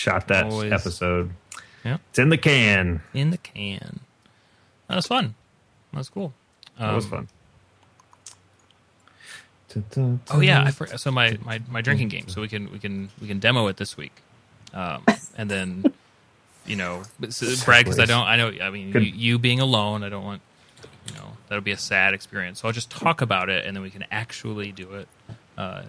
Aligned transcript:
shot 0.00 0.28
that 0.28 0.46
Always. 0.46 0.72
episode. 0.72 1.30
Yeah. 1.84 1.98
It's 2.10 2.18
in 2.18 2.28
the 2.30 2.38
can. 2.38 3.02
in 3.14 3.30
the 3.30 3.38
can. 3.38 4.00
That 4.88 4.96
was 4.96 5.06
fun. 5.06 5.34
That 5.92 5.98
was 5.98 6.08
cool. 6.08 6.32
That 6.78 6.94
was 6.94 7.04
Um, 7.04 7.10
fun. 7.10 7.28
Oh 10.30 10.40
yeah, 10.40 10.64
I 10.64 10.70
for, 10.72 10.86
so 10.98 11.12
my, 11.12 11.38
my 11.44 11.60
my 11.68 11.80
drinking 11.80 12.08
game. 12.08 12.28
So 12.28 12.40
we 12.40 12.48
can 12.48 12.72
we 12.72 12.80
can 12.80 13.08
we 13.20 13.28
can 13.28 13.38
demo 13.38 13.68
it 13.68 13.76
this 13.76 13.96
week, 13.96 14.12
um, 14.74 15.04
and 15.36 15.48
then 15.48 15.84
you 16.66 16.74
know, 16.76 17.04
so, 17.28 17.46
Brad, 17.64 17.84
because 17.84 18.00
I 18.00 18.04
don't, 18.04 18.26
I 18.26 18.36
know, 18.36 18.52
I 18.60 18.70
mean, 18.70 18.92
you, 18.92 19.00
you 19.00 19.38
being 19.38 19.60
alone, 19.60 20.02
I 20.04 20.08
don't 20.08 20.24
want, 20.24 20.42
you 21.08 21.14
know, 21.14 21.36
that'll 21.48 21.62
be 21.64 21.70
a 21.70 21.76
sad 21.78 22.14
experience. 22.14 22.60
So 22.60 22.68
I'll 22.68 22.74
just 22.74 22.90
talk 22.90 23.22
about 23.22 23.48
it, 23.48 23.64
and 23.64 23.74
then 23.76 23.82
we 23.82 23.90
can 23.90 24.04
actually 24.10 24.70
do 24.72 24.92
it 24.94 25.08
uh, 25.56 25.82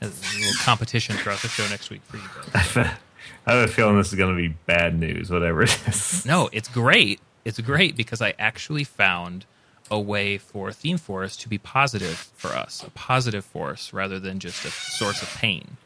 as 0.00 0.10
a 0.10 0.38
little 0.38 0.52
competition 0.62 1.16
throughout 1.16 1.40
the 1.40 1.48
show 1.48 1.66
next 1.68 1.90
week 1.90 2.02
for 2.04 2.16
you 2.16 2.22
guys. 2.52 2.88
I 3.46 3.54
have 3.54 3.68
a 3.68 3.72
feeling 3.72 3.96
this 3.96 4.08
is 4.08 4.14
going 4.14 4.34
to 4.34 4.40
be 4.40 4.54
bad 4.66 4.98
news, 4.98 5.30
whatever 5.30 5.62
it 5.62 5.78
is. 5.86 6.24
No, 6.26 6.48
it's 6.52 6.68
great. 6.68 7.20
It's 7.44 7.60
great 7.60 7.96
because 7.96 8.22
I 8.22 8.34
actually 8.38 8.84
found 8.84 9.44
a 9.90 10.00
way 10.00 10.38
for 10.38 10.70
ThemeForest 10.70 11.40
to 11.40 11.48
be 11.48 11.58
positive 11.58 12.30
for 12.36 12.48
us, 12.48 12.82
a 12.82 12.90
positive 12.90 13.44
force 13.44 13.92
rather 13.92 14.18
than 14.18 14.38
just 14.40 14.64
a 14.64 14.70
source 14.70 15.20
of 15.22 15.28
pain, 15.36 15.76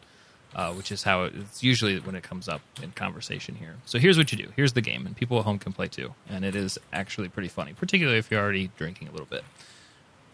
uh, 0.54 0.72
which 0.72 0.92
is 0.92 1.02
how 1.02 1.24
it's 1.24 1.64
usually 1.64 1.98
when 1.98 2.14
it 2.14 2.22
comes 2.22 2.48
up 2.48 2.60
in 2.80 2.92
conversation 2.92 3.56
here. 3.56 3.74
So 3.86 3.98
here's 3.98 4.16
what 4.16 4.30
you 4.30 4.38
do. 4.38 4.52
Here's 4.54 4.74
the 4.74 4.80
game, 4.80 5.04
and 5.04 5.16
people 5.16 5.38
at 5.40 5.44
home 5.44 5.58
can 5.58 5.72
play 5.72 5.88
too, 5.88 6.14
and 6.28 6.44
it 6.44 6.54
is 6.54 6.78
actually 6.92 7.28
pretty 7.28 7.48
funny, 7.48 7.72
particularly 7.72 8.18
if 8.18 8.30
you're 8.30 8.40
already 8.40 8.70
drinking 8.78 9.08
a 9.08 9.10
little 9.10 9.26
bit. 9.26 9.42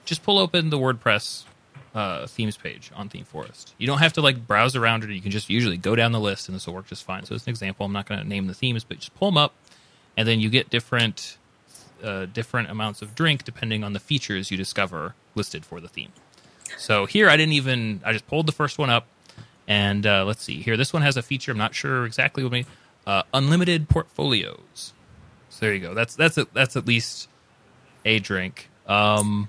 Just 0.05 0.23
pull 0.23 0.39
open 0.39 0.69
the 0.69 0.79
WordPress 0.79 1.45
uh, 1.95 2.27
themes 2.27 2.57
page 2.57 2.91
on 2.95 3.09
ThemeForest. 3.09 3.75
You 3.79 3.87
don't 3.87 3.99
have 3.99 4.13
to 4.15 4.21
like 4.21 4.47
browse 4.47 4.75
around 4.75 5.05
it. 5.05 5.11
You 5.11 5.21
can 5.21 5.31
just 5.31 5.49
usually 5.49 5.77
go 5.77 5.95
down 5.95 6.13
the 6.13 6.21
list, 6.21 6.49
and 6.49 6.57
this 6.57 6.67
will 6.67 6.75
work 6.75 6.87
just 6.87 7.05
fine. 7.05 7.25
So 7.25 7.35
as 7.35 7.47
an 7.47 7.51
example, 7.51 7.87
I'm 7.87 7.93
not 7.93 8.07
going 8.07 8.21
to 8.21 8.27
name 8.27 8.47
the 8.47 8.55
themes, 8.55 8.85
but 8.85 8.99
just 8.99 9.15
pull 9.15 9.31
them 9.31 9.39
up, 9.39 9.55
and 10.17 10.27
then 10.27 10.41
you 10.41 10.51
get 10.51 10.71
different 10.71 11.39
uh, 12.03 12.27
different 12.27 12.71
amounts 12.71 13.01
of 13.03 13.15
drink 13.15 13.45
depending 13.45 13.83
on 13.83 13.93
the 13.93 14.01
features 14.01 14.51
you 14.51 14.57
discover 14.57 15.15
listed 15.35 15.65
for 15.65 15.81
the 15.81 15.89
theme. 15.89 16.13
So 16.77 17.07
here, 17.07 17.29
I 17.31 17.37
didn't 17.37 17.55
even. 17.55 18.01
I 18.05 18.13
just 18.13 18.27
pulled 18.27 18.47
the 18.47 18.53
first 18.53 18.79
one 18.79 18.91
up, 18.91 19.07
and 19.69 20.07
uh, 20.07 20.25
let's 20.25 20.43
see 20.43 20.61
here. 20.63 20.77
This 20.77 20.93
one 20.93 21.03
has 21.03 21.17
a 21.17 21.23
feature. 21.23 21.53
I'm 21.53 21.59
not 21.59 21.75
sure 21.75 22.05
exactly 22.05 22.43
what 22.43 22.53
means. 22.53 22.67
Uh, 23.07 23.23
unlimited 23.33 23.89
portfolios. 23.89 24.93
So 25.51 25.67
there 25.67 25.75
you 25.75 25.81
go. 25.81 25.95
That's 25.95 26.17
that's 26.17 26.39
a, 26.39 26.47
that's 26.53 26.77
at 26.77 26.87
least 26.87 27.29
a 28.05 28.19
drink. 28.19 28.71
Um, 28.87 29.49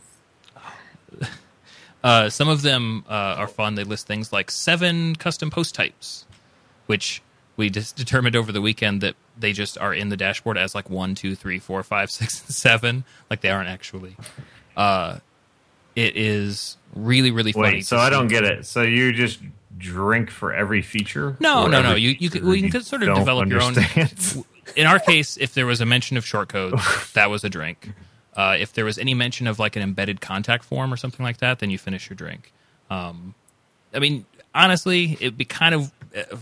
uh, 2.05 2.29
some 2.29 2.47
of 2.47 2.61
them 2.61 3.03
uh, 3.09 3.35
are 3.39 3.47
fun. 3.47 3.73
They 3.73 3.83
list 3.83 4.05
things 4.05 4.31
like 4.31 4.51
seven 4.51 5.15
custom 5.15 5.49
post 5.49 5.73
types, 5.73 6.25
which 6.85 7.23
we 7.57 7.71
just 7.71 7.95
determined 7.95 8.35
over 8.35 8.51
the 8.51 8.61
weekend 8.61 9.01
that 9.01 9.15
they 9.35 9.53
just 9.53 9.75
are 9.79 9.91
in 9.91 10.09
the 10.09 10.15
dashboard 10.15 10.55
as 10.55 10.75
like 10.75 10.87
one, 10.87 11.15
two, 11.15 11.33
three, 11.33 11.57
four, 11.57 11.81
five, 11.81 12.11
six, 12.11 12.45
and 12.45 12.53
seven. 12.53 13.05
Like 13.27 13.41
they 13.41 13.49
aren't 13.49 13.69
actually. 13.69 14.15
Uh, 14.77 15.17
it 15.95 16.15
is 16.15 16.77
really, 16.93 17.31
really 17.31 17.53
funny. 17.53 17.77
Wait, 17.77 17.87
so 17.87 17.97
I 17.97 18.11
don't 18.11 18.27
get 18.27 18.43
it. 18.43 18.67
So 18.67 18.83
you 18.83 19.11
just 19.11 19.39
drink 19.75 20.29
for 20.29 20.53
every 20.53 20.83
feature? 20.83 21.35
No, 21.39 21.65
no, 21.65 21.81
no. 21.81 21.95
You 21.95 22.11
you 22.19 22.29
well, 22.43 22.53
you 22.53 22.69
could 22.69 22.85
sort 22.85 23.01
of 23.01 23.15
develop 23.15 23.49
your 23.49 23.63
own. 23.63 23.73
In 24.75 24.85
our 24.85 24.99
case, 24.99 25.37
if 25.37 25.55
there 25.55 25.65
was 25.65 25.81
a 25.81 25.87
mention 25.87 26.17
of 26.17 26.25
short 26.25 26.49
codes, 26.49 27.13
that 27.13 27.31
was 27.31 27.43
a 27.43 27.49
drink. 27.49 27.93
Uh, 28.35 28.57
if 28.59 28.73
there 28.73 28.85
was 28.85 28.97
any 28.97 29.13
mention 29.13 29.47
of 29.47 29.59
like 29.59 29.75
an 29.75 29.81
embedded 29.81 30.19
contact 30.21 30.63
form 30.65 30.91
or 30.93 30.97
something 30.97 31.23
like 31.23 31.37
that, 31.37 31.59
then 31.59 31.69
you 31.69 31.77
finish 31.77 32.09
your 32.09 32.15
drink. 32.15 32.51
Um, 32.89 33.33
I 33.93 33.99
mean, 33.99 34.25
honestly, 34.53 35.13
it'd 35.13 35.37
be 35.37 35.45
kind 35.45 35.73
of 35.73 35.91
uh, 36.15 36.35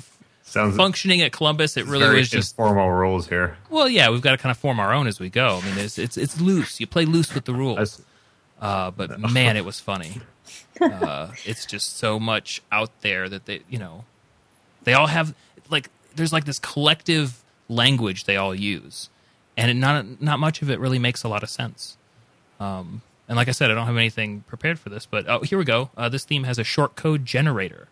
Sounds 0.44 0.76
functioning 0.76 1.22
at 1.22 1.32
Columbus. 1.32 1.78
It 1.78 1.86
really 1.86 2.18
was 2.18 2.30
just 2.30 2.56
formal 2.56 2.92
rules 2.92 3.28
here. 3.28 3.58
well, 3.70 3.88
yeah. 3.88 4.10
We've 4.10 4.22
got 4.22 4.32
to 4.32 4.38
kind 4.38 4.52
of 4.52 4.58
form 4.58 4.80
our 4.80 4.94
own 4.94 5.08
as 5.08 5.20
we 5.20 5.30
go. 5.30 5.60
I 5.62 5.66
mean, 5.66 5.78
it's 5.78 5.98
it's, 5.98 6.18
it's 6.18 6.40
loose. 6.40 6.80
You 6.80 6.88
play 6.88 7.06
loose 7.06 7.34
with 7.34 7.46
the 7.46 7.54
rules. 7.54 8.02
Uh, 8.60 8.92
but 8.92 9.20
man, 9.32 9.58
it 9.58 9.66
was 9.66 9.80
funny. 9.80 10.22
Uh, 10.82 11.32
it's 11.46 11.66
just 11.66 11.98
so 11.98 12.20
much 12.20 12.62
out 12.72 12.90
there 13.02 13.30
that 13.30 13.46
they, 13.46 13.62
you 13.70 13.78
know, 13.80 14.04
they 14.84 14.94
all 14.94 15.08
have 15.08 15.34
like 15.70 15.90
there's 16.16 16.34
like 16.34 16.46
this 16.46 16.60
collective 16.60 17.44
language 17.70 18.26
they 18.26 18.36
all 18.38 18.54
use, 18.54 19.10
and 19.58 19.72
it, 19.72 19.76
not 19.76 20.22
not 20.22 20.40
much 20.40 20.62
of 20.62 20.70
it 20.70 20.80
really 20.80 21.00
makes 21.00 21.24
a 21.24 21.28
lot 21.28 21.44
of 21.44 21.50
sense. 21.50 21.98
Um, 22.60 23.02
and 23.28 23.36
like 23.36 23.48
I 23.48 23.52
said, 23.52 23.72
I 23.72 23.74
don't 23.74 23.86
have 23.86 23.98
anything 23.98 24.42
prepared 24.48 24.80
for 24.80 24.90
this, 24.90 25.06
but 25.06 25.28
oh, 25.28 25.42
here 25.42 25.58
we 25.58 25.66
go. 25.66 25.90
Uh, 25.98 26.10
this 26.10 26.26
theme 26.26 26.44
has 26.44 26.60
a 26.60 26.64
short 26.64 26.96
code 26.96 27.26
generator, 27.26 27.88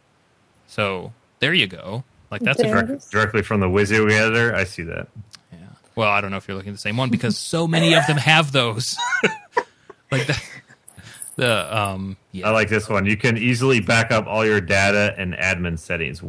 so 0.68 1.14
there 1.40 1.54
you 1.54 1.68
go. 1.68 2.04
Like 2.30 2.42
that's 2.42 2.60
a 2.60 2.64
direct, 2.64 2.88
direct- 2.88 3.12
directly 3.12 3.42
from 3.42 3.60
the 3.60 3.68
WYSIWYG 3.68 4.12
editor. 4.12 4.56
I 4.56 4.64
see 4.64 4.84
that. 4.84 5.08
yeah. 5.52 5.60
Well, 5.96 6.10
I 6.10 6.22
don't 6.22 6.32
know 6.32 6.38
if 6.38 6.48
you're 6.48 6.56
looking 6.56 6.72
at 6.72 6.76
the 6.76 6.82
same 6.82 6.98
one 6.98 7.10
because 7.10 7.38
so 7.38 7.68
many 7.68 7.94
of 7.94 8.08
them 8.08 8.18
have 8.18 8.52
those. 8.52 8.98
like 10.12 10.28
the, 10.28 10.42
the 11.36 11.78
um 11.78 12.18
yeah. 12.32 12.48
I 12.48 12.52
like 12.52 12.70
this 12.70 12.88
one. 12.88 13.06
You 13.06 13.18
can 13.18 13.38
easily 13.38 13.82
back 13.82 14.12
up 14.12 14.28
all 14.28 14.46
your 14.46 14.62
data 14.62 15.14
and 15.18 15.34
admin 15.34 15.78
settings. 15.78 16.22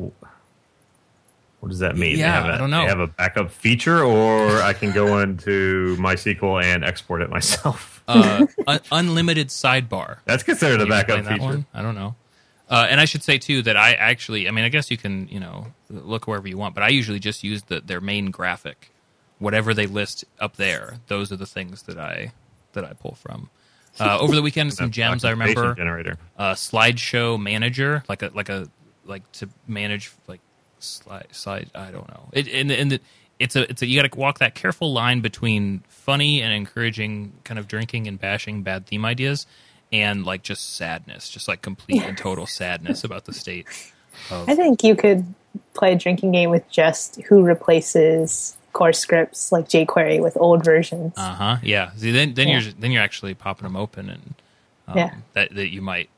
Wh- 1.62 1.64
What 1.64 1.68
does 1.70 1.78
that 1.78 1.96
mean? 1.96 2.18
Yeah, 2.18 2.48
a- 2.50 2.54
I 2.54 2.58
don't 2.58 2.70
know. 2.70 2.82
They 2.82 2.88
have 2.88 3.00
a 3.00 3.06
backup 3.06 3.50
feature, 3.50 4.02
or 4.04 4.60
I 4.62 4.72
can 4.72 4.92
go 4.92 5.18
into 5.22 5.96
MySQL 5.98 6.62
and 6.62 6.84
export 6.84 7.22
it 7.22 7.30
myself. 7.30 8.02
uh, 8.08 8.46
un- 8.66 8.80
unlimited 8.90 9.48
sidebar. 9.48 10.18
That's 10.24 10.42
considered 10.42 10.80
a 10.80 10.86
backup 10.86 11.24
feature. 11.24 11.40
one? 11.42 11.66
I 11.72 11.82
don't 11.82 11.94
know. 11.94 12.16
Uh, 12.68 12.86
and 12.88 13.00
I 13.00 13.04
should 13.04 13.22
say 13.22 13.36
too 13.38 13.62
that 13.62 13.76
I 13.76 13.92
actually, 13.92 14.48
I 14.48 14.50
mean, 14.50 14.64
I 14.64 14.70
guess 14.70 14.90
you 14.90 14.96
can, 14.96 15.28
you 15.28 15.38
know, 15.38 15.66
look 15.90 16.26
wherever 16.26 16.48
you 16.48 16.56
want, 16.56 16.74
but 16.74 16.82
I 16.82 16.88
usually 16.88 17.18
just 17.18 17.44
use 17.44 17.62
the, 17.64 17.80
their 17.80 18.00
main 18.00 18.30
graphic, 18.30 18.90
whatever 19.38 19.74
they 19.74 19.86
list 19.86 20.24
up 20.40 20.56
there. 20.56 20.98
Those 21.08 21.30
are 21.32 21.36
the 21.36 21.46
things 21.46 21.82
that 21.82 21.98
I 21.98 22.32
that 22.72 22.84
I 22.84 22.94
pull 22.94 23.14
from. 23.14 23.50
Uh, 24.00 24.18
over 24.18 24.34
the 24.34 24.40
weekend, 24.40 24.72
some 24.80 24.90
gems 24.90 25.22
I 25.22 25.30
remember. 25.30 25.74
Generator. 25.74 26.16
uh, 26.38 26.54
slideshow 26.54 27.38
manager, 27.40 28.02
like 28.08 28.22
a 28.22 28.30
like 28.34 28.48
a 28.48 28.66
like 29.04 29.30
to 29.32 29.48
manage 29.68 30.10
like 30.26 30.40
slide 30.82 31.28
slide. 31.32 31.70
I 31.74 31.90
don't 31.90 32.08
know. 32.08 32.28
It, 32.32 32.48
and 32.48 32.70
and 32.70 32.92
it, 32.94 33.02
it's 33.38 33.56
a 33.56 33.68
it's 33.70 33.82
a 33.82 33.86
you 33.86 34.00
got 34.00 34.10
to 34.10 34.18
walk 34.18 34.38
that 34.38 34.54
careful 34.54 34.92
line 34.92 35.20
between 35.20 35.82
funny 35.88 36.42
and 36.42 36.52
encouraging 36.52 37.32
kind 37.44 37.58
of 37.58 37.68
drinking 37.68 38.06
and 38.08 38.20
bashing 38.20 38.62
bad 38.62 38.86
theme 38.86 39.04
ideas, 39.04 39.46
and 39.92 40.24
like 40.24 40.42
just 40.42 40.76
sadness, 40.76 41.28
just 41.28 41.48
like 41.48 41.62
complete 41.62 42.02
and 42.02 42.16
total 42.16 42.46
sadness 42.60 43.04
about 43.04 43.24
the 43.24 43.32
state. 43.32 43.66
Of, 44.30 44.48
I 44.48 44.54
think 44.54 44.84
you 44.84 44.94
could 44.94 45.24
play 45.74 45.92
a 45.92 45.96
drinking 45.96 46.32
game 46.32 46.50
with 46.50 46.68
just 46.70 47.20
who 47.22 47.42
replaces 47.42 48.56
core 48.72 48.92
scripts 48.92 49.52
like 49.52 49.68
jQuery 49.68 50.22
with 50.22 50.34
old 50.38 50.64
versions. 50.64 51.12
uh 51.16 51.34
huh. 51.34 51.56
Yeah. 51.62 51.90
See, 51.96 52.10
then 52.10 52.34
then 52.34 52.48
Yeah. 52.48 52.60
you're 52.60 52.72
then 52.72 52.90
you're 52.90 53.02
actually 53.02 53.34
popping 53.34 53.64
them 53.64 53.76
open, 53.76 54.08
and 54.10 54.34
um, 54.88 54.96
Yeah. 54.98 55.14
that 55.34 55.54
that 55.54 55.70
you 55.72 55.82
might, 55.82 56.08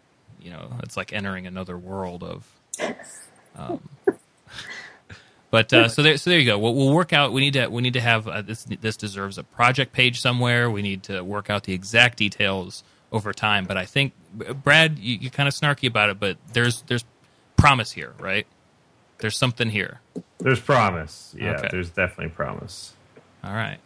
you 0.40 0.50
know, 0.50 0.72
it's 0.82 0.96
like 0.96 1.12
entering 1.12 1.46
another 1.46 1.78
world 1.78 2.22
of. 2.22 2.46
Um, 3.56 3.88
but 5.54 5.72
uh, 5.72 5.88
so 5.88 6.02
there, 6.02 6.16
so 6.16 6.30
there 6.30 6.40
you 6.40 6.46
go. 6.46 6.58
We'll, 6.58 6.74
we'll 6.74 6.92
work 6.92 7.12
out. 7.12 7.32
We 7.32 7.40
need 7.40 7.52
to 7.52 7.68
we 7.68 7.80
need 7.80 7.92
to 7.92 8.00
have 8.00 8.26
uh, 8.26 8.42
this. 8.42 8.64
This 8.64 8.96
deserves 8.96 9.38
a 9.38 9.44
project 9.44 9.92
page 9.92 10.20
somewhere. 10.20 10.68
We 10.68 10.82
need 10.82 11.04
to 11.04 11.22
work 11.22 11.48
out 11.48 11.62
the 11.62 11.72
exact 11.72 12.18
details 12.18 12.82
over 13.12 13.32
time. 13.32 13.64
But 13.64 13.76
I 13.76 13.84
think 13.84 14.14
Brad, 14.64 14.98
you, 14.98 15.16
you're 15.16 15.30
kind 15.30 15.48
of 15.48 15.54
snarky 15.54 15.86
about 15.86 16.10
it, 16.10 16.18
but 16.18 16.38
there's 16.54 16.82
there's 16.88 17.04
promise 17.56 17.92
here, 17.92 18.14
right? 18.18 18.48
There's 19.18 19.38
something 19.38 19.70
here. 19.70 20.00
There's 20.38 20.58
promise. 20.58 21.36
Yeah, 21.38 21.52
Okay. 21.52 21.68
there's 21.70 21.90
definitely 21.90 22.30
promise. 22.34 22.94
All 23.44 23.54
right. 23.54 23.78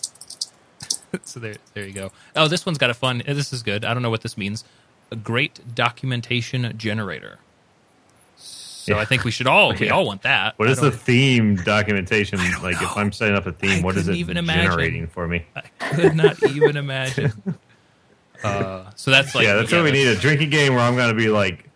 so 1.24 1.40
there, 1.40 1.56
there 1.74 1.84
you 1.88 1.92
go. 1.92 2.12
Oh, 2.36 2.46
this 2.46 2.64
one's 2.64 2.78
got 2.78 2.90
a 2.90 2.94
fun. 2.94 3.20
This 3.26 3.52
is 3.52 3.64
good. 3.64 3.84
I 3.84 3.94
don't 3.94 4.02
know 4.04 4.10
what 4.10 4.20
this 4.22 4.38
means. 4.38 4.62
A 5.10 5.16
great 5.16 5.74
documentation 5.74 6.72
generator. 6.78 7.40
So 8.84 8.94
Yeah. 8.96 9.00
I 9.00 9.06
think 9.06 9.24
we 9.24 9.30
should 9.30 9.46
all 9.46 9.72
we 9.72 9.78
Yeah. 9.86 9.92
all 9.92 10.04
want 10.04 10.22
that. 10.22 10.58
What 10.58 10.68
I 10.68 10.72
is 10.72 10.78
the 10.80 10.90
theme 10.90 11.56
documentation? 11.56 12.38
don't 12.38 12.62
Like, 12.62 12.80
if. 12.82 12.96
I'm 12.96 13.12
setting 13.12 13.34
up 13.34 13.46
a 13.46 13.52
theme, 13.52 13.78
I 13.78 13.82
what 13.82 13.96
is 13.96 14.08
it 14.08 14.16
even 14.16 14.36
imagine. 14.36 14.64
generating 14.64 15.06
for 15.06 15.26
me? 15.26 15.46
I 15.56 15.62
could 15.94 16.14
not 16.14 16.42
even 16.50 16.76
imagine. 16.76 17.32
Uh, 18.42 18.90
so 18.94 19.10
that's 19.10 19.34
like 19.34 19.44
yeah, 19.46 19.54
that's 19.54 19.72
what 19.72 19.82
we 19.84 19.90
need—a 19.90 20.16
drinking 20.16 20.50
game 20.50 20.74
where 20.74 20.82
I'm 20.82 20.96
going 20.96 21.08
to 21.08 21.14
be 21.16 21.28
like 21.30 21.70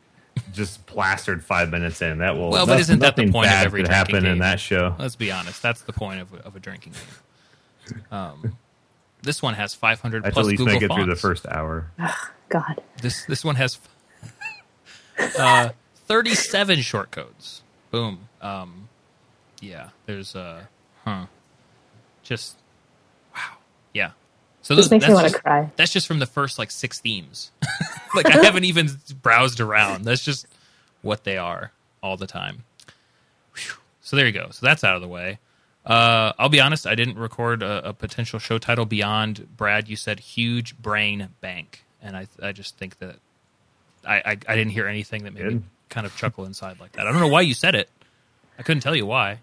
just 0.53 0.85
plastered 0.85 1.43
five 1.43 1.71
minutes 1.71 2.03
in. 2.03 2.19
That 2.19 2.37
will. 2.37 2.51
Well, 2.51 2.67
but 2.67 2.79
isn't 2.79 2.99
that 2.99 3.17
the 3.17 3.31
point 3.33 3.47
of 3.47 3.55
every 3.55 3.81
could 3.81 3.87
drinking 3.87 3.95
happen 3.97 4.17
in 4.27 4.33
game? 4.33 4.39
that 4.41 4.61
show? 4.61 4.95
Let's 4.99 5.17
be 5.17 5.33
honest. 5.33 5.63
That's 5.63 5.81
the 5.81 5.95
point 5.95 6.21
of 6.21 6.35
of 6.35 6.57
a 6.57 6.61
drinking 6.61 6.93
game. 6.93 8.03
Um, 8.11 8.59
this 9.23 9.41
one 9.41 9.55
has 9.55 9.73
500 9.73 10.25
I 10.25 10.27
have 10.27 10.35
to 10.35 10.35
plus 10.35 10.45
at 10.45 10.49
least 10.51 10.59
Google 10.59 10.75
make 10.75 10.83
it 10.83 10.93
through 10.95 11.07
the 11.07 11.17
first 11.17 11.47
hour. 11.47 11.91
Oh, 11.99 12.31
God. 12.51 12.83
This 13.01 13.25
this 13.25 13.43
one 13.47 13.55
has 13.55 13.79
uh, 15.39 15.71
37 16.09 16.81
short 16.81 17.11
codes. 17.11 17.63
Boom. 17.91 18.29
Um, 18.43 18.89
yeah. 19.61 19.91
There's 20.07 20.35
uh, 20.35 20.63
huh. 21.05 21.27
Just 22.23 22.57
wow. 23.35 23.43
Yeah. 23.95 24.11
So 24.63 24.75
This 24.75 24.87
those, 24.87 24.91
makes 24.91 25.03
me 25.03 25.09
that's 25.09 25.15
want 25.15 25.27
to 25.29 25.33
just- 25.33 25.43
cry. 25.45 25.71
That's 25.77 25.93
just 25.93 26.07
from 26.07 26.19
the 26.19 26.27
first 26.27 26.59
like 26.59 26.71
six 26.71 27.01
themes. 27.01 27.53
like 28.15 28.27
I 28.27 28.43
haven't 28.45 28.65
even 28.65 28.89
browsed 29.23 29.61
around. 29.61 30.05
That's 30.05 30.25
just 30.25 30.47
what 31.03 31.25
they 31.25 31.37
are 31.39 31.73
all 32.03 32.17
the 32.17 32.27
time. 32.27 32.65
Whew. 33.55 33.75
so 34.01 34.17
there 34.17 34.27
you 34.27 34.33
go. 34.33 34.49
So 34.51 34.67
that's 34.67 34.85
out 34.85 34.97
of 34.97 35.03
the 35.03 35.09
way. 35.09 35.39
Uh, 35.87 36.33
I'll 36.39 36.51
be 36.51 36.61
honest. 36.61 36.87
I 36.87 36.95
didn't 36.95 37.17
record 37.17 37.63
a, 37.63 37.89
a 37.89 37.93
potential 37.95 38.39
show 38.39 38.59
title 38.59 38.85
beyond 38.85 39.57
Brad. 39.57 39.89
You 39.89 39.97
said 39.97 40.21
huge 40.21 40.77
brain 40.77 41.29
bank, 41.41 41.85
and 42.03 42.15
I 42.17 42.27
I 42.43 42.53
just 42.53 42.77
think 42.77 42.99
that 42.99 43.17
I 44.07 44.17
I, 44.17 44.31
I 44.33 44.55
didn't 44.57 44.71
hear 44.71 44.87
anything 44.87 45.25
that 45.25 45.33
made 45.33 45.45
me 45.45 45.51
Good. 45.55 45.63
Kind 45.89 46.07
of 46.07 46.17
chuckle 46.17 46.45
inside 46.45 46.79
like 46.81 46.93
that. 46.93 47.07
I 47.07 47.13
don't 47.13 47.21
know 47.21 47.29
why 47.29 47.41
you 47.43 47.55
said 47.55 47.75
it. 47.75 47.89
I 48.59 48.63
couldn't 48.63 48.83
tell 48.83 48.97
you 48.97 49.07
why. 49.07 49.39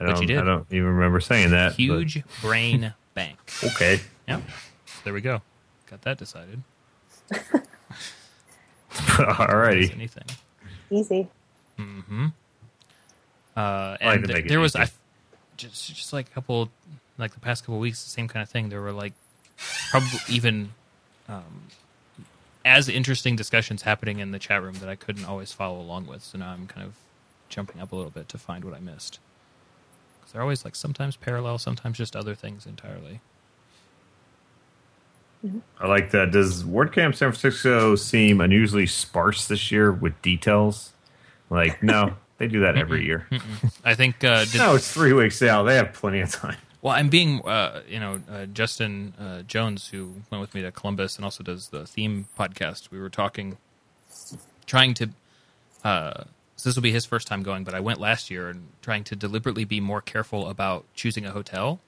I 0.00 0.04
don't, 0.04 0.20
you 0.20 0.26
did. 0.26 0.38
I 0.38 0.44
don't 0.44 0.66
even 0.70 0.86
remember 0.88 1.20
saying 1.20 1.50
that. 1.50 1.70
but- 1.72 1.76
Huge 1.76 2.22
brain 2.40 2.94
bank. 3.14 3.36
okay. 3.64 4.00
Yeah. 4.28 4.40
There 5.04 5.12
we 5.12 5.20
go. 5.20 5.42
Got 5.90 6.02
that 6.02 6.18
decided. 6.18 6.62
Alrighty. 8.92 9.92
Anything. 9.92 10.24
Easy. 10.90 11.28
Uh, 11.78 11.80
I 13.56 13.98
like 14.02 14.16
and 14.18 14.26
to 14.28 14.32
make 14.34 14.44
it 14.46 14.48
there 14.48 14.60
was 14.60 14.74
easy. 14.76 14.84
I, 14.84 14.88
just 15.56 15.94
just 15.94 16.12
like 16.12 16.28
a 16.28 16.30
couple, 16.30 16.70
like 17.18 17.32
the 17.34 17.40
past 17.40 17.64
couple 17.64 17.78
weeks, 17.78 18.02
the 18.04 18.10
same 18.10 18.28
kind 18.28 18.42
of 18.42 18.48
thing. 18.48 18.68
There 18.68 18.80
were 18.80 18.92
like 18.92 19.12
probably 19.90 20.18
even 20.28 20.72
um, 21.28 21.62
as 22.64 22.88
interesting 22.88 23.36
discussions 23.36 23.82
happening 23.82 24.18
in 24.18 24.32
the 24.32 24.38
chat 24.38 24.62
room 24.62 24.74
that 24.80 24.88
I 24.88 24.94
couldn't 24.94 25.24
always 25.24 25.52
follow 25.52 25.80
along 25.80 26.06
with. 26.06 26.22
So 26.22 26.38
now 26.38 26.50
I'm 26.50 26.66
kind 26.66 26.86
of 26.86 26.94
jumping 27.48 27.80
up 27.80 27.92
a 27.92 27.96
little 27.96 28.10
bit 28.10 28.28
to 28.30 28.38
find 28.38 28.64
what 28.64 28.74
I 28.74 28.80
missed. 28.80 29.18
Because 30.20 30.32
they're 30.32 30.42
always 30.42 30.64
like 30.64 30.76
sometimes 30.76 31.16
parallel, 31.16 31.58
sometimes 31.58 31.98
just 31.98 32.14
other 32.14 32.34
things 32.34 32.66
entirely. 32.66 33.20
I 35.78 35.86
like 35.86 36.10
that. 36.10 36.32
Does 36.32 36.64
WordCamp 36.64 37.14
San 37.14 37.32
Francisco 37.32 37.96
seem 37.96 38.40
unusually 38.42 38.86
sparse 38.86 39.48
this 39.48 39.72
year 39.72 39.90
with 39.90 40.20
details? 40.20 40.92
Like, 41.48 41.82
no, 41.82 42.14
they 42.36 42.46
do 42.46 42.60
that 42.60 42.76
every 42.76 43.04
year. 43.06 43.26
I 43.82 43.94
think 43.94 44.22
uh, 44.22 44.44
did, 44.44 44.54
No, 44.58 44.74
it's 44.74 44.92
three 44.92 45.14
weeks 45.14 45.42
out. 45.42 45.64
They 45.64 45.76
have 45.76 45.94
plenty 45.94 46.20
of 46.20 46.30
time. 46.30 46.58
Well, 46.82 46.94
I'm 46.94 47.10
being, 47.10 47.42
uh, 47.42 47.82
you 47.88 48.00
know, 48.00 48.22
uh, 48.30 48.46
Justin 48.46 49.12
uh, 49.20 49.42
Jones, 49.42 49.88
who 49.88 50.14
went 50.30 50.40
with 50.40 50.54
me 50.54 50.62
to 50.62 50.72
Columbus 50.72 51.16
and 51.16 51.24
also 51.24 51.44
does 51.44 51.68
the 51.68 51.86
theme 51.86 52.26
podcast. 52.38 52.90
We 52.90 52.98
were 52.98 53.10
talking, 53.10 53.58
trying 54.66 54.94
to. 54.94 55.10
Uh, 55.84 56.24
so 56.56 56.68
this 56.68 56.76
will 56.76 56.82
be 56.82 56.92
his 56.92 57.04
first 57.04 57.26
time 57.26 57.42
going, 57.42 57.64
but 57.64 57.74
I 57.74 57.80
went 57.80 58.00
last 58.00 58.30
year 58.30 58.48
and 58.48 58.68
trying 58.82 59.04
to 59.04 59.16
deliberately 59.16 59.64
be 59.64 59.80
more 59.80 60.00
careful 60.00 60.48
about 60.48 60.84
choosing 60.94 61.24
a 61.26 61.30
hotel 61.30 61.80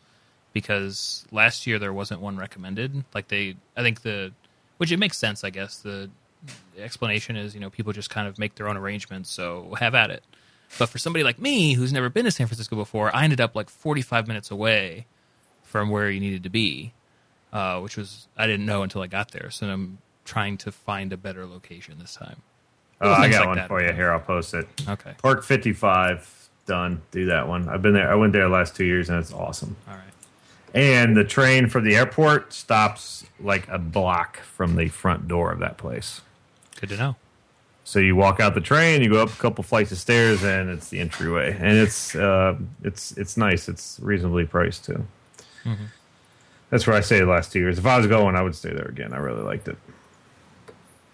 because 0.53 1.27
last 1.31 1.67
year 1.67 1.79
there 1.79 1.93
wasn't 1.93 2.21
one 2.21 2.37
recommended. 2.37 3.05
Like 3.15 3.29
they, 3.29 3.57
I 3.77 3.83
think 3.83 4.03
the, 4.03 4.33
which 4.77 4.93
it 4.93 4.99
makes 4.99 5.19
sense, 5.19 5.45
I 5.45 5.51
guess. 5.51 5.77
The 5.79 6.11
explanation 6.79 7.37
is, 7.37 7.55
you 7.55 7.61
know, 7.61 7.71
people 7.71 7.93
just 7.93 8.11
kind 8.11 8.27
of 8.29 8.39
make 8.39 8.55
their 8.55 8.69
own 8.69 8.77
arrangements, 8.77 9.31
so 9.31 9.75
have 9.79 9.95
at 9.95 10.11
it. 10.11 10.23
But 10.79 10.89
for 10.89 10.99
somebody 10.99 11.23
like 11.23 11.39
me 11.39 11.75
who's 11.75 11.93
never 11.93 12.09
been 12.09 12.25
to 12.25 12.31
San 12.31 12.47
Francisco 12.47 12.77
before, 12.77 13.15
I 13.15 13.25
ended 13.25 13.41
up 13.41 13.55
like 13.55 13.69
45 13.69 14.27
minutes 14.27 14.51
away 14.51 15.07
from 15.63 15.91
where 15.91 16.11
you 16.11 16.21
needed 16.21 16.43
to 16.43 16.51
be, 16.51 16.93
uh, 17.53 17.81
which 17.81 17.97
was 17.97 18.29
I 18.37 18.47
didn't 18.47 18.67
know 18.67 18.83
until 18.83 19.03
I 19.03 19.07
got 19.07 19.31
there. 19.33 19.51
So 19.51 19.67
I'm 19.69 19.99
trying 20.25 20.57
to 20.59 20.73
find 20.73 21.13
a 21.13 21.17
better 21.17 21.47
location 21.47 21.97
this 21.99 22.15
time. 22.15 22.43
Oh, 23.01 23.11
I 23.11 23.29
got 23.29 23.41
like 23.41 23.47
one 23.49 23.57
that. 23.57 23.69
for 23.69 23.83
you 23.83 23.93
here. 23.93 24.13
I'll 24.13 24.21
post 24.21 24.55
it. 24.55 24.69
Okay, 24.89 25.13
Park 25.21 25.43
55, 25.45 26.49
done. 26.67 27.03
Do 27.11 27.27
that 27.27 27.49
one. 27.49 27.69
I've 27.69 27.83
been 27.83 27.95
there. 27.95 28.11
I 28.11 28.15
went 28.15 28.33
there 28.33 28.45
the 28.45 28.49
last 28.49 28.77
two 28.77 28.85
years, 28.85 29.11
and 29.11 29.19
it's 29.19 29.33
awesome. 29.33 29.77
all 29.89 29.95
right. 29.95 30.03
And 30.75 31.17
the 31.17 31.25
train 31.25 31.69
for 31.69 31.81
the 31.81 31.97
airport 31.97 32.53
stops 32.53 33.27
like 33.41 33.69
a 33.69 33.79
block 33.79 34.39
from 34.39 34.77
the 34.77 34.89
front 34.89 35.29
door 35.29 35.53
of 35.53 35.59
that 35.59 35.77
place. 35.77 36.23
Good 36.81 36.89
to 36.91 36.97
know. 36.97 37.17
So 37.85 37.99
you 37.99 38.15
walk 38.15 38.39
out 38.41 38.55
the 38.55 38.61
train, 38.61 39.03
you 39.03 39.11
go 39.11 39.23
up 39.23 39.31
a 39.31 39.37
couple 39.37 39.65
flights 39.65 39.91
of 39.93 39.99
stairs, 39.99 40.43
and 40.45 40.71
it's 40.71 40.89
the 40.89 41.01
entryway. 41.01 41.57
And 41.59 41.77
it's 41.79 42.15
uh, 42.15 42.57
it's 42.85 43.13
it's 43.19 43.37
nice. 43.37 43.69
It's 43.69 43.99
reasonably 44.01 44.45
priced 44.47 44.85
too. 44.85 45.05
Mm-hmm. 45.65 45.85
That's 46.71 46.87
where 46.87 46.97
I 46.97 47.01
stayed 47.01 47.21
the 47.21 47.27
last 47.27 47.53
two 47.53 47.59
years. 47.59 47.79
If 47.79 47.87
I 47.87 47.99
was 47.99 48.07
going, 48.07 48.35
I 48.37 48.43
would 48.43 48.55
stay 48.55 48.71
there 48.73 48.87
again. 48.87 49.13
I 49.13 49.19
really 49.19 49.43
liked 49.43 49.69
it. 49.69 49.77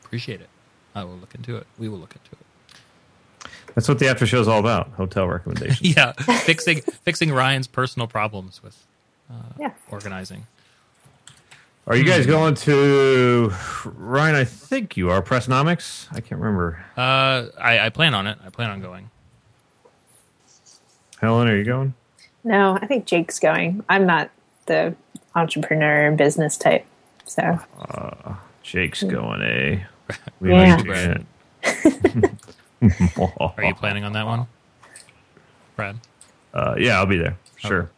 Appreciate 0.04 0.40
it. 0.40 0.48
I 0.94 1.04
will 1.04 1.16
look 1.16 1.34
into 1.34 1.56
it. 1.56 1.66
We 1.78 1.88
will 1.88 1.98
look 1.98 2.14
into 2.14 2.30
it. 2.32 3.50
That's 3.74 3.88
what 3.88 3.98
the 3.98 4.08
after 4.08 4.26
show 4.26 4.40
is 4.40 4.48
all 4.48 4.60
about. 4.60 4.88
Hotel 4.92 5.26
recommendations. 5.26 5.80
Yeah, 5.96 6.12
fixing 6.12 6.80
fixing 6.80 7.32
Ryan's 7.32 7.66
personal 7.66 8.06
problems 8.08 8.62
with 8.62 8.76
Yeah. 9.58 9.72
organizing. 9.90 10.46
Are 11.88 11.96
you 11.96 12.02
Hmm. 12.04 12.10
guys 12.10 12.26
going 12.26 12.54
to 12.54 13.52
Ryan? 13.84 14.34
I 14.36 14.44
think 14.44 14.96
you 14.96 15.10
are 15.10 15.22
Pressnomics. 15.22 16.06
I 16.12 16.20
can't 16.20 16.40
remember. 16.40 16.84
Uh, 16.96 17.46
I, 17.60 17.78
I 17.86 17.88
plan 17.88 18.14
on 18.14 18.26
it. 18.26 18.38
I 18.44 18.50
plan 18.50 18.70
on 18.70 18.80
going. 18.80 19.10
Helen, 21.20 21.48
are 21.48 21.56
you 21.56 21.64
going? 21.64 21.94
No, 22.44 22.78
I 22.80 22.86
think 22.86 23.06
Jake's 23.06 23.38
going. 23.40 23.82
I'm 23.88 24.06
not 24.06 24.30
the 24.66 24.94
entrepreneur 25.34 26.12
business 26.12 26.56
type. 26.56 26.84
So 27.24 27.58
Jake's 28.62 29.02
going. 29.02 29.42
A. 29.42 29.86
We 30.40 30.50
Yeah. 30.52 30.76
like 30.76 30.84
Janet. 30.86 31.26
Are 33.40 33.64
you 33.64 33.74
planning 33.74 34.04
on 34.04 34.12
that 34.12 34.24
one, 34.26 34.46
Brad? 35.76 35.96
Uh, 36.54 36.76
yeah, 36.78 36.96
I'll 36.98 37.04
be 37.06 37.18
there. 37.18 37.36
Sure. 37.56 37.90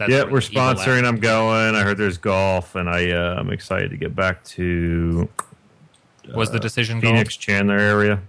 That's 0.00 0.10
yeah, 0.10 0.24
we're 0.24 0.40
the 0.40 0.48
evil 0.52 0.62
laugh- 0.62 0.78
sponsoring. 0.78 1.04
I'm 1.04 1.20
going. 1.20 1.74
I 1.74 1.82
heard 1.82 1.98
there's 1.98 2.16
golf, 2.16 2.74
and 2.74 2.88
I 2.88 3.10
uh, 3.10 3.34
I'm 3.38 3.50
excited 3.50 3.90
to 3.90 3.98
get 3.98 4.16
back 4.16 4.42
to 4.44 5.28
Was 6.34 6.50
the 6.50 6.58
decision 6.58 6.96
uh, 6.98 7.00
Phoenix 7.02 7.36
Chandler 7.36 7.76
area. 7.76 8.22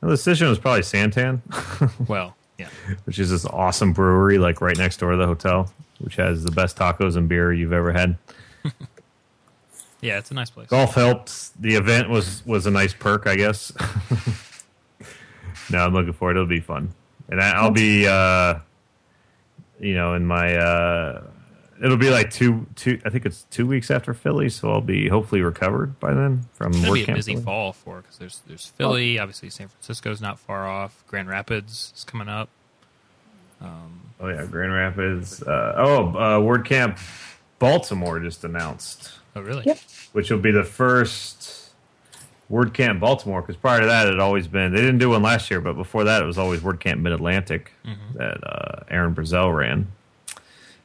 Well, 0.00 0.08
the 0.08 0.16
decision 0.16 0.48
was 0.48 0.58
probably 0.58 0.80
Santan. 0.80 1.42
Well, 2.08 2.34
yeah. 2.56 2.68
which 3.04 3.18
is 3.18 3.30
this 3.30 3.44
awesome 3.44 3.92
brewery 3.92 4.38
like 4.38 4.62
right 4.62 4.76
next 4.78 4.96
door 5.00 5.10
to 5.10 5.18
the 5.18 5.26
hotel, 5.26 5.70
which 5.98 6.16
has 6.16 6.44
the 6.44 6.50
best 6.50 6.78
tacos 6.78 7.16
and 7.16 7.28
beer 7.28 7.52
you've 7.52 7.74
ever 7.74 7.92
had. 7.92 8.16
Yeah, 10.00 10.18
it's 10.18 10.30
a 10.30 10.34
nice 10.34 10.48
place. 10.48 10.68
Golf 10.68 10.94
helped. 10.94 11.60
The 11.60 11.74
event 11.74 12.08
was 12.08 12.46
was 12.46 12.66
a 12.66 12.70
nice 12.70 12.94
perk, 12.94 13.26
I 13.26 13.34
guess. 13.34 13.72
no, 15.70 15.78
I'm 15.78 15.92
looking 15.92 16.12
forward. 16.12 16.36
It'll 16.36 16.46
be 16.46 16.60
fun, 16.60 16.94
and 17.28 17.40
I, 17.40 17.50
I'll 17.50 17.72
be, 17.72 18.06
uh, 18.06 18.60
you 19.80 19.94
know, 19.94 20.14
in 20.14 20.26
my. 20.26 20.54
Uh, 20.56 21.22
it'll 21.82 21.96
be 21.96 22.10
like 22.10 22.30
two 22.30 22.66
two. 22.76 23.00
I 23.04 23.10
think 23.10 23.24
it's 23.26 23.42
two 23.50 23.66
weeks 23.66 23.90
after 23.90 24.12
Philly, 24.14 24.48
so 24.48 24.70
I'll 24.72 24.80
be 24.80 25.08
hopefully 25.08 25.40
recovered 25.42 25.98
by 26.00 26.14
then 26.14 26.46
from 26.54 26.68
It's 26.72 26.78
gonna 26.78 26.90
work 26.90 26.94
be 26.96 27.02
a 27.02 27.06
camp 27.06 27.16
busy 27.18 27.32
Philly. 27.34 27.44
fall 27.44 27.72
for 27.72 28.00
because 28.02 28.18
there's 28.18 28.42
there's 28.46 28.66
Philly, 28.66 29.18
obviously 29.18 29.50
San 29.50 29.68
Francisco's 29.68 30.20
not 30.20 30.38
far 30.38 30.68
off. 30.68 31.04
Grand 31.06 31.28
Rapids 31.28 31.92
is 31.96 32.04
coming 32.04 32.28
up. 32.28 32.48
Oh 33.62 34.28
yeah, 34.28 34.44
Grand 34.46 34.72
Rapids. 34.72 35.42
Uh, 35.42 35.74
oh, 35.76 36.08
uh, 36.10 36.38
WordCamp 36.40 36.98
Baltimore 37.58 38.20
just 38.20 38.44
announced, 38.44 39.12
Oh, 39.36 39.40
really? 39.42 39.64
Yep. 39.66 39.78
which 40.12 40.30
will 40.30 40.38
be 40.38 40.50
the 40.52 40.64
first 40.64 41.57
WordCamp 42.50 43.00
Baltimore. 43.00 43.42
Because 43.42 43.56
prior 43.56 43.80
to 43.80 43.86
that, 43.86 44.06
it 44.06 44.10
had 44.10 44.20
always 44.20 44.48
been 44.48 44.72
they 44.72 44.80
didn't 44.80 44.98
do 44.98 45.10
one 45.10 45.22
last 45.22 45.50
year, 45.50 45.60
but 45.60 45.74
before 45.74 46.04
that, 46.04 46.22
it 46.22 46.26
was 46.26 46.38
always 46.38 46.60
WordCamp 46.60 47.00
Mid 47.00 47.12
Atlantic 47.12 47.72
that 48.14 48.38
uh, 48.44 48.84
Aaron 48.90 49.14
Brazell 49.14 49.54
ran. 49.56 49.88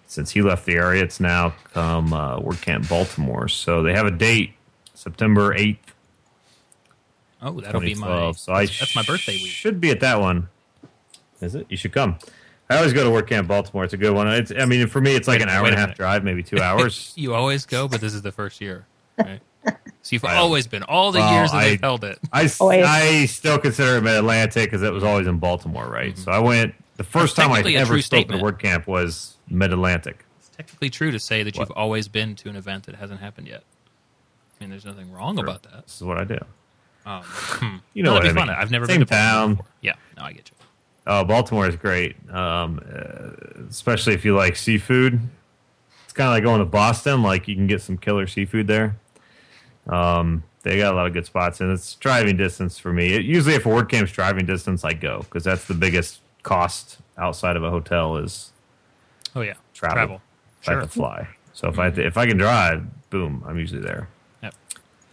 Since 0.07 0.31
he 0.31 0.41
left 0.43 0.65
the 0.65 0.73
area, 0.75 1.03
it's 1.03 1.19
now 1.19 1.55
come 1.73 2.13
uh, 2.13 2.39
WordCamp 2.39 2.87
Baltimore. 2.87 3.47
So 3.47 3.81
they 3.81 3.93
have 3.93 4.05
a 4.05 4.11
date, 4.11 4.53
September 4.93 5.55
eighth, 5.55 5.93
Oh, 7.43 7.59
that'll 7.59 7.81
be 7.81 7.93
my 7.95 8.07
2012. 8.07 8.39
So 8.39 8.53
I 8.53 8.65
that's, 8.65 8.95
my 8.95 9.03
birthday 9.03 9.33
week. 9.33 9.47
Should 9.47 9.81
be 9.81 9.89
at 9.91 9.99
that 9.99 10.19
one. 10.19 10.47
Is 11.41 11.55
it? 11.55 11.65
You 11.69 11.75
should 11.75 11.91
come. 11.91 12.17
I 12.69 12.77
always 12.77 12.93
go 12.93 13.03
to 13.03 13.09
WordCamp 13.09 13.47
Baltimore. 13.47 13.83
It's 13.83 13.93
a 13.93 13.97
good 13.97 14.13
one. 14.13 14.27
It's, 14.29 14.51
I 14.57 14.63
mean, 14.65 14.87
for 14.87 15.01
me, 15.01 15.15
it's 15.15 15.27
like 15.27 15.39
Wait- 15.39 15.49
an 15.49 15.49
hour 15.49 15.65
and 15.65 15.73
a 15.73 15.77
a 15.77 15.79
half 15.79 15.87
minute. 15.89 15.97
drive, 15.97 16.23
maybe 16.23 16.41
two 16.41 16.59
hours. 16.59 17.11
You 17.17 17.33
always 17.33 17.65
go, 17.65 17.87
but 17.89 17.99
this 17.99 18.13
is 18.13 18.21
the 18.21 18.31
first 18.31 18.61
year. 18.61 18.85
Right? 19.17 19.41
So 19.65 20.09
you've 20.15 20.25
I- 20.25 20.35
always 20.35 20.67
been 20.67 20.83
all 20.83 21.11
the 21.13 21.19
Well, 21.19 21.33
years 21.33 21.51
that 21.51 21.57
I- 21.57 21.63
they've 21.69 21.81
held 21.81 22.03
it. 22.03 22.19
Always. 22.33 22.59
I 22.85 23.25
still 23.25 23.57
consider 23.57 23.97
it 23.97 24.01
Mid 24.01 24.15
Atlantic 24.15 24.65
because 24.69 24.81
it 24.83 24.91
was 24.91 25.03
always 25.03 25.27
in 25.27 25.37
Baltimore, 25.39 25.87
right? 25.87 26.17
So 26.17 26.31
I 26.31 26.39
went. 26.39 26.75
The 26.97 27.03
first 27.03 27.35
time 27.35 27.51
I 27.51 27.55
technically 27.55 27.75
a 27.75 27.79
ever 27.81 28.01
spoke 28.01 28.19
at 28.19 28.27
statement. 28.27 28.41
a 28.41 28.45
WordCamp 28.45 28.85
was 28.87 29.37
Mid 29.49 29.71
Atlantic. 29.73 30.25
It's 30.39 30.49
technically 30.49 30.89
true 30.89 31.11
to 31.11 31.19
say 31.19 31.41
that 31.43 31.55
What? 31.55 31.69
you've 31.69 31.77
always 31.77 32.07
been 32.07 32.35
to 32.35 32.49
an 32.49 32.55
event 32.55 32.83
that 32.85 32.95
hasn't 32.95 33.19
happened 33.21 33.47
yet. 33.47 33.63
I 34.59 34.63
mean, 34.63 34.69
there's 34.69 34.85
nothing 34.85 35.11
wrong 35.11 35.39
about 35.39 35.63
that. 35.63 35.85
This 35.85 35.95
is 35.95 36.03
what 36.03 36.17
I 36.19 36.23
do. 36.25 36.39
Um. 37.05 37.23
You 37.93 38.03
know 38.03 38.09
No, 38.11 38.13
what 38.15 38.25
I 38.25 38.29
be 38.29 38.33
mean. 38.35 38.47
fun. 38.47 38.49
I've 38.55 38.71
never 38.71 38.85
Same 38.87 38.99
been 38.99 39.07
to 39.07 39.11
Baltimore 39.13 39.31
town. 39.31 39.49
before. 39.55 39.65
Yeah, 39.81 39.93
no, 40.17 40.23
I 40.23 40.33
get 40.33 40.49
you. 40.51 40.57
Oh, 41.07 41.23
Baltimore 41.25 41.67
is 41.67 41.75
great, 41.75 42.15
um, 42.31 42.79
uh, 42.93 43.63
especially 43.69 44.13
if 44.13 44.23
you 44.25 44.35
like 44.35 44.55
seafood. 44.55 45.19
It's 46.05 46.13
kind 46.13 46.27
of 46.27 46.33
like 46.33 46.43
going 46.43 46.59
to 46.59 46.65
Boston. 46.65 47.21
Like 47.23 47.47
you 47.47 47.55
can 47.55 47.67
get 47.67 47.81
some 47.81 47.97
killer 47.97 48.25
seafood 48.27 48.67
there. 48.67 48.95
Um, 49.87 50.43
they 50.63 50.77
got 50.77 50.93
a 50.93 50.95
lot 50.95 51.07
of 51.07 51.13
good 51.13 51.25
spots, 51.25 51.59
and 51.61 51.71
it's 51.71 51.95
driving 51.95 52.37
distance 52.37 52.79
for 52.79 52.93
me. 52.93 53.13
It, 53.13 53.25
usually, 53.25 53.55
if 53.55 53.65
a 53.65 53.69
word 53.69 53.89
camp's 53.89 54.11
driving 54.11 54.45
distance, 54.45 54.83
I 54.85 54.93
go 54.93 55.19
because 55.19 55.43
that's 55.43 55.65
the 55.65 55.73
biggest 55.73 56.19
cost 56.43 56.97
outside 57.17 57.55
of 57.57 57.63
a 57.63 57.69
hotel 57.69 58.17
is 58.17 58.51
Oh 59.35 59.41
yeah, 59.41 59.53
Travel. 59.73 59.95
travel. 59.95 60.21
if 60.61 60.69
I 60.69 60.71
Sure. 60.71 60.79
have 60.81 60.89
to 60.89 60.93
fly. 60.95 61.27
So 61.53 61.67
if 61.67 61.79
I 61.79 61.87
if 61.87 62.17
I 62.17 62.25
can 62.27 62.37
drive, 62.37 62.85
boom, 63.09 63.43
I'm 63.47 63.57
usually 63.59 63.81
there. 63.81 64.07
Yep. 64.41 64.53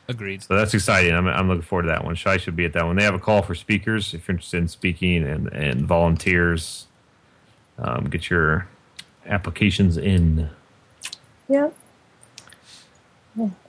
Agreed. 0.08 0.42
So 0.42 0.54
that's 0.56 0.72
exciting. 0.74 1.12
I'm, 1.14 1.26
I'm 1.26 1.48
looking 1.48 1.62
forward 1.62 1.82
to 1.84 1.88
that 1.88 2.04
one. 2.04 2.14
Shy 2.14 2.36
should 2.36 2.56
be 2.56 2.64
at 2.64 2.72
that 2.74 2.84
one. 2.86 2.96
They 2.96 3.04
have 3.04 3.14
a 3.14 3.18
call 3.18 3.42
for 3.42 3.54
speakers 3.54 4.14
if 4.14 4.26
you're 4.28 4.34
interested 4.34 4.58
in 4.58 4.68
speaking 4.68 5.24
and, 5.24 5.48
and 5.52 5.82
volunteers. 5.86 6.86
Um, 7.78 8.04
get 8.04 8.28
your 8.30 8.66
applications 9.26 9.96
in. 9.96 10.50
Yeah. 11.48 11.70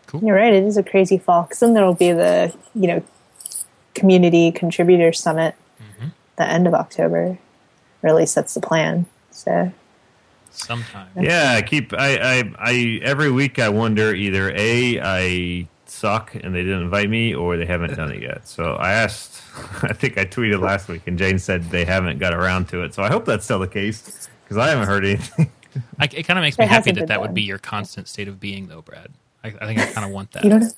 Cool. 0.07 0.23
You're 0.23 0.35
right. 0.35 0.53
It 0.53 0.63
is 0.63 0.77
a 0.77 0.83
crazy 0.83 1.17
fall. 1.17 1.43
Because 1.43 1.59
then 1.59 1.73
there 1.73 1.85
will 1.85 1.93
be 1.93 2.11
the 2.11 2.53
you 2.75 2.87
know 2.87 3.03
community 3.93 4.51
contributor 4.51 5.13
summit 5.13 5.55
Mm-hmm. 5.81 6.09
the 6.37 6.47
end 6.47 6.67
of 6.67 6.73
October, 6.73 7.37
or 8.03 8.09
at 8.09 8.15
least 8.15 8.35
that's 8.35 8.53
the 8.53 8.61
plan. 8.61 9.05
So 9.31 9.71
Sometime. 10.51 11.07
Yeah, 11.19 11.53
I 11.55 11.61
keep 11.61 11.93
I, 11.93 12.17
I 12.39 12.51
I 12.59 12.99
every 13.03 13.31
week 13.31 13.57
I 13.57 13.69
wonder 13.69 14.13
either 14.13 14.51
a 14.55 14.99
I 15.01 15.67
suck 15.85 16.35
and 16.35 16.53
they 16.53 16.61
didn't 16.61 16.81
invite 16.83 17.09
me 17.09 17.33
or 17.33 17.57
they 17.57 17.65
haven't 17.65 17.95
done 17.95 18.11
it 18.11 18.21
yet. 18.21 18.47
So 18.47 18.73
I 18.75 18.91
asked. 18.93 19.41
I 19.83 19.93
think 19.93 20.17
I 20.17 20.25
tweeted 20.25 20.61
last 20.61 20.87
week 20.87 21.01
and 21.07 21.17
Jane 21.17 21.39
said 21.39 21.63
they 21.71 21.83
haven't 21.85 22.19
got 22.19 22.33
around 22.33 22.67
to 22.69 22.83
it. 22.83 22.93
So 22.93 23.01
I 23.03 23.09
hope 23.09 23.25
that's 23.25 23.43
still 23.45 23.59
the 23.59 23.67
case 23.67 24.29
because 24.43 24.57
I 24.57 24.69
haven't 24.69 24.87
heard 24.87 25.05
anything. 25.05 25.51
I, 25.99 26.05
it 26.05 26.23
kind 26.23 26.37
of 26.37 26.43
makes 26.43 26.57
me 26.57 26.65
It 26.65 26.67
happy 26.69 26.89
hasn't 26.91 26.95
that 26.95 27.01
been 27.01 27.07
that 27.07 27.21
would 27.21 27.33
be 27.33 27.41
your 27.43 27.57
constant 27.57 28.07
state 28.09 28.27
of 28.27 28.39
being, 28.39 28.67
though, 28.67 28.81
Brad. 28.81 29.09
I, 29.43 29.47
I 29.47 29.65
think 29.65 29.79
I 29.79 29.85
kind 29.87 30.05
of 30.05 30.11
want 30.11 30.31
that. 30.31 30.43
you 30.43 30.49
don't. 30.49 30.73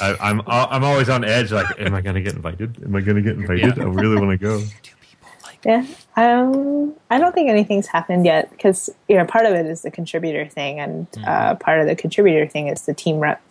I, 0.00 0.16
I'm 0.20 0.42
I'm 0.46 0.84
always 0.84 1.08
on 1.08 1.24
edge. 1.24 1.52
Like, 1.52 1.78
am 1.78 1.94
I 1.94 2.00
going 2.00 2.14
to 2.14 2.22
get 2.22 2.34
invited? 2.34 2.82
Am 2.82 2.96
I 2.96 3.00
going 3.00 3.16
to 3.16 3.22
get 3.22 3.36
invited? 3.36 3.76
Yeah. 3.76 3.82
I 3.82 3.86
really 3.86 4.16
want 4.16 4.30
to 4.30 4.38
go. 4.38 4.60
Do 4.60 4.92
people 5.00 5.30
like? 5.44 5.64
Yeah. 5.64 5.84
Um, 6.16 6.94
I 7.10 7.18
don't 7.18 7.34
think 7.34 7.50
anything's 7.50 7.86
happened 7.86 8.24
yet 8.24 8.50
because 8.50 8.88
you 9.08 9.16
know 9.16 9.26
part 9.26 9.44
of 9.44 9.52
it 9.52 9.66
is 9.66 9.82
the 9.82 9.90
contributor 9.90 10.46
thing, 10.46 10.80
and 10.80 11.06
uh, 11.26 11.56
part 11.56 11.80
of 11.80 11.86
the 11.86 11.96
contributor 11.96 12.46
thing 12.46 12.68
is 12.68 12.82
the 12.82 12.94
team 12.94 13.18
rep 13.18 13.42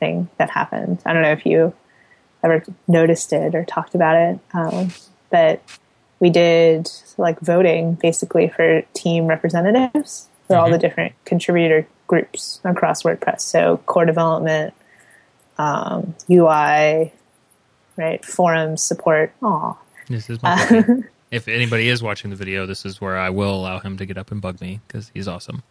thing 0.00 0.28
that 0.38 0.50
happened. 0.50 1.00
I 1.06 1.12
don't 1.12 1.22
know 1.22 1.32
if 1.32 1.46
you 1.46 1.72
ever 2.42 2.64
noticed 2.88 3.32
it 3.32 3.54
or 3.54 3.64
talked 3.64 3.94
about 3.94 4.16
it, 4.16 4.40
um, 4.52 4.88
but 5.30 5.62
we 6.18 6.28
did 6.28 6.90
like 7.18 7.38
voting 7.40 7.94
basically 7.94 8.48
for 8.48 8.82
team 8.94 9.26
representatives 9.26 10.28
for 10.48 10.56
all 10.56 10.70
the 10.70 10.78
different 10.78 11.14
contributor 11.24 11.86
groups 12.12 12.60
across 12.62 13.04
WordPress. 13.04 13.40
So 13.40 13.78
core 13.86 14.04
development, 14.04 14.74
um, 15.56 16.14
UI, 16.30 17.10
right, 17.96 18.22
forums 18.22 18.82
support. 18.82 19.32
Aw. 19.42 19.74
This 20.10 20.28
is 20.28 20.42
my 20.42 20.56
buddy. 20.70 21.04
if 21.30 21.48
anybody 21.48 21.88
is 21.88 22.02
watching 22.02 22.28
the 22.28 22.36
video, 22.36 22.66
this 22.66 22.84
is 22.84 23.00
where 23.00 23.16
I 23.16 23.30
will 23.30 23.54
allow 23.54 23.78
him 23.78 23.96
to 23.96 24.04
get 24.04 24.18
up 24.18 24.30
and 24.30 24.42
bug 24.42 24.60
me 24.60 24.80
because 24.86 25.10
he's 25.14 25.26
awesome. 25.26 25.62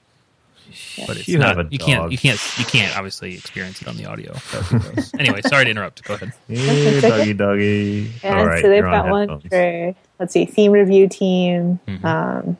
But 1.05 1.17
it's 1.17 1.27
You 1.27 1.38
not. 1.38 1.57
have 1.57 1.67
a 1.67 1.69
you 1.69 1.77
can't. 1.77 2.12
You 2.12 2.17
can't. 2.17 2.39
You 2.57 2.65
can't 2.65 2.98
obviously 2.98 3.36
experience 3.36 3.79
it 3.83 3.88
on 3.88 3.98
the 3.98 4.05
audio. 4.05 4.33
That 4.33 4.71
would 4.71 4.81
be 4.81 4.89
gross. 4.95 5.12
anyway, 5.19 5.41
sorry 5.41 5.65
to 5.65 5.69
interrupt. 5.69 6.03
Go 6.05 6.15
ahead. 6.15 6.31
Yeah, 6.48 7.01
doggy, 7.01 7.33
doggy. 7.33 8.12
Yeah, 8.24 8.38
All 8.39 8.48
right, 8.48 8.62
so 8.63 8.69
they've 8.69 8.77
you're 8.77 8.88
on 8.88 9.05
got 9.05 9.12
one 9.12 9.41
for 9.41 9.95
let's 10.19 10.33
see, 10.33 10.45
theme 10.45 10.71
review 10.71 11.07
team. 11.07 11.79
Mhm. 11.88 12.03
Um, 12.05 12.57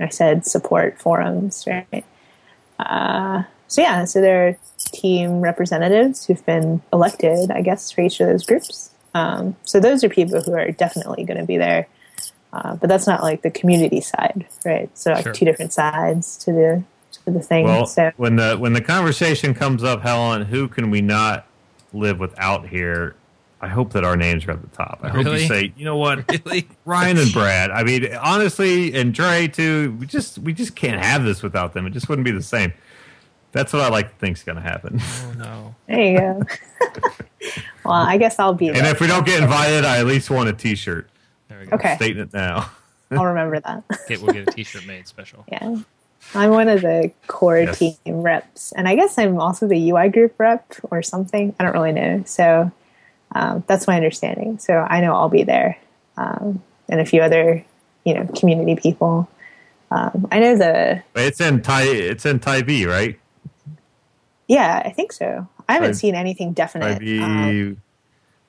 I 0.00 0.08
said 0.08 0.44
support 0.44 0.98
forums, 1.00 1.64
right? 1.66 2.04
Uh, 2.82 3.44
so 3.68 3.80
yeah, 3.82 4.04
so 4.04 4.20
there 4.20 4.48
are 4.48 4.56
team 4.78 5.40
representatives 5.40 6.26
who've 6.26 6.44
been 6.44 6.82
elected, 6.92 7.50
I 7.50 7.62
guess, 7.62 7.90
for 7.90 8.02
each 8.02 8.20
of 8.20 8.26
those 8.28 8.44
groups. 8.44 8.90
Um, 9.14 9.56
so 9.64 9.80
those 9.80 10.04
are 10.04 10.08
people 10.08 10.42
who 10.42 10.52
are 10.52 10.70
definitely 10.70 11.24
going 11.24 11.38
to 11.38 11.46
be 11.46 11.58
there, 11.58 11.86
uh, 12.52 12.76
but 12.76 12.88
that's 12.88 13.06
not 13.06 13.22
like 13.22 13.42
the 13.42 13.50
community 13.50 14.00
side, 14.00 14.46
right? 14.64 14.90
So 14.96 15.12
like 15.12 15.24
Sure. 15.24 15.32
two 15.32 15.44
different 15.44 15.72
sides 15.72 16.36
to 16.38 16.52
the 16.52 16.82
to 17.24 17.30
the 17.30 17.40
thing. 17.40 17.64
Well, 17.66 17.86
so 17.86 18.10
when 18.16 18.36
the 18.36 18.56
when 18.56 18.72
the 18.72 18.80
conversation 18.80 19.54
comes 19.54 19.84
up, 19.84 20.02
Helen, 20.02 20.46
who 20.46 20.68
can 20.68 20.90
we 20.90 21.00
not 21.00 21.46
live 21.92 22.18
without 22.18 22.68
here? 22.68 23.14
I 23.62 23.68
hope 23.68 23.92
that 23.92 24.02
our 24.04 24.16
names 24.16 24.44
are 24.46 24.50
at 24.50 24.60
the 24.60 24.76
top. 24.76 24.98
I 25.02 25.08
hope 25.10 25.24
you 25.24 25.38
say, 25.46 25.72
you 25.76 25.84
know 25.84 25.96
what, 25.96 26.24
Really? 26.44 26.68
Ryan 26.84 27.16
and 27.18 27.32
Brad. 27.32 27.70
I 27.70 27.84
mean, 27.84 28.12
honestly, 28.20 28.92
and 28.94 29.14
Dre 29.14 29.46
too. 29.46 29.96
We 30.00 30.06
just 30.06 30.38
we 30.40 30.52
just 30.52 30.74
can't 30.74 31.00
have 31.02 31.22
this 31.24 31.42
without 31.42 31.72
them. 31.72 31.86
It 31.86 31.90
just 31.90 32.08
wouldn't 32.08 32.24
be 32.24 32.32
the 32.32 32.42
same. 32.42 32.72
That's 33.52 33.72
what 33.72 33.82
I 33.82 33.88
like 33.88 34.08
to 34.10 34.14
think's 34.16 34.42
going 34.42 34.56
to 34.56 34.62
happen. 34.62 34.98
Oh 35.00 35.34
no. 35.38 35.74
there 35.86 36.02
you 36.04 36.18
go. 36.18 36.42
well, 37.84 37.94
I 37.94 38.16
guess 38.16 38.38
I'll 38.38 38.54
be 38.54 38.68
And 38.68 38.76
there. 38.78 38.86
if 38.92 39.00
we 39.00 39.06
don't 39.06 39.24
get 39.26 39.42
invited, 39.42 39.84
I 39.84 39.98
at 39.98 40.06
least 40.06 40.30
want 40.30 40.48
a 40.48 40.52
T-shirt. 40.52 41.08
There 41.48 41.60
we 41.60 41.66
go. 41.66 41.76
Okay. 41.76 41.94
Stating 41.96 42.22
it 42.22 42.32
now. 42.32 42.70
I'll 43.10 43.26
remember 43.26 43.60
that. 43.60 43.84
Get, 44.08 44.22
we'll 44.22 44.32
get 44.32 44.48
a 44.48 44.52
T-shirt 44.52 44.86
made 44.86 45.06
special. 45.06 45.44
Yeah. 45.52 45.76
I'm 46.34 46.50
one 46.50 46.68
of 46.68 46.80
the 46.80 47.12
core 47.26 47.58
Yes. 47.58 47.78
team 47.78 47.96
reps, 48.06 48.72
and 48.72 48.88
I 48.88 48.94
guess 48.96 49.18
I'm 49.18 49.38
also 49.38 49.68
the 49.68 49.90
UI 49.90 50.08
group 50.08 50.34
rep 50.40 50.64
or 50.90 51.02
something. 51.02 51.54
I 51.60 51.64
don't 51.64 51.74
really 51.74 51.92
know. 51.92 52.22
So 52.26 52.70
um, 53.34 53.64
that's 53.66 53.86
my 53.86 53.96
understanding. 53.96 54.58
So 54.58 54.74
I 54.74 55.00
know 55.00 55.14
I'll 55.14 55.28
be 55.28 55.42
there, 55.42 55.78
um, 56.16 56.62
and 56.88 57.00
a 57.00 57.04
few 57.04 57.22
other, 57.22 57.64
you 58.04 58.14
know, 58.14 58.26
community 58.38 58.76
people. 58.80 59.28
Um, 59.90 60.26
I 60.32 60.38
know 60.40 60.56
the 60.56 61.02
It's 61.14 61.40
in 61.40 61.60
Thai. 61.62 61.82
It's 61.84 62.24
in 62.26 62.38
Tybee, 62.40 62.86
right? 62.86 63.18
yeah, 64.48 64.82
I 64.84 64.90
think 64.90 65.12
so. 65.12 65.46
I 65.68 65.74
haven't 65.74 65.90
Right. 65.90 65.96
seen 65.96 66.14
anything 66.14 66.48
Thai 66.54 66.64
definite. 66.64 66.98
B. 66.98 67.20
Um, 67.22 67.80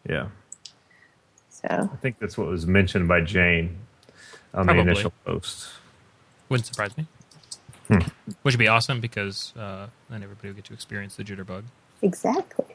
yeah, 0.09 0.27
so 1.49 1.67
I 1.69 1.95
think 1.97 2.19
that's 2.19 2.37
what 2.37 2.47
was 2.47 2.65
mentioned 2.67 3.07
by 3.07 3.21
Jane 3.21 3.77
on 4.53 4.65
Probably. 4.65 4.83
the 4.83 4.89
initial 4.91 5.13
post. 5.25 5.69
Wouldn't 6.49 6.67
surprise 6.67 6.97
me. 6.97 7.07
Hmm. 7.87 7.99
Which 8.43 8.53
would 8.55 8.59
be 8.59 8.67
awesome 8.67 8.99
because 9.01 9.53
uh, 9.57 9.87
then 10.09 10.23
everybody 10.23 10.49
would 10.49 10.55
get 10.57 10.65
to 10.65 10.73
experience 10.73 11.15
the 11.15 11.23
jitterbug, 11.23 11.63
exactly, 12.01 12.65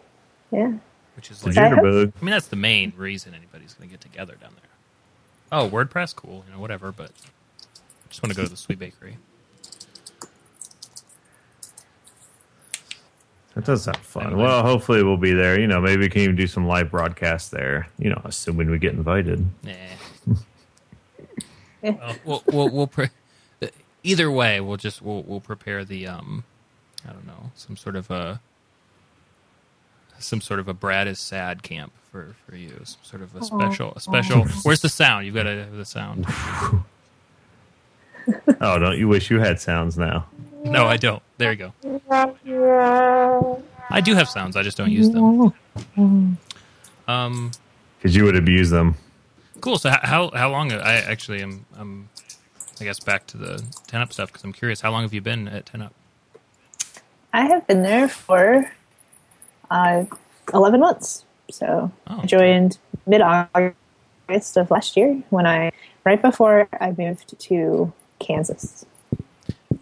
yeah. 0.50 0.72
Which 1.18 1.32
is 1.32 1.40
The 1.40 1.48
like. 1.48 1.58
I 1.58 1.70
jitterbug. 1.70 2.12
I 2.22 2.24
mean, 2.24 2.30
that's 2.30 2.46
the 2.46 2.54
main 2.54 2.92
reason 2.96 3.34
anybody's 3.34 3.74
going 3.74 3.88
to 3.88 3.92
get 3.92 4.00
together 4.00 4.36
down 4.40 4.52
there. 4.54 4.70
Oh, 5.50 5.68
WordPress, 5.68 6.14
cool, 6.14 6.44
you 6.46 6.54
know, 6.54 6.60
whatever. 6.60 6.92
But 6.92 7.10
I 7.10 8.08
just 8.08 8.22
want 8.22 8.32
to 8.32 8.36
go 8.36 8.44
to 8.44 8.48
the 8.48 8.56
Sweet 8.56 8.78
Bakery. 8.78 9.16
That 13.56 13.64
does 13.64 13.82
sound 13.82 13.96
fun. 13.96 14.26
Anyway. 14.26 14.44
Well, 14.44 14.62
hopefully 14.62 15.02
we'll 15.02 15.16
be 15.16 15.32
there. 15.32 15.58
You 15.58 15.66
know, 15.66 15.80
maybe 15.80 16.02
we 16.02 16.08
can 16.08 16.20
even 16.20 16.36
do 16.36 16.46
some 16.46 16.68
live 16.68 16.92
broadcast 16.92 17.50
there. 17.50 17.88
You 17.98 18.10
know, 18.10 18.20
assuming 18.24 18.70
we 18.70 18.78
get 18.78 18.92
invited. 18.92 19.44
Nah. 19.64 19.72
Yeah. 21.82 21.90
well, 21.92 22.14
we'll 22.24 22.42
we'll, 22.46 22.70
we'll 22.70 22.86
pre- 22.86 23.10
either 24.04 24.30
way, 24.30 24.60
we'll 24.60 24.76
just 24.76 25.02
we'll 25.02 25.24
we'll 25.24 25.40
prepare 25.40 25.84
the 25.84 26.06
um, 26.06 26.44
I 27.04 27.12
don't 27.12 27.26
know, 27.26 27.50
some 27.56 27.76
sort 27.76 27.96
of 27.96 28.08
a 28.12 28.40
some 30.18 30.40
sort 30.40 30.60
of 30.60 30.68
a 30.68 30.74
Brad 30.74 31.06
is 31.08 31.18
sad 31.18 31.62
camp 31.62 31.92
for 32.10 32.34
for 32.46 32.56
you. 32.56 32.70
Some 32.84 33.00
sort 33.02 33.22
of 33.22 33.34
a 33.36 33.44
special 33.44 33.92
a 33.94 34.00
special. 34.00 34.44
Where's 34.62 34.80
the 34.80 34.88
sound? 34.88 35.26
You've 35.26 35.34
got 35.34 35.44
to 35.44 35.64
have 35.64 35.76
the 35.76 35.84
sound. 35.84 36.26
Oh, 38.60 38.78
don't 38.78 38.98
you 38.98 39.08
wish 39.08 39.30
you 39.30 39.40
had 39.40 39.58
sounds 39.58 39.96
now? 39.96 40.26
No, 40.62 40.86
I 40.86 40.98
don't. 40.98 41.22
There 41.38 41.50
you 41.52 41.56
go. 41.56 41.72
I 43.90 44.00
do 44.02 44.14
have 44.14 44.28
sounds. 44.28 44.54
I 44.54 44.62
just 44.62 44.76
don't 44.76 44.90
use 44.90 45.08
them. 45.08 45.54
Um, 47.06 47.50
Because 47.98 48.14
you 48.14 48.24
would 48.24 48.36
abuse 48.36 48.68
them. 48.68 48.96
cool. 49.62 49.78
So 49.78 49.88
h- 49.90 50.00
how 50.02 50.30
how 50.34 50.50
long? 50.50 50.72
I 50.72 50.94
actually 50.96 51.40
am. 51.42 51.64
I'm. 51.76 52.10
I 52.80 52.84
guess 52.84 53.00
back 53.00 53.26
to 53.28 53.38
the 53.38 53.56
10up 53.88 54.12
stuff 54.12 54.28
because 54.30 54.44
I'm 54.44 54.52
curious. 54.52 54.80
How 54.82 54.90
long 54.90 55.02
have 55.02 55.14
you 55.14 55.20
been 55.22 55.48
at 55.48 55.64
10up? 55.66 55.90
I 57.32 57.46
have 57.46 57.66
been 57.66 57.82
there 57.82 58.08
for 58.08 58.70
uh, 59.70 60.04
11 60.52 60.80
months. 60.80 61.24
So 61.50 61.90
Oh. 62.08 62.20
I 62.22 62.26
joined 62.26 62.78
mid 63.06 63.20
August 63.22 64.56
of 64.56 64.70
last 64.70 64.96
year 64.96 65.22
when 65.30 65.46
I, 65.46 65.72
right 66.04 66.20
before 66.20 66.68
I 66.80 66.94
moved 66.96 67.38
to 67.38 67.92
Kansas 68.18 68.84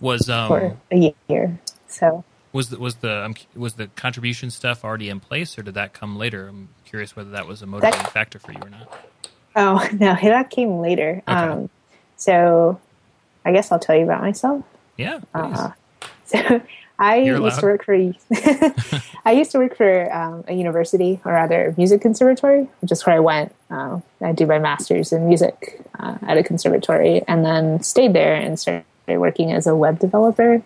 Was 0.01 0.29
um 0.31 0.49
for 0.49 0.77
a 0.93 1.15
year. 1.29 1.59
So 1.89 2.25
was 2.53 2.71
the, 2.71 2.79
was 2.79 2.97
the 2.97 3.25
um, 3.25 3.35
was 3.55 3.75
the 3.75 3.89
contribution 3.89 4.51
stuff 4.51 4.85
already 4.85 5.09
in 5.09 5.21
place 5.21 5.59
or 5.59 5.63
did 5.63 5.75
that 5.75 5.93
come 5.93 6.17
later? 6.17 6.49
I'm 6.49 6.69
curious 6.85 7.17
whether 7.17 7.31
that 7.31 7.47
was 7.47 7.63
a 7.63 7.67
motivating 7.67 8.07
factor 8.07 8.39
for 8.39 8.53
you 8.53 8.59
or 8.63 8.71
not. 8.71 9.07
Oh 9.57 9.89
no, 9.99 10.15
that 10.23 10.51
came 10.51 10.79
later. 10.81 11.23
Okay. 11.27 11.37
Um, 11.37 11.71
so 12.17 12.81
I 13.45 13.53
guess 13.53 13.73
I'll 13.73 13.79
tell 13.79 13.97
you 13.97 14.05
about 14.05 14.23
myself. 14.23 14.65
Yeah. 14.97 15.21
Uh, 15.35 15.71
so 16.25 16.61
I 16.99 17.17
used 17.17 17.61
to 17.61 17.67
work 17.67 17.85
for. 17.85 17.95
I 19.25 19.33
used 19.33 19.51
to 19.53 19.59
work 19.59 19.77
for 19.77 20.13
um, 20.15 20.45
a 20.49 20.55
university, 20.55 21.21
or 21.25 21.33
rather, 21.33 21.75
music 21.77 22.01
conservatory, 22.01 22.69
which 22.81 22.93
is 22.93 23.05
where 23.05 23.17
I 23.17 23.21
went. 23.21 23.55
Uh, 23.71 24.01
I 24.21 24.33
do 24.33 24.47
my 24.47 24.59
master's 24.59 25.13
in 25.13 25.29
music 25.29 25.81
uh, 25.99 26.17
at 26.23 26.39
a 26.39 26.43
conservatory, 26.43 27.23
and 27.29 27.45
then 27.45 27.83
stayed 27.83 28.13
there 28.13 28.35
and 28.35 28.59
started 28.59 28.85
working 29.09 29.53
as 29.53 29.67
a 29.67 29.77
web 29.77 29.99
developer, 29.99 30.63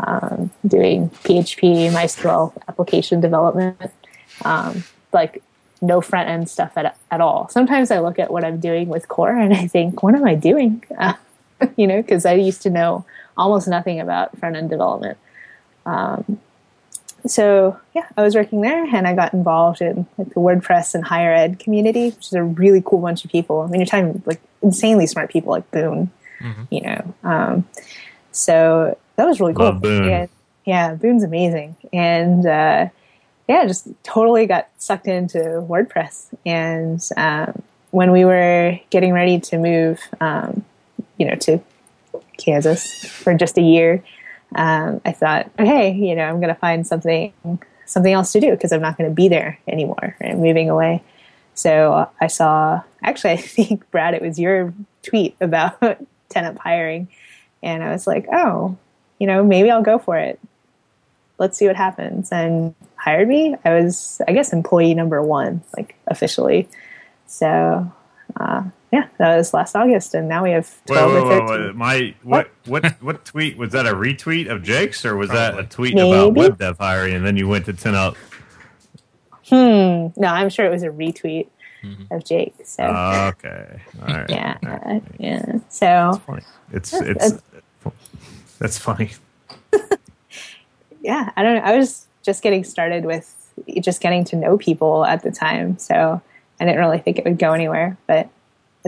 um, 0.00 0.50
doing 0.66 1.10
PHP, 1.10 1.90
MySQL 1.90 2.54
application 2.68 3.20
development, 3.20 3.78
um, 4.44 4.84
like 5.12 5.42
no 5.80 6.00
front 6.00 6.28
end 6.28 6.48
stuff 6.48 6.72
at 6.76 6.96
at 7.10 7.20
all. 7.20 7.48
Sometimes 7.50 7.90
I 7.90 7.98
look 8.00 8.18
at 8.18 8.32
what 8.32 8.44
I'm 8.44 8.58
doing 8.58 8.88
with 8.88 9.08
Core 9.08 9.36
and 9.36 9.52
I 9.52 9.66
think, 9.66 10.02
what 10.02 10.14
am 10.14 10.24
I 10.24 10.34
doing? 10.34 10.82
Uh, 10.96 11.14
you 11.76 11.86
know, 11.86 12.00
because 12.00 12.24
I 12.24 12.34
used 12.34 12.62
to 12.62 12.70
know 12.70 13.04
almost 13.36 13.68
nothing 13.68 14.00
about 14.00 14.36
front 14.38 14.56
end 14.56 14.70
development. 14.70 15.18
Um, 15.86 16.40
so 17.26 17.78
yeah, 17.94 18.06
I 18.16 18.22
was 18.22 18.34
working 18.34 18.60
there, 18.60 18.84
and 18.84 19.06
I 19.06 19.14
got 19.14 19.34
involved 19.34 19.80
in 19.80 20.06
like 20.16 20.28
the 20.28 20.40
WordPress 20.40 20.94
and 20.94 21.04
higher 21.04 21.32
ed 21.32 21.58
community, 21.58 22.10
which 22.10 22.26
is 22.28 22.32
a 22.32 22.42
really 22.42 22.82
cool 22.84 23.00
bunch 23.00 23.24
of 23.24 23.30
people. 23.30 23.60
I 23.60 23.66
mean, 23.66 23.80
you're 23.80 23.86
talking 23.86 24.22
like 24.24 24.40
insanely 24.62 25.06
smart 25.06 25.30
people 25.30 25.52
like 25.52 25.70
Boone, 25.70 26.10
you 26.70 26.80
know. 26.80 27.14
Um, 27.24 27.68
so 28.32 28.96
that 29.16 29.26
was 29.26 29.40
really 29.40 29.54
cool. 29.54 29.66
Love 29.66 29.82
Boone. 29.82 30.08
And, 30.08 30.28
yeah, 30.64 30.94
Boone's 30.94 31.24
amazing, 31.24 31.76
and 31.92 32.46
uh, 32.46 32.88
yeah, 33.48 33.66
just 33.66 33.88
totally 34.04 34.46
got 34.46 34.68
sucked 34.78 35.08
into 35.08 35.38
WordPress. 35.38 36.26
And 36.46 37.02
um, 37.16 37.62
when 37.90 38.12
we 38.12 38.24
were 38.24 38.78
getting 38.90 39.12
ready 39.12 39.40
to 39.40 39.58
move, 39.58 40.00
um, 40.20 40.64
you 41.16 41.26
know, 41.26 41.34
to 41.34 41.60
Kansas 42.36 43.04
for 43.06 43.34
just 43.34 43.58
a 43.58 43.62
year, 43.62 44.04
um, 44.54 45.00
I 45.04 45.12
thought, 45.12 45.50
hey, 45.58 45.92
you 45.92 46.14
know, 46.14 46.24
I'm 46.24 46.40
going 46.40 46.54
to 46.54 46.60
find 46.60 46.86
something 46.86 47.32
something 47.86 48.12
else 48.12 48.32
to 48.32 48.40
do 48.40 48.50
because 48.50 48.72
I'm 48.72 48.82
not 48.82 48.98
going 48.98 49.08
to 49.08 49.14
be 49.14 49.28
there 49.28 49.58
anymore. 49.66 50.16
Right? 50.20 50.32
I'm 50.32 50.40
moving 50.40 50.68
away. 50.68 51.02
So 51.54 52.08
I 52.20 52.26
saw, 52.26 52.82
actually, 53.02 53.32
I 53.34 53.36
think 53.36 53.90
Brad, 53.90 54.14
it 54.14 54.22
was 54.22 54.38
your 54.38 54.74
tweet 55.02 55.36
about 55.40 55.80
10up 56.30 56.58
hiring, 56.58 57.08
and 57.62 57.82
I 57.82 57.90
was 57.90 58.06
like, 58.06 58.26
oh, 58.32 58.76
you 59.18 59.26
know, 59.26 59.42
maybe 59.44 59.70
I'll 59.70 59.82
go 59.82 59.98
for 59.98 60.16
it. 60.16 60.38
Let's 61.38 61.56
see 61.56 61.66
what 61.66 61.76
happens. 61.76 62.30
And 62.32 62.74
hired 62.96 63.28
me. 63.28 63.54
I 63.64 63.74
was, 63.74 64.20
I 64.26 64.32
guess, 64.32 64.52
employee 64.52 64.94
number 64.94 65.22
one, 65.22 65.62
like 65.76 65.96
officially. 66.06 66.68
So, 67.26 67.90
uh, 68.36 68.64
yeah, 68.92 69.08
that 69.18 69.36
was 69.36 69.52
last 69.54 69.76
August, 69.76 70.14
and 70.14 70.28
now 70.28 70.42
we 70.44 70.52
have 70.52 70.68
Wait, 70.88 70.94
twelve 70.94 71.12
wait, 71.12 71.20
or 71.22 71.28
wait, 71.28 71.48
thirteen. 71.48 71.66
wait. 71.66 71.74
My 71.76 72.14
what 72.22 72.50
what 72.66 72.86
what 73.02 73.24
tweet 73.24 73.56
was 73.58 73.72
that? 73.72 73.86
A 73.86 73.92
retweet 73.92 74.50
of 74.50 74.62
Jake's, 74.62 75.04
or 75.04 75.16
was 75.16 75.28
that 75.30 75.58
a 75.58 75.64
tweet 75.64 75.94
Maybe. 75.94 76.08
about 76.10 76.34
web 76.34 76.58
dev 76.58 76.78
hiring, 76.78 77.14
and 77.14 77.24
then 77.26 77.36
you 77.36 77.48
went 77.48 77.66
to 77.66 77.72
10up? 77.72 78.16
Hmm. 79.48 80.08
No, 80.20 80.28
I'm 80.28 80.50
sure 80.50 80.66
it 80.66 80.70
was 80.70 80.82
a 80.82 80.88
retweet 80.88 81.48
Mm-hmm. 81.84 82.12
of 82.12 82.24
Jake. 82.24 82.54
So 82.64 82.82
Okay, 82.82 83.80
all 84.02 84.08
right. 84.08 84.28
yeah, 84.28 84.58
All 84.64 84.70
right. 84.84 85.02
yeah. 85.18 85.58
So 85.68 86.20
Funny. 86.26 86.42
It's 86.72 86.92
Yeah, 86.92 87.02
it's 87.04 87.32
that's 88.58 88.78
funny. 88.78 89.12
yeah, 91.02 91.30
I 91.36 91.42
don't 91.44 91.54
know. 91.56 91.62
I 91.62 91.76
was 91.76 92.06
just 92.24 92.42
getting 92.42 92.64
started 92.64 93.04
with 93.04 93.32
just 93.80 94.00
getting 94.00 94.24
to 94.24 94.36
know 94.36 94.58
people 94.58 95.04
at 95.04 95.22
the 95.22 95.30
time, 95.30 95.78
so 95.78 96.20
I 96.60 96.64
didn't 96.64 96.80
really 96.80 96.98
think 96.98 97.18
it 97.18 97.24
would 97.24 97.38
go 97.38 97.52
anywhere. 97.52 97.96
But 98.08 98.28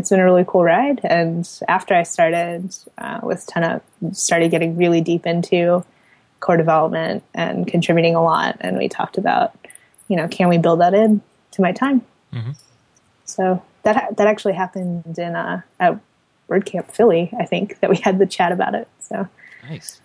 it's 0.01 0.11
been 0.11 0.21
a 0.21 0.25
really 0.25 0.45
cool 0.47 0.65
ride. 0.65 1.01
And 1.05 1.49
after 1.69 1.95
I 1.95 2.03
started 2.03 2.75
uh, 2.99 3.21
with 3.23 3.47
10up, 3.47 3.83
started 4.13 4.51
getting 4.51 4.77
really 4.77 5.01
deep 5.01 5.27
into 5.27 5.85
core 6.41 6.57
development 6.57 7.23
and 7.35 7.67
contributing 7.67 8.15
a 8.15 8.23
lot. 8.23 8.57
And 8.61 8.79
we 8.79 8.89
talked 8.89 9.19
about, 9.19 9.55
you 10.09 10.17
know, 10.17 10.27
can 10.27 10.49
we 10.49 10.59
build 10.59 10.81
that 10.81 10.95
in 10.95 11.21
to 11.53 11.63
my 11.63 11.73
time? 11.73 12.03
Mhm. 12.33 12.57
So 13.27 13.63
that 13.83 14.17
that 14.17 14.27
actually 14.27 14.55
happened 14.55 15.19
in 15.19 15.37
uh, 15.37 15.63
at 15.79 15.99
WordCamp 16.49 16.91
Philly, 16.91 17.31
I 17.39 17.45
think, 17.45 17.79
that 17.81 17.91
we 17.91 17.97
had 17.99 18.19
the 18.19 18.27
chat 18.27 18.53
about 18.53 18.75
it. 18.75 18.89
So 19.01 19.29
Nice. 19.69 20.01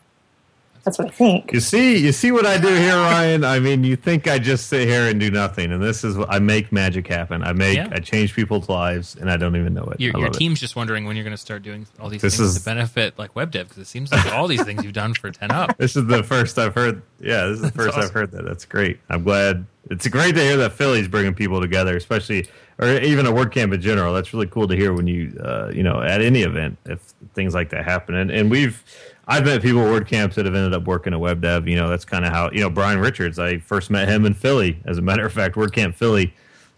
That's 0.85 0.99
what 0.99 1.07
I 1.07 1.11
think. 1.11 1.51
You 1.51 1.59
see, 1.59 1.97
you 1.97 2.11
see 2.11 2.31
what 2.31 2.45
I 2.45 2.59
do 2.59 2.67
here, 2.67 2.93
Ryan. 2.93 3.43
I 3.43 3.59
mean, 3.59 3.83
you 3.83 3.95
think 3.95 4.27
I 4.27 4.37
just 4.37 4.67
sit 4.67 4.87
here 4.87 5.07
and 5.09 5.19
do 5.19 5.31
nothing, 5.31 5.71
and 5.71 5.81
this 5.81 6.03
is 6.03 6.15
what 6.15 6.31
I 6.31 6.37
make 6.37 6.71
magic 6.71 7.07
happen. 7.07 7.41
I 7.43 7.53
make, 7.53 7.75
Yeah. 7.77 7.89
I 7.91 7.97
change 7.99 8.35
people's 8.35 8.69
lives, 8.69 9.15
and 9.15 9.31
I 9.31 9.35
don't 9.37 9.55
even 9.55 9.73
know 9.73 9.85
it. 9.85 9.99
Your, 9.99 10.11
your 10.11 10.27
love 10.27 10.35
it. 10.35 10.39
team's 10.39 10.59
just 10.59 10.75
wondering 10.75 11.05
when 11.05 11.15
you're 11.15 11.23
going 11.25 11.35
to 11.35 11.41
start 11.41 11.63
doing 11.63 11.87
all 11.99 12.07
these 12.09 12.21
This 12.21 12.37
things 12.37 12.49
is- 12.51 12.59
to 12.59 12.63
benefit 12.65 13.17
like 13.17 13.35
web 13.35 13.49
dev 13.49 13.67
because 13.67 13.81
it 13.81 13.87
seems 13.87 14.11
like 14.11 14.31
all 14.31 14.47
these 14.47 14.63
things 14.63 14.83
you've 14.83 14.93
done 14.93 15.15
for 15.15 15.31
10up. 15.31 15.75
This 15.77 15.95
is 15.95 16.05
the 16.05 16.21
first 16.23 16.59
I've 16.59 16.75
heard. 16.75 17.01
Yeah, 17.19 17.47
this 17.47 17.55
is 17.57 17.61
the 17.63 17.71
first 17.71 17.97
I've 17.97 18.11
heard 18.11 18.31
that. 18.31 18.45
That's 18.45 18.65
great. 18.65 18.99
I'm 19.09 19.23
glad. 19.23 19.65
It's 19.89 20.07
great 20.07 20.35
to 20.35 20.41
hear 20.41 20.57
that 20.57 20.73
Philly's 20.73 21.07
bringing 21.07 21.33
people 21.33 21.61
together, 21.61 21.95
especially 21.97 22.47
or 22.77 22.89
even 22.99 23.25
a 23.25 23.31
WordCamp 23.31 23.73
in 23.73 23.81
general. 23.81 24.13
That's 24.13 24.33
really 24.33 24.47
cool 24.47 24.67
to 24.67 24.75
hear 24.75 24.93
when 24.93 25.07
you, 25.07 25.35
uh, 25.43 25.71
you 25.73 25.81
know, 25.83 26.01
at 26.01 26.21
any 26.21 26.41
event 26.41 26.77
if 26.85 26.99
things 27.33 27.53
like 27.55 27.69
that 27.69 27.85
happen. 27.85 28.15
And 28.15 28.29
and 28.31 28.49
we've, 28.51 28.83
I've 29.27 29.43
met 29.45 29.61
people 29.61 29.81
at 29.81 29.87
WordCamps 29.87 30.35
that 30.35 30.45
have 30.45 30.53
ended 30.55 30.73
up 30.73 30.85
working 30.85 31.13
at 31.13 31.19
web 31.19 31.41
dev. 31.41 31.67
You 31.67 31.75
know, 31.77 31.89
that's 31.89 32.05
kind 32.05 32.25
of 32.25 32.31
how 32.31 32.51
you 32.51 32.59
know 32.61 32.69
Brian 32.69 32.99
Richards. 32.99 33.39
I 33.39 33.57
first 33.57 33.89
met 33.89 34.07
him 34.07 34.25
in 34.25 34.33
Philly. 34.33 34.77
As 34.85 34.97
a 34.97 35.01
matter 35.01 35.25
of 35.25 35.33
fact, 35.33 35.55
WordCamp 35.55 35.95
Philly. 35.95 36.33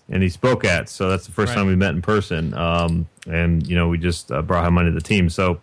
And 0.10 0.24
he 0.24 0.30
spoke 0.30 0.64
at, 0.64 0.88
so 0.88 1.10
that's 1.10 1.26
the 1.26 1.34
first 1.34 1.50
Right. 1.50 1.58
time 1.58 1.68
we 1.68 1.76
met 1.76 1.94
in 1.94 2.02
person. 2.02 2.54
Um, 2.54 3.10
and 3.30 3.68
you 3.68 3.76
know, 3.76 3.90
we 3.90 3.98
just 3.98 4.32
uh, 4.32 4.42
brought 4.42 4.66
him 4.66 4.78
onto 4.78 4.92
the 4.92 5.02
team. 5.02 5.30
So 5.30 5.60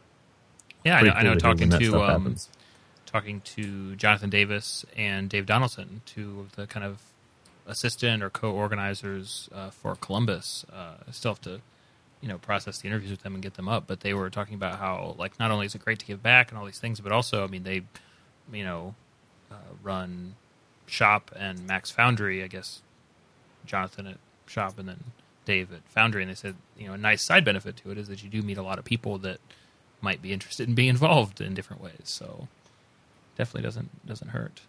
Yeah, 0.84 0.98
I 0.98 1.02
know, 1.02 1.10
I 1.12 1.22
know 1.22 1.34
to 1.34 1.40
talking 1.40 1.70
to 1.70 2.02
um, 2.02 2.36
talking 3.06 3.40
to 3.40 3.96
Jonathan 3.96 4.28
Davis 4.28 4.84
and 4.96 5.30
Dave 5.30 5.46
Donaldson, 5.46 6.02
two 6.04 6.40
of 6.40 6.56
the 6.56 6.66
kind 6.66 6.84
of 6.84 6.98
assistant 7.66 8.22
or 8.22 8.28
co-organizers 8.28 9.48
uh, 9.54 9.70
for 9.70 9.96
Columbus. 9.96 10.66
Uh, 10.70 10.96
I 11.08 11.12
still 11.12 11.30
have 11.30 11.40
to, 11.42 11.60
you 12.24 12.28
know, 12.30 12.38
process 12.38 12.78
the 12.78 12.88
interviews 12.88 13.10
with 13.10 13.20
them 13.20 13.34
and 13.34 13.42
get 13.42 13.52
them 13.52 13.68
up. 13.68 13.86
But 13.86 14.00
they 14.00 14.14
were 14.14 14.30
talking 14.30 14.54
about 14.54 14.78
how, 14.78 15.14
like, 15.18 15.38
not 15.38 15.50
only 15.50 15.66
is 15.66 15.74
it 15.74 15.84
great 15.84 15.98
to 15.98 16.06
give 16.06 16.22
back 16.22 16.50
and 16.50 16.58
all 16.58 16.64
these 16.64 16.78
things, 16.78 16.98
but 16.98 17.12
also, 17.12 17.44
I 17.44 17.48
mean, 17.48 17.64
they, 17.64 17.82
you 18.50 18.64
know, 18.64 18.94
uh, 19.52 19.74
run 19.82 20.34
Shopp 20.86 21.30
and 21.36 21.66
Max 21.66 21.90
Foundry. 21.90 22.42
I 22.42 22.46
guess 22.46 22.80
Jonathan 23.66 24.06
at 24.06 24.16
Shopp 24.46 24.78
and 24.78 24.88
then 24.88 25.04
Dave 25.44 25.70
at 25.70 25.82
Foundry, 25.90 26.22
and 26.22 26.30
they 26.30 26.34
said, 26.34 26.54
you 26.78 26.88
know, 26.88 26.94
a 26.94 26.98
nice 26.98 27.22
side 27.22 27.44
benefit 27.44 27.76
to 27.76 27.90
it 27.90 27.98
is 27.98 28.08
that 28.08 28.22
you 28.22 28.30
do 28.30 28.40
meet 28.40 28.56
a 28.56 28.62
lot 28.62 28.78
of 28.78 28.86
people 28.86 29.18
that 29.18 29.38
might 30.00 30.22
be 30.22 30.32
interested 30.32 30.66
in 30.66 30.74
being 30.74 30.88
involved 30.88 31.42
in 31.42 31.52
different 31.52 31.82
ways. 31.82 32.04
So 32.04 32.48
definitely 33.36 33.66
doesn't 33.66 34.06
doesn't 34.06 34.28
hurt. 34.28 34.62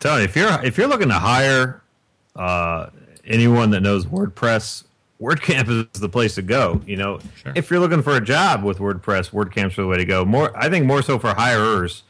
telling 0.00 0.22
you, 0.22 0.24
if 0.24 0.34
you're 0.34 0.64
if 0.64 0.76
you're 0.76 0.88
looking 0.88 1.08
to 1.10 1.20
hire 1.20 1.82
uh, 2.34 2.90
anyone 3.24 3.70
that 3.70 3.80
knows 3.80 4.06
WordPress, 4.06 4.82
WordCamp 5.20 5.88
is 5.94 6.00
the 6.00 6.08
place 6.08 6.34
to 6.36 6.42
go. 6.42 6.80
You 6.86 6.96
know, 6.96 7.18
Sure. 7.42 7.52
if 7.54 7.70
you're 7.70 7.80
looking 7.80 8.02
for 8.02 8.16
a 8.16 8.20
job 8.20 8.62
with 8.64 8.78
WordPress, 8.78 9.30
WordCamp's 9.30 9.78
are 9.78 9.82
the 9.82 9.88
way 9.88 9.98
to 9.98 10.04
go. 10.04 10.24
More, 10.24 10.50
I 10.56 10.68
think, 10.70 10.86
more 10.86 11.02
so 11.02 11.18
for 11.18 11.34
hirers, 11.34 12.04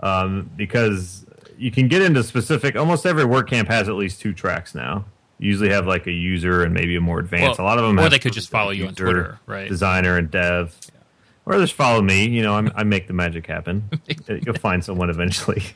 um, 0.00 0.50
because 0.56 1.26
you 1.58 1.70
can 1.70 1.88
get 1.88 2.02
into 2.02 2.22
specific. 2.22 2.76
Almost 2.76 3.04
every 3.06 3.24
WordCamp 3.24 3.68
has 3.68 3.88
at 3.88 3.94
least 3.94 4.20
two 4.20 4.32
tracks 4.32 4.74
now. 4.74 5.04
You 5.38 5.48
usually 5.48 5.70
have 5.70 5.86
like 5.86 6.06
a 6.06 6.12
user 6.12 6.62
and 6.62 6.72
maybe 6.72 6.96
a 6.96 7.00
more 7.00 7.18
advanced. 7.18 7.58
Well, 7.58 7.66
a 7.66 7.68
lot 7.68 7.78
of 7.78 7.84
them, 7.84 7.98
or 7.98 8.08
they 8.08 8.18
could 8.18 8.32
just 8.32 8.48
follow 8.48 8.70
you 8.70 8.86
on 8.86 8.94
Twitter, 8.94 9.38
right? 9.46 9.68
Designer 9.68 10.16
and 10.16 10.30
dev. 10.30 10.74
Or 11.44 11.56
just 11.58 11.74
follow 11.74 12.02
me. 12.02 12.26
You 12.26 12.42
know, 12.42 12.54
I'm, 12.54 12.72
I 12.74 12.82
make 12.82 13.06
the 13.06 13.12
magic 13.12 13.46
happen. 13.46 13.88
You'll 14.28 14.54
find 14.56 14.82
someone 14.84 15.10
eventually. 15.10 15.62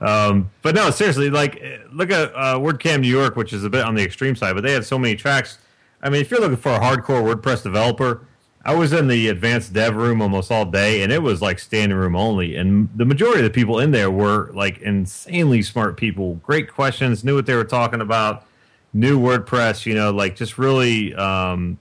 Um, 0.00 0.50
but 0.62 0.74
no, 0.74 0.90
seriously, 0.90 1.30
like 1.30 1.62
look 1.92 2.10
at 2.10 2.34
uh, 2.34 2.58
WordCamp 2.58 3.02
New 3.02 3.08
York, 3.08 3.36
which 3.36 3.52
is 3.52 3.62
a 3.62 3.70
bit 3.70 3.84
on 3.84 3.94
the 3.94 4.02
extreme 4.02 4.34
side, 4.34 4.54
but 4.54 4.64
they 4.64 4.72
had 4.72 4.84
so 4.84 4.98
many 4.98 5.14
tracks. 5.14 5.58
I 6.02 6.10
mean, 6.10 6.20
if 6.20 6.30
you're 6.30 6.40
looking 6.40 6.56
for 6.56 6.72
a 6.72 6.80
hardcore 6.80 7.22
WordPress 7.22 7.62
developer, 7.62 8.26
I 8.64 8.74
was 8.74 8.92
in 8.92 9.08
the 9.08 9.28
advanced 9.28 9.72
dev 9.72 9.96
room 9.96 10.22
almost 10.22 10.50
all 10.50 10.64
day, 10.64 11.02
and 11.02 11.12
it 11.12 11.22
was 11.22 11.42
like 11.42 11.58
standing 11.58 11.98
room 11.98 12.14
only. 12.14 12.56
And 12.56 12.88
the 12.94 13.04
majority 13.04 13.40
of 13.40 13.44
the 13.44 13.50
people 13.50 13.80
in 13.80 13.90
there 13.90 14.10
were 14.10 14.50
like 14.52 14.78
insanely 14.78 15.62
smart 15.62 15.96
people, 15.96 16.36
great 16.36 16.72
questions, 16.72 17.24
knew 17.24 17.34
what 17.34 17.46
they 17.46 17.54
were 17.54 17.64
talking 17.64 18.00
about, 18.00 18.46
knew 18.92 19.18
WordPress, 19.18 19.84
you 19.84 19.94
know, 19.94 20.10
like 20.12 20.36
just 20.36 20.58
really 20.58 21.14
um, 21.14 21.78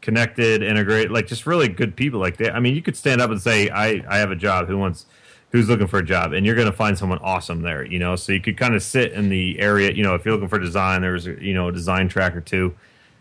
connected, 0.00 0.62
integrate, 0.62 1.10
like 1.10 1.26
just 1.28 1.46
really 1.46 1.68
good 1.68 1.94
people. 1.94 2.18
Like 2.18 2.36
they, 2.36 2.50
I 2.50 2.58
mean, 2.58 2.74
you 2.74 2.82
could 2.82 2.96
stand 2.96 3.20
up 3.20 3.30
and 3.30 3.40
say, 3.40 3.70
"I 3.70 4.04
I 4.08 4.18
have 4.18 4.30
a 4.30 4.36
job. 4.36 4.66
Who 4.68 4.78
wants?" 4.78 5.06
Who's 5.50 5.68
looking 5.68 5.86
for 5.86 6.00
a 6.00 6.04
job, 6.04 6.32
and 6.32 6.44
you're 6.44 6.56
going 6.56 6.66
to 6.66 6.76
find 6.76 6.98
someone 6.98 7.20
awesome 7.20 7.62
there, 7.62 7.84
you 7.84 8.00
know. 8.00 8.16
So 8.16 8.32
you 8.32 8.40
could 8.40 8.56
kind 8.56 8.74
of 8.74 8.82
sit 8.82 9.12
in 9.12 9.28
the 9.28 9.60
area, 9.60 9.92
you 9.92 10.02
know. 10.02 10.16
If 10.16 10.24
you're 10.24 10.34
looking 10.34 10.48
for 10.48 10.58
design, 10.58 11.00
there's 11.00 11.28
a, 11.28 11.40
you 11.40 11.54
know 11.54 11.68
a 11.68 11.72
design 11.72 12.08
track 12.08 12.34
or 12.34 12.40
two. 12.40 12.74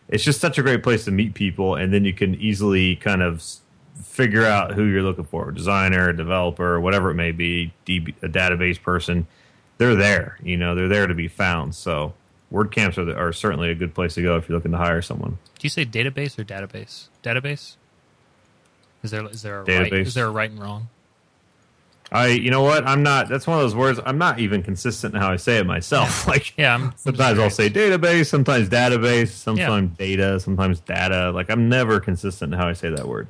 It's 0.10 0.24
just 0.24 0.42
such 0.42 0.58
a 0.58 0.62
great 0.62 0.84
place 0.84 1.06
to 1.06 1.12
meet 1.12 1.34
people, 1.34 1.76
and 1.76 1.94
then 1.94 2.06
you 2.06 2.14
can 2.14 2.36
easily 2.36 2.96
kind 2.96 3.22
of 3.22 3.44
figure 4.02 4.46
out 4.46 4.74
who 4.74 4.84
you're 4.84 5.02
looking 5.02 5.24
for 5.24 5.52
designer, 5.52 6.12
developer, 6.14 6.80
whatever 6.80 7.12
it 7.12 7.16
may 7.16 7.32
be, 7.32 7.74
DB, 7.86 8.14
a 8.22 8.28
database 8.28 8.82
person. 8.82 9.28
They're 9.78 9.96
there, 9.96 10.38
you 10.44 10.58
know. 10.58 10.76
They're 10.76 10.88
there 10.88 11.08
to 11.08 11.16
be 11.16 11.28
found. 11.28 11.76
So 11.76 12.14
WordCamps 12.52 12.98
are, 12.98 13.18
are 13.18 13.34
certainly 13.34 13.70
a 13.72 13.76
good 13.76 13.94
place 13.96 14.14
to 14.16 14.22
go 14.22 14.38
if 14.38 14.48
you're 14.48 14.58
looking 14.58 14.72
to 14.72 14.78
hire 14.78 15.02
someone. 15.02 15.38
Do 15.58 15.66
you 15.66 15.70
say 15.70 15.86
database 15.86 16.38
or 16.38 16.44
database? 16.44 17.08
Database. 17.24 17.76
Is 19.02 19.12
there 19.12 19.26
is 19.28 19.42
there 19.42 19.62
a 19.62 19.64
right 19.64 19.92
Database. 19.92 20.06
is 20.06 20.14
there 20.14 20.28
a 20.28 20.32
right 20.32 20.50
and 20.50 20.60
wrong? 20.62 20.88
I, 22.12 22.28
you 22.28 22.52
know 22.52 22.62
what? 22.62 22.86
I'm 22.88 23.02
not. 23.04 23.28
That's 23.30 23.48
one 23.48 23.58
of 23.58 23.64
those 23.64 23.76
words. 23.76 24.00
I'm 24.06 24.18
not 24.20 24.40
even 24.40 24.62
consistent 24.62 25.16
in 25.16 25.22
how 25.22 25.32
I 25.32 25.36
say 25.38 25.58
it 25.58 25.66
myself. 25.66 26.28
Like, 26.28 26.54
Yeah, 26.58 26.76
I'm, 26.76 26.84
I'm 26.84 26.92
sometimes 26.98 27.40
I'll 27.40 27.50
say 27.50 27.70
database, 27.70 28.28
sometimes 28.28 28.70
database, 28.70 29.30
sometimes 29.30 29.98
data, 29.98 30.40
sometimes 30.40 30.80
data. 30.80 31.32
Like, 31.32 31.50
I'm 31.50 31.70
never 31.70 32.00
consistent 32.00 32.54
in 32.54 32.60
how 32.60 32.68
I 32.68 32.74
say 32.74 32.90
that 32.90 33.08
word. 33.08 33.28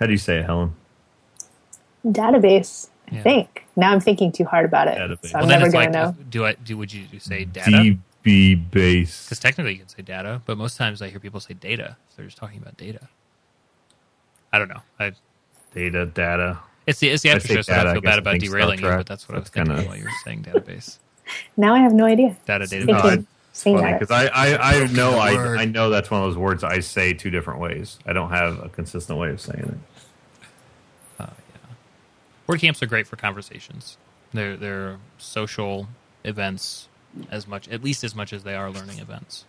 How 0.00 0.06
do 0.06 0.12
you 0.12 0.18
say 0.18 0.38
it, 0.38 0.46
Helen? 0.46 0.74
Database, 2.06 2.88
I 3.10 3.16
Yeah. 3.16 3.22
think. 3.22 3.66
Now 3.76 3.92
I'm 3.92 4.00
thinking 4.00 4.32
too 4.32 4.44
hard 4.44 4.64
about 4.64 4.88
it. 4.88 4.98
Database. 4.98 5.26
So 5.26 5.38
I'm 5.38 5.42
Well, 5.42 5.50
never 5.50 5.64
it's 5.66 5.74
going 5.74 5.86
like, 5.86 5.92
to 5.92 5.98
know. 5.98 6.08
Uh, 6.08 6.12
do 6.30 6.46
I 6.46 6.52
do? 6.54 6.76
Would 6.78 6.92
you 6.92 7.18
say 7.18 7.44
data? 7.44 7.70
DB 8.24 8.70
base. 8.70 9.24
Because 9.24 9.40
technically 9.40 9.72
you 9.74 9.78
can 9.80 9.88
say 9.88 10.02
data, 10.02 10.42
but 10.46 10.58
most 10.58 10.76
times 10.76 11.02
I 11.02 11.08
hear 11.08 11.20
people 11.20 11.40
say 11.40 11.54
data. 11.54 11.96
So 12.10 12.14
they're 12.18 12.26
just 12.26 12.38
talking 12.38 12.58
about 12.58 12.76
data. 12.76 13.08
I 14.52 14.58
don't 14.58 14.68
know. 14.68 14.82
I, 15.00 15.12
Data, 15.74 16.06
data. 16.06 16.58
It's 16.86 16.98
the 17.00 17.08
it's 17.10 17.22
the 17.22 17.30
I 17.30 17.34
after 17.34 17.48
show, 17.48 17.62
so 17.62 17.72
I 17.72 17.76
data, 17.76 17.88
I 17.90 17.92
feel 17.94 18.00
guess 18.02 18.10
bad 18.10 18.18
about 18.18 18.38
derailing 18.40 18.80
you, 18.80 18.86
but 18.88 19.06
that's 19.06 19.28
what 19.28 19.36
I 19.36 19.38
was 19.40 19.50
That's 19.50 19.54
thinking 19.68 19.74
kinda- 19.76 19.88
while 19.88 19.98
you 19.98 20.04
were 20.04 20.10
saying 20.24 20.42
database. 20.44 20.98
now 21.56 21.74
I 21.74 21.78
have 21.80 21.92
no 21.92 22.04
idea. 22.04 22.36
Data, 22.46 22.66
data, 22.66 22.86
Thinking- 22.86 22.86
No, 22.94 23.02
data. 23.02 23.08
I- 23.08 23.24
It's 23.50 23.60
saying 23.60 23.78
funny 23.78 23.92
that. 23.92 24.00
because 24.00 24.10
I, 24.10 24.26
I, 24.56 24.74
I 24.82 24.86
know 24.88 25.18
I. 25.18 25.60
I 25.60 25.64
know 25.64 25.88
that's 25.90 26.10
one 26.10 26.20
of 26.22 26.28
those 26.28 26.36
words 26.36 26.64
I 26.64 26.80
say 26.80 27.12
two 27.12 27.30
different 27.30 27.60
ways. 27.60 27.98
I 28.04 28.12
don't 28.12 28.30
have 28.30 28.58
a 28.62 28.68
consistent 28.68 29.18
way 29.18 29.30
of 29.30 29.40
saying 29.40 29.60
it. 29.60 30.44
Oh, 31.20 31.28
word 32.46 32.60
camps 32.60 32.82
are 32.82 32.86
great 32.86 33.06
for 33.06 33.16
conversations. 33.16 33.96
They're 34.32 34.56
they're 34.56 34.96
social 35.18 35.86
events 36.24 36.88
as 37.30 37.46
much, 37.46 37.68
at 37.68 37.84
least 37.84 38.02
as 38.02 38.14
much 38.14 38.32
as 38.32 38.42
they 38.42 38.54
are 38.56 38.70
learning 38.70 38.98
events. 38.98 39.44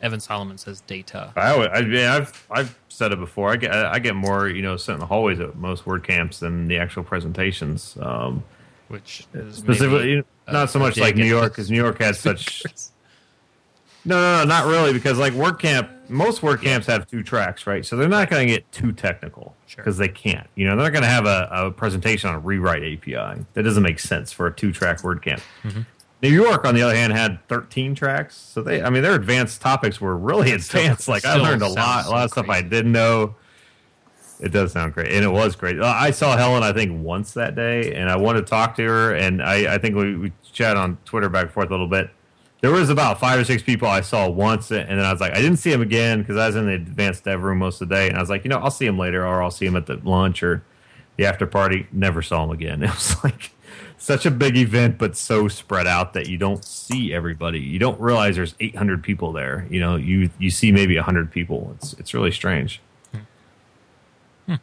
Evan 0.00 0.20
Solomon 0.20 0.58
says 0.58 0.80
data. 0.82 1.32
I, 1.36 1.54
I 1.68 1.82
mean, 1.82 2.04
I've 2.04 2.46
I've 2.50 2.78
said 2.88 3.12
it 3.12 3.18
before. 3.18 3.50
I 3.50 3.56
get 3.56 3.72
I 3.74 3.98
get 3.98 4.14
more 4.14 4.48
you 4.48 4.62
know 4.62 4.76
sit 4.76 4.92
in 4.92 5.00
the 5.00 5.06
hallways 5.06 5.40
at 5.40 5.56
most 5.56 5.86
word 5.86 6.04
camps 6.04 6.40
than 6.40 6.68
the 6.68 6.78
actual 6.78 7.02
presentations. 7.02 7.96
Um, 8.00 8.44
which 8.88 9.26
is 9.34 9.56
specifically, 9.56 10.16
maybe 10.16 10.26
a- 10.46 10.52
not 10.52 10.70
so 10.70 10.78
much 10.78 10.96
like 10.96 11.14
New 11.16 11.26
York 11.26 11.52
because 11.52 11.70
New 11.70 11.76
York 11.76 12.00
has 12.00 12.18
such. 12.18 12.62
No, 14.04 14.16
no, 14.16 14.38
no, 14.38 14.44
not 14.48 14.66
really. 14.66 14.92
Because 14.94 15.18
like 15.18 15.34
word 15.34 15.58
camp, 15.58 15.90
most 16.08 16.42
word 16.42 16.62
camps 16.62 16.86
have 16.86 17.06
two 17.06 17.22
tracks, 17.22 17.66
right? 17.66 17.84
So 17.84 17.96
they're 17.96 18.08
not 18.08 18.30
going 18.30 18.46
to 18.46 18.52
get 18.54 18.70
too 18.72 18.92
technical 18.92 19.54
Sure. 19.66 19.82
because 19.84 19.98
they 19.98 20.08
can't. 20.08 20.46
You 20.54 20.66
know, 20.66 20.76
they're 20.76 20.84
not 20.86 20.92
going 20.92 21.02
to 21.02 21.08
have 21.08 21.26
a, 21.26 21.48
a 21.50 21.70
presentation 21.70 22.30
on 22.30 22.36
a 22.36 22.38
rewrite 22.38 22.82
API. 22.82 23.44
That 23.52 23.62
doesn't 23.64 23.82
make 23.82 23.98
sense 23.98 24.32
for 24.32 24.46
a 24.46 24.52
two-track 24.54 25.02
word 25.04 25.20
camp. 25.20 25.42
Mm-hmm. 25.64 25.80
New 26.22 26.30
York, 26.30 26.64
on 26.64 26.74
the 26.74 26.82
other 26.82 26.94
hand, 26.96 27.12
had 27.12 27.38
13 27.48 27.94
tracks. 27.94 28.36
So 28.36 28.62
they, 28.62 28.82
I 28.82 28.90
mean, 28.90 29.02
their 29.02 29.14
advanced 29.14 29.60
topics 29.60 30.00
were 30.00 30.16
really 30.16 30.58
still- 30.58 30.80
advanced. 30.80 31.08
it 31.08 31.10
like 31.10 31.24
I 31.24 31.36
learned 31.36 31.62
a 31.62 31.68
lot, 31.68 32.06
a 32.06 32.10
lot 32.10 32.24
of 32.24 32.30
stuff 32.30 32.48
I 32.48 32.62
didn't 32.62 32.92
know. 32.92 33.36
It 34.40 34.52
does 34.52 34.72
sound 34.72 34.94
great, 34.94 35.10
and 35.12 35.24
it 35.24 35.30
was 35.30 35.56
great. 35.56 35.80
Uh, 35.80 35.86
I 35.86 36.12
saw 36.12 36.36
Helen, 36.36 36.62
I 36.62 36.72
think, 36.72 37.04
once 37.04 37.32
that 37.34 37.56
day, 37.56 37.92
and 37.94 38.08
I 38.08 38.16
wanted 38.16 38.42
to 38.42 38.46
talk 38.46 38.76
to 38.76 38.84
her, 38.84 39.14
and 39.14 39.42
I, 39.42 39.74
I 39.74 39.78
think 39.78 39.96
we, 39.96 40.16
we 40.16 40.32
chatted 40.52 40.76
on 40.76 40.96
Twitter 41.04 41.28
back 41.28 41.44
and 41.46 41.50
forth 41.52 41.68
a 41.68 41.72
little 41.72 41.88
bit. 41.88 42.10
There 42.60 42.70
was 42.70 42.88
about 42.88 43.18
five 43.18 43.38
or 43.40 43.44
six 43.44 43.64
people 43.64 43.88
I 43.88 44.00
saw 44.00 44.28
once, 44.28 44.70
and 44.70 44.88
then 44.88 45.00
I 45.00 45.10
was 45.12 45.20
like, 45.20 45.32
I 45.32 45.40
didn't 45.40 45.56
see 45.56 45.72
him 45.72 45.82
again 45.82 46.20
because 46.20 46.36
I 46.36 46.46
was 46.46 46.54
in 46.54 46.66
the 46.66 46.74
advanced 46.74 47.24
dev 47.24 47.42
room 47.42 47.58
most 47.58 47.80
of 47.80 47.88
the 47.88 47.94
day, 47.96 48.08
and 48.08 48.16
I 48.16 48.20
was 48.20 48.30
like, 48.30 48.44
you 48.44 48.48
know, 48.48 48.58
I'll 48.58 48.70
see 48.70 48.86
him 48.86 48.96
later, 48.98 49.26
or 49.26 49.42
I'll 49.42 49.50
see 49.50 49.66
him 49.66 49.74
at 49.76 49.86
the 49.86 49.96
lunch 50.04 50.42
or 50.44 50.62
the 51.16 51.26
after 51.26 51.46
party. 51.46 51.88
Never 51.90 52.22
saw 52.22 52.44
him 52.44 52.50
again. 52.50 52.82
It 52.84 52.90
was 52.90 53.16
like 53.24 53.50
such 53.98 54.24
a 54.24 54.30
big 54.30 54.56
event, 54.56 54.96
but 54.96 55.16
so 55.16 55.48
spread 55.48 55.86
out 55.86 56.14
that 56.14 56.28
you 56.28 56.38
don't 56.38 56.64
see 56.64 57.12
everybody. 57.12 57.60
You 57.60 57.78
don't 57.78 58.00
realize 58.00 58.36
there's 58.36 58.54
800 58.60 59.02
people 59.02 59.32
there. 59.32 59.66
You 59.70 59.80
know, 59.80 59.96
you 59.96 60.30
you 60.38 60.50
see 60.50 60.72
maybe 60.72 60.96
100 60.96 61.30
people. 61.30 61.74
It's 61.76 61.92
it's 61.94 62.14
really 62.14 62.30
strange. 62.30 62.80
Hmm. 64.46 64.54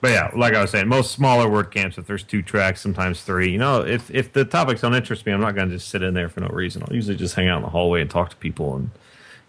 But 0.00 0.10
yeah, 0.10 0.30
like 0.34 0.54
I 0.54 0.60
was 0.60 0.70
saying, 0.70 0.86
most 0.86 1.10
smaller 1.10 1.48
word 1.48 1.72
camps, 1.72 1.98
if 1.98 2.06
there's 2.06 2.22
two 2.22 2.42
tracks, 2.42 2.80
sometimes 2.80 3.22
three, 3.22 3.50
you 3.50 3.58
know, 3.58 3.80
if 3.80 4.10
if 4.10 4.32
the 4.32 4.44
topics 4.44 4.82
don't 4.82 4.94
interest 4.94 5.26
me, 5.26 5.32
I'm 5.32 5.40
not 5.40 5.56
going 5.56 5.68
to 5.68 5.74
just 5.74 5.88
sit 5.88 6.02
in 6.02 6.14
there 6.14 6.28
for 6.28 6.40
no 6.40 6.48
reason. 6.48 6.82
I'll 6.82 6.94
usually 6.94 7.16
just 7.16 7.34
hang 7.34 7.48
out 7.48 7.56
in 7.56 7.62
the 7.62 7.70
hallway 7.70 8.02
and 8.02 8.10
talk 8.10 8.30
to 8.30 8.36
people, 8.36 8.76
and 8.76 8.90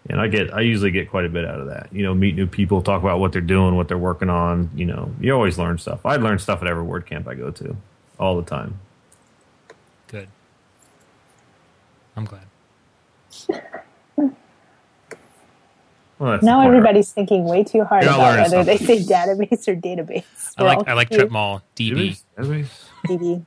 and 0.08 0.20
I 0.20 0.28
get 0.28 0.52
I 0.54 0.60
usually 0.60 0.90
get 0.90 1.10
quite 1.10 1.24
a 1.24 1.28
bit 1.28 1.44
out 1.44 1.60
of 1.60 1.66
that. 1.68 1.88
You 1.92 2.02
know, 2.02 2.14
meet 2.14 2.34
new 2.34 2.46
people, 2.46 2.82
talk 2.82 3.02
about 3.02 3.20
what 3.20 3.32
they're 3.32 3.40
doing, 3.40 3.76
what 3.76 3.88
they're 3.88 3.98
working 3.98 4.30
on. 4.30 4.70
You 4.74 4.86
know, 4.86 5.14
you 5.20 5.32
always 5.32 5.58
learn 5.58 5.78
stuff. 5.78 6.04
I 6.06 6.16
learn 6.16 6.38
stuff 6.38 6.62
at 6.62 6.68
every 6.68 6.82
word 6.82 7.06
camp 7.06 7.28
I 7.28 7.34
go 7.34 7.50
to, 7.50 7.76
all 8.18 8.36
the 8.36 8.48
time. 8.48 8.78
Good. 10.08 10.28
I'm 12.16 12.24
glad. 12.24 12.42
Well, 16.18 16.30
Now 16.30 16.36
the 16.38 16.40
point, 16.40 16.42
right? 16.50 16.66
everybody's 16.66 17.12
thinking 17.12 17.44
way 17.44 17.62
too 17.62 17.84
hard 17.84 18.02
You're 18.02 18.12
about 18.14 18.36
learning 18.36 18.50
whether 18.52 18.64
they 18.64 18.78
say 18.78 18.98
database 19.04 19.68
or 19.68 19.76
database. 19.76 20.24
I 20.56 20.62
We're 20.62 20.68
like 20.68 20.88
I 20.88 20.92
like 20.94 21.10
confused. 21.10 21.32
Tripmall 21.32 21.62
DB. 21.76 21.90
Anyways, 21.92 22.24
anyways. 22.38 22.84
DB. 23.06 23.44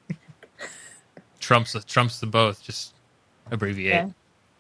Trumps 1.39 1.73
the 1.73 1.81
trumps 1.81 2.19
the 2.19 2.27
both. 2.27 2.61
Just 2.63 2.93
abbreviate. 3.49 3.93
Yeah. 3.93 4.09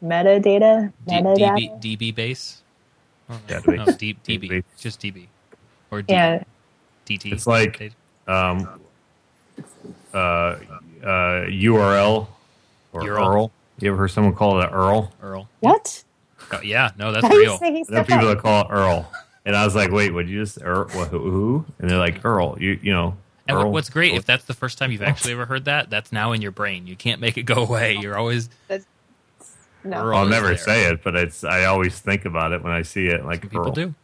Metadata. 0.03 0.91
D- 1.07 1.13
Metadata. 1.13 1.81
DB 1.81 1.97
DB 1.97 2.15
base. 2.15 2.61
Oh, 3.29 3.39
no, 3.49 3.59
Database. 3.61 3.87
no, 3.87 3.93
D, 3.93 4.17
DB. 4.25 4.49
Database. 4.49 4.63
Just 4.79 5.01
DB. 5.01 5.27
Or 5.91 6.01
D, 6.01 6.13
Yeah. 6.13 6.43
DT. 7.05 7.31
It's 7.31 7.47
like 7.47 7.91
um, 8.27 8.79
uh, 10.13 10.17
uh, 10.17 10.57
URL 11.03 12.27
or 12.93 13.01
URL. 13.01 13.27
Earl. 13.27 13.51
You 13.79 13.89
ever 13.91 13.97
heard 13.97 14.09
someone 14.11 14.33
call 14.35 14.59
it 14.61 14.65
an 14.67 14.73
Earl? 14.73 15.11
Earl. 15.21 15.49
What? 15.59 16.03
Oh, 16.51 16.61
yeah, 16.61 16.91
no, 16.97 17.11
that's 17.11 17.23
Why 17.23 17.29
real. 17.29 17.57
There 17.57 18.01
are 18.01 18.03
people 18.03 18.27
that 18.27 18.39
call 18.39 18.65
it 18.65 18.67
Earl, 18.69 19.09
and 19.45 19.55
I 19.55 19.63
was 19.63 19.73
like, 19.75 19.91
"Wait, 19.91 20.13
would 20.13 20.27
you 20.29 20.43
just 20.43 20.59
Earl? 20.61 20.89
What, 20.89 21.07
who, 21.07 21.19
who?" 21.19 21.65
And 21.79 21.89
they're 21.89 21.97
like, 21.97 22.23
"Earl." 22.25 22.57
You 22.59 22.77
you 22.81 22.91
know. 22.91 23.15
And 23.47 23.57
Earl. 23.57 23.71
what's 23.71 23.89
great, 23.89 24.13
if 24.13 24.25
that's 24.25 24.45
the 24.45 24.53
first 24.53 24.77
time 24.77 24.91
you've 24.91 25.01
actually 25.01 25.31
ever 25.33 25.45
heard 25.45 25.65
that, 25.65 25.89
that's 25.89 26.11
now 26.11 26.31
in 26.31 26.41
your 26.41 26.51
brain. 26.51 26.87
You 26.87 26.95
can't 26.95 27.19
make 27.21 27.37
it 27.37 27.43
go 27.43 27.55
away. 27.63 27.95
You're 27.95 28.17
always 28.17 28.49
No. 29.83 29.97
Earl. 30.05 30.17
I'll 30.17 30.25
never 30.27 30.49
there. 30.49 30.57
say 30.57 30.89
it, 30.91 31.03
but 31.03 31.15
it's 31.15 31.43
I 31.43 31.65
always 31.65 31.99
think 31.99 32.25
about 32.25 32.51
it 32.51 32.63
when 32.63 32.71
I 32.71 32.81
see 32.83 33.07
it. 33.07 33.25
Like 33.25 33.41
Some 33.41 33.49
people 33.49 33.65
Earl. 33.67 33.71
do. 33.71 33.95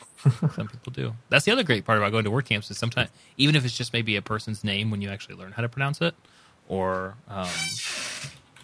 Some 0.55 0.67
people 0.67 0.91
do. 0.91 1.13
That's 1.29 1.45
the 1.45 1.51
other 1.51 1.63
great 1.63 1.85
part 1.85 1.97
about 1.99 2.11
going 2.11 2.23
to 2.23 2.31
word 2.31 2.45
camps 2.45 2.69
is 2.71 2.77
sometimes, 2.77 3.09
even 3.37 3.55
if 3.55 3.63
it's 3.63 3.77
just 3.77 3.93
maybe 3.93 4.15
a 4.15 4.21
person's 4.21 4.63
name 4.63 4.89
when 4.89 5.01
you 5.01 5.09
actually 5.09 5.35
learn 5.35 5.51
how 5.51 5.61
to 5.61 5.69
pronounce 5.69 6.01
it, 6.01 6.15
or 6.67 7.15
um, 7.29 7.47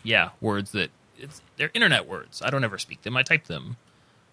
yeah, 0.04 0.30
words 0.41 0.71
that 0.71 0.89
it's 1.17 1.41
they're 1.58 1.71
internet 1.73 2.08
words. 2.08 2.41
I 2.43 2.49
don't 2.49 2.63
ever 2.63 2.78
speak 2.78 3.04
them. 3.04 3.15
I 3.15 3.23
type 3.23 3.45
them. 3.45 3.78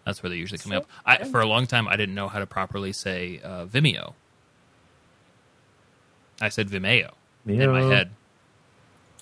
That's 0.07 0.23
where 0.23 0.31
they 0.31 0.37
usually 0.37 0.59
come 0.59 0.73
up. 0.73 0.87
I, 1.05 1.25
for 1.25 1.41
a 1.41 1.47
long 1.47 1.67
time, 1.67 1.87
I 1.87 1.97
didn't 1.97 2.15
know 2.15 2.29
how 2.29 2.39
to 2.39 2.47
properly 2.47 2.93
say 2.93 3.41
uh, 3.45 3.67
Vimeo. 3.67 4.15
I 6.41 6.49
said 6.49 6.69
Vimeo 6.69 7.13
in 7.47 7.71
my 7.71 7.83
head, 7.83 8.11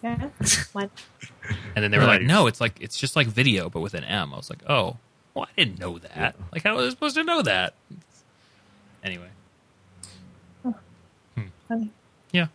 Yeah. 0.03 0.29
What? 0.73 0.91
and 1.75 1.83
then 1.85 1.91
they 1.91 1.99
were 1.99 2.05
like, 2.05 2.23
"No, 2.23 2.47
it's 2.47 2.61
like 2.61 2.81
it's 2.81 2.99
just 2.99 3.17
like 3.17 3.27
video, 3.27 3.69
but 3.69 3.81
with 3.81 3.95
an 3.95 4.05
M." 4.05 4.33
I 4.33 4.37
was 4.37 4.49
like, 4.51 4.63
"Oh, 4.69 4.97
well, 5.35 5.47
I 5.47 5.61
didn't 5.61 5.79
know 5.81 5.99
that. 5.99 6.37
Like, 6.53 6.63
how 6.65 6.77
was 6.77 6.87
I 6.87 6.91
supposed 6.91 7.17
to 7.17 7.25
know 7.25 7.43
that?" 7.43 7.75
Anyway, 9.05 9.29
Funny. 11.69 11.91
yeah. 12.33 12.47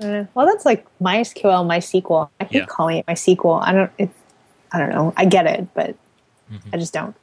Uh, 0.00 0.24
well, 0.34 0.46
that's 0.46 0.64
like 0.66 0.86
MySQL, 1.00 1.64
MySQL. 1.66 2.28
I 2.40 2.44
hate 2.44 2.52
Yeah. 2.60 2.66
calling 2.66 2.98
it 2.98 3.06
MySQL. 3.06 3.62
I 3.66 3.72
don't. 3.72 3.90
It, 3.98 4.10
I 4.72 4.78
don't 4.78 4.90
know. 4.90 5.12
I 5.16 5.24
get 5.24 5.46
it, 5.46 5.66
but 5.74 5.96
Mm-hmm. 6.52 6.68
I 6.74 6.76
just 6.76 6.92
don't. 6.92 7.16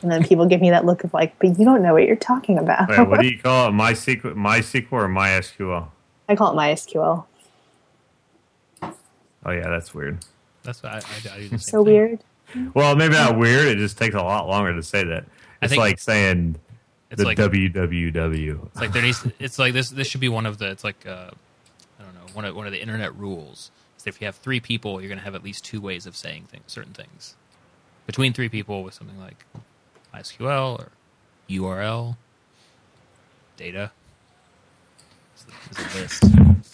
And 0.00 0.12
then 0.12 0.22
people 0.22 0.46
give 0.46 0.60
me 0.60 0.70
that 0.70 0.84
look 0.86 1.02
of 1.02 1.12
like, 1.12 1.36
but 1.40 1.58
you 1.58 1.64
don't 1.64 1.82
know 1.82 1.92
what 1.94 2.04
you're 2.04 2.14
talking 2.14 2.56
about. 2.56 2.88
Wait, 2.88 3.00
what 3.08 3.20
do 3.20 3.26
you 3.30 3.36
call 3.36 3.68
it? 3.68 3.72
MySQL, 3.72 4.34
MySQL 4.34 4.92
or 4.92 5.08
MySQL? 5.08 5.88
I 6.28 6.36
call 6.36 6.52
it 6.52 6.54
MySQL. 6.62 7.24
Oh 9.44 9.50
yeah, 9.52 9.68
that's 9.68 9.94
weird. 9.94 10.18
That's 10.62 10.82
what 10.82 10.92
I, 10.92 10.96
I, 10.98 11.34
I 11.34 11.38
do 11.38 11.48
the 11.48 11.48
same 11.50 11.58
So 11.58 11.84
thing. 11.84 11.94
weird. 11.94 12.18
Well, 12.74 12.96
maybe 12.96 13.14
not 13.14 13.38
weird. 13.38 13.68
It 13.68 13.76
just 13.78 13.96
takes 13.96 14.14
a 14.14 14.22
lot 14.22 14.48
longer 14.48 14.74
to 14.74 14.82
say 14.82 15.04
that. 15.04 15.24
It's 15.62 15.76
like 15.76 15.98
saying 15.98 16.56
It's 17.10 17.20
the 17.20 17.26
like 17.26 17.38
www. 17.38 18.66
it's 18.66 18.80
like 18.80 18.92
there 18.92 19.02
needs. 19.02 19.26
It's 19.38 19.58
like 19.58 19.72
this. 19.72 19.90
This 19.90 20.06
should 20.08 20.20
be 20.20 20.28
one 20.28 20.46
of 20.46 20.58
the. 20.58 20.70
It's 20.70 20.84
like 20.84 21.06
uh, 21.06 21.30
I 21.98 22.02
don't 22.02 22.14
know. 22.14 22.32
One 22.34 22.44
of 22.44 22.54
one 22.56 22.66
of 22.66 22.72
the 22.72 22.80
internet 22.80 23.14
rules. 23.16 23.70
is 23.98 24.06
if 24.06 24.20
you 24.20 24.24
have 24.26 24.36
three 24.36 24.60
people, 24.60 25.00
you're 25.00 25.08
going 25.08 25.18
to 25.18 25.24
have 25.24 25.34
at 25.34 25.44
least 25.44 25.64
two 25.64 25.80
ways 25.80 26.06
of 26.06 26.16
saying 26.16 26.44
things, 26.50 26.64
certain 26.66 26.92
things. 26.92 27.36
Between 28.06 28.32
three 28.32 28.48
people, 28.48 28.82
with 28.82 28.94
something 28.94 29.18
like 29.20 29.44
MySQL 30.14 30.78
or 30.80 30.88
URL, 31.48 32.16
data. 33.56 33.92
It's 35.36 35.46
a- 35.46 35.82
it's 35.82 35.94
a 35.94 35.98
list. 36.00 36.69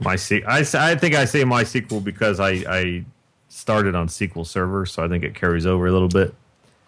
My 0.00 0.16
C- 0.16 0.44
I, 0.44 0.58
I 0.74 0.94
think 0.96 1.14
I 1.14 1.24
say 1.24 1.42
MySQL 1.44 2.02
because 2.04 2.40
I, 2.40 2.50
I 2.68 3.04
started 3.48 3.94
on 3.94 4.08
SQL 4.08 4.46
Server, 4.46 4.84
so 4.86 5.02
I 5.04 5.08
think 5.08 5.24
it 5.24 5.34
carries 5.34 5.66
over 5.66 5.86
a 5.86 5.92
little 5.92 6.08
bit. 6.08 6.34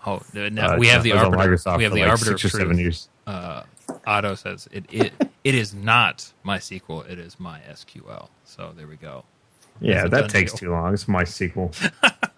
Oh, 0.06 0.22
no, 0.34 0.48
no, 0.48 0.62
Uh, 0.62 0.76
we 0.78 0.86
have 0.88 1.02
the 1.02 1.12
I 1.12 1.16
was 1.16 1.24
on 1.24 1.34
arbiter. 1.34 1.54
Microsoft 1.56 1.76
We 1.78 1.84
have 1.84 1.92
the 1.92 2.00
like 2.02 2.10
arbiter 2.10 2.38
six 2.38 2.44
or 2.44 2.48
seven 2.58 2.78
years. 2.78 3.08
uh, 3.26 3.62
Otto 4.06 4.34
says 4.34 4.68
it, 4.70 4.84
it 4.90 5.12
it 5.44 5.54
is 5.54 5.72
not 5.74 6.30
MySQL. 6.44 7.08
It 7.10 7.18
is 7.18 7.36
MySQL. 7.36 8.28
So 8.44 8.72
there 8.76 8.86
we 8.86 8.96
go. 8.96 9.24
Yeah, 9.80 10.06
that 10.08 10.28
takes 10.28 10.52
deal. 10.52 10.58
too 10.58 10.70
long. 10.72 10.92
It's 10.94 11.04
MySQL. 11.06 11.92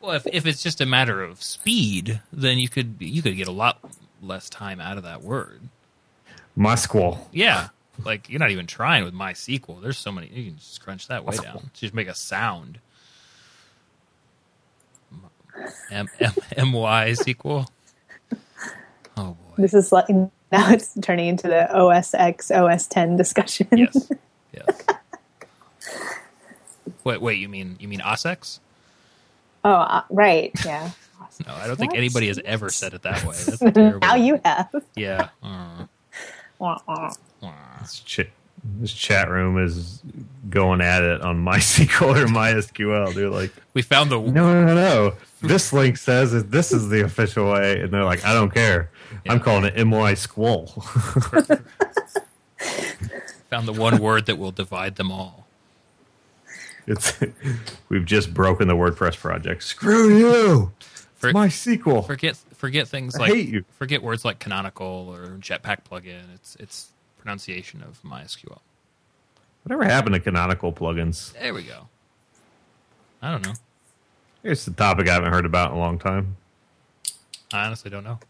Well, 0.00 0.14
if 0.14 0.24
if 0.28 0.46
it's 0.46 0.62
just 0.62 0.80
a 0.80 0.86
matter 0.86 1.20
of 1.20 1.42
speed, 1.42 2.20
then 2.32 2.58
you 2.58 2.68
could 2.68 2.94
you 3.00 3.22
could 3.22 3.36
get 3.36 3.48
a 3.48 3.52
lot 3.52 3.80
less 4.22 4.48
time 4.48 4.80
out 4.80 4.98
of 4.98 5.02
that 5.02 5.22
word. 5.22 5.62
MySQL. 6.56 7.18
Yeah, 7.32 7.68
like 8.04 8.28
you're 8.28 8.38
not 8.38 8.50
even 8.50 8.66
trying 8.66 9.04
with 9.04 9.14
MySQL. 9.14 9.82
There's 9.82 9.98
so 9.98 10.12
many. 10.12 10.28
You 10.28 10.50
can 10.50 10.58
just 10.58 10.80
crunch 10.82 11.08
that 11.08 11.24
way 11.24 11.36
down. 11.36 11.70
Just 11.74 11.94
make 11.94 12.08
a 12.08 12.14
sound. 12.14 12.78
M 15.90 16.08
M 16.20 16.32
M 16.56 16.72
Y 16.72 17.14
SQL. 17.18 17.66
Oh 19.16 19.30
boy. 19.32 19.34
This 19.56 19.72
is 19.74 19.90
like 19.92 20.08
now 20.10 20.28
it's 20.52 20.92
turning 21.00 21.28
into 21.28 21.48
the 21.48 21.72
OS 21.74 22.12
X 22.14 22.50
OS 22.50 22.86
10 22.86 23.16
discussion. 23.16 23.66
Yes. 23.72 24.10
Yes. 24.52 24.84
Wait, 27.04 27.20
wait. 27.20 27.38
You 27.38 27.48
mean 27.48 27.76
you 27.78 27.88
mean 27.88 28.00
OSX? 28.00 28.60
oh, 29.64 29.70
uh, 29.70 30.02
right. 30.10 30.52
Yeah. 30.64 30.90
No, 31.46 31.52
I 31.52 31.66
don't 31.66 31.76
think 31.76 31.92
What? 31.92 31.98
anybody 31.98 32.28
has 32.28 32.40
ever 32.46 32.70
said 32.70 32.94
it 32.94 33.02
that 33.02 33.22
way. 33.24 33.36
That's 33.44 33.60
now 34.00 34.14
you 34.14 34.40
have. 34.42 34.74
Yeah. 34.94 35.28
Uh, 35.42 35.84
Wah, 36.58 36.80
wah. 36.88 37.12
This, 37.80 38.00
ch- 38.00 38.30
this 38.78 38.92
chat 38.92 39.28
room 39.30 39.58
is 39.62 40.02
going 40.50 40.80
at 40.80 41.02
it 41.02 41.20
on 41.22 41.36
MySQL 41.44 42.16
or 42.22 42.26
MySQL. 42.26 43.14
They're 43.14 43.28
like, 43.30 43.52
We 43.74 43.82
found 43.82 44.10
the 44.10 44.18
no, 44.20 44.30
no, 44.52 44.64
no, 44.64 44.74
no. 44.74 45.14
This 45.42 45.72
link 45.72 45.96
says 45.98 46.32
that 46.32 46.50
this 46.50 46.72
is 46.72 46.88
the 46.88 47.04
official 47.04 47.52
way, 47.52 47.80
and 47.80 47.92
they're 47.92 48.04
like, 48.04 48.24
I 48.24 48.32
don't 48.32 48.52
care. 48.52 48.90
I'm 49.28 49.38
calling 49.40 49.64
it 49.64 49.86
MY 49.86 50.14
Squall. 50.14 50.66
found 53.50 53.68
the 53.68 53.72
one 53.72 53.98
word 53.98 54.26
that 54.26 54.38
will 54.38 54.50
divide 54.50 54.96
them 54.96 55.12
all. 55.12 55.46
it's 56.86 57.18
we've 57.88 58.04
just 58.04 58.32
broken 58.34 58.68
the 58.68 58.74
WordPress 58.74 59.16
project. 59.16 59.62
Screw 59.62 60.16
you. 60.18 60.72
For- 61.14 61.32
MySQL. 61.32 62.06
Forget 62.06 62.36
forget 62.54 62.88
things 62.88 63.14
I 63.16 63.28
like 63.28 63.64
forget 63.72 64.02
words 64.02 64.24
like 64.24 64.38
canonical 64.38 65.08
or 65.12 65.36
Jetpack 65.38 65.78
plugin. 65.90 66.22
It's 66.34 66.56
it's 66.58 66.88
pronunciation 67.26 67.82
of 67.82 68.00
MySQL. 68.04 68.60
Whatever 69.64 69.82
happened 69.82 70.14
to 70.14 70.20
canonical 70.20 70.72
plugins? 70.72 71.32
There 71.32 71.52
we 71.52 71.64
go. 71.64 71.88
I 73.20 73.32
don't 73.32 73.44
know. 73.44 73.54
Here's 74.44 74.64
the 74.64 74.70
topic 74.70 75.08
I 75.08 75.14
haven't 75.14 75.32
heard 75.32 75.44
about 75.44 75.72
in 75.72 75.76
a 75.76 75.80
long 75.80 75.98
time. 75.98 76.36
I 77.52 77.66
honestly 77.66 77.90
don't 77.90 78.04
know. 78.04 78.20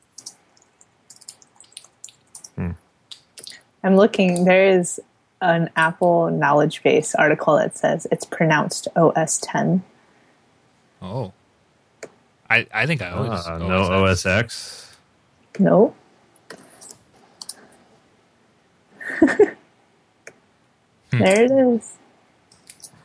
I'm 3.84 3.94
looking. 3.96 4.46
There 4.46 4.66
is 4.66 4.98
an 5.42 5.68
Apple 5.76 6.30
knowledge 6.30 6.82
base 6.82 7.14
article 7.14 7.56
that 7.56 7.76
says 7.76 8.06
it's 8.10 8.24
pronounced 8.24 8.88
OS 8.96 9.38
10. 9.38 9.84
Oh, 11.02 11.32
I 12.50 12.66
I 12.74 12.86
think 12.86 13.02
I 13.02 13.10
always 13.10 13.46
Uh, 13.46 13.58
no 13.58 13.82
OS 13.82 14.24
X. 14.24 14.24
OS 14.24 14.26
X. 14.26 14.96
No. 15.60 15.94
Hmm. 21.12 21.18
there 21.18 21.44
it 21.44 21.50
is. 21.52 21.94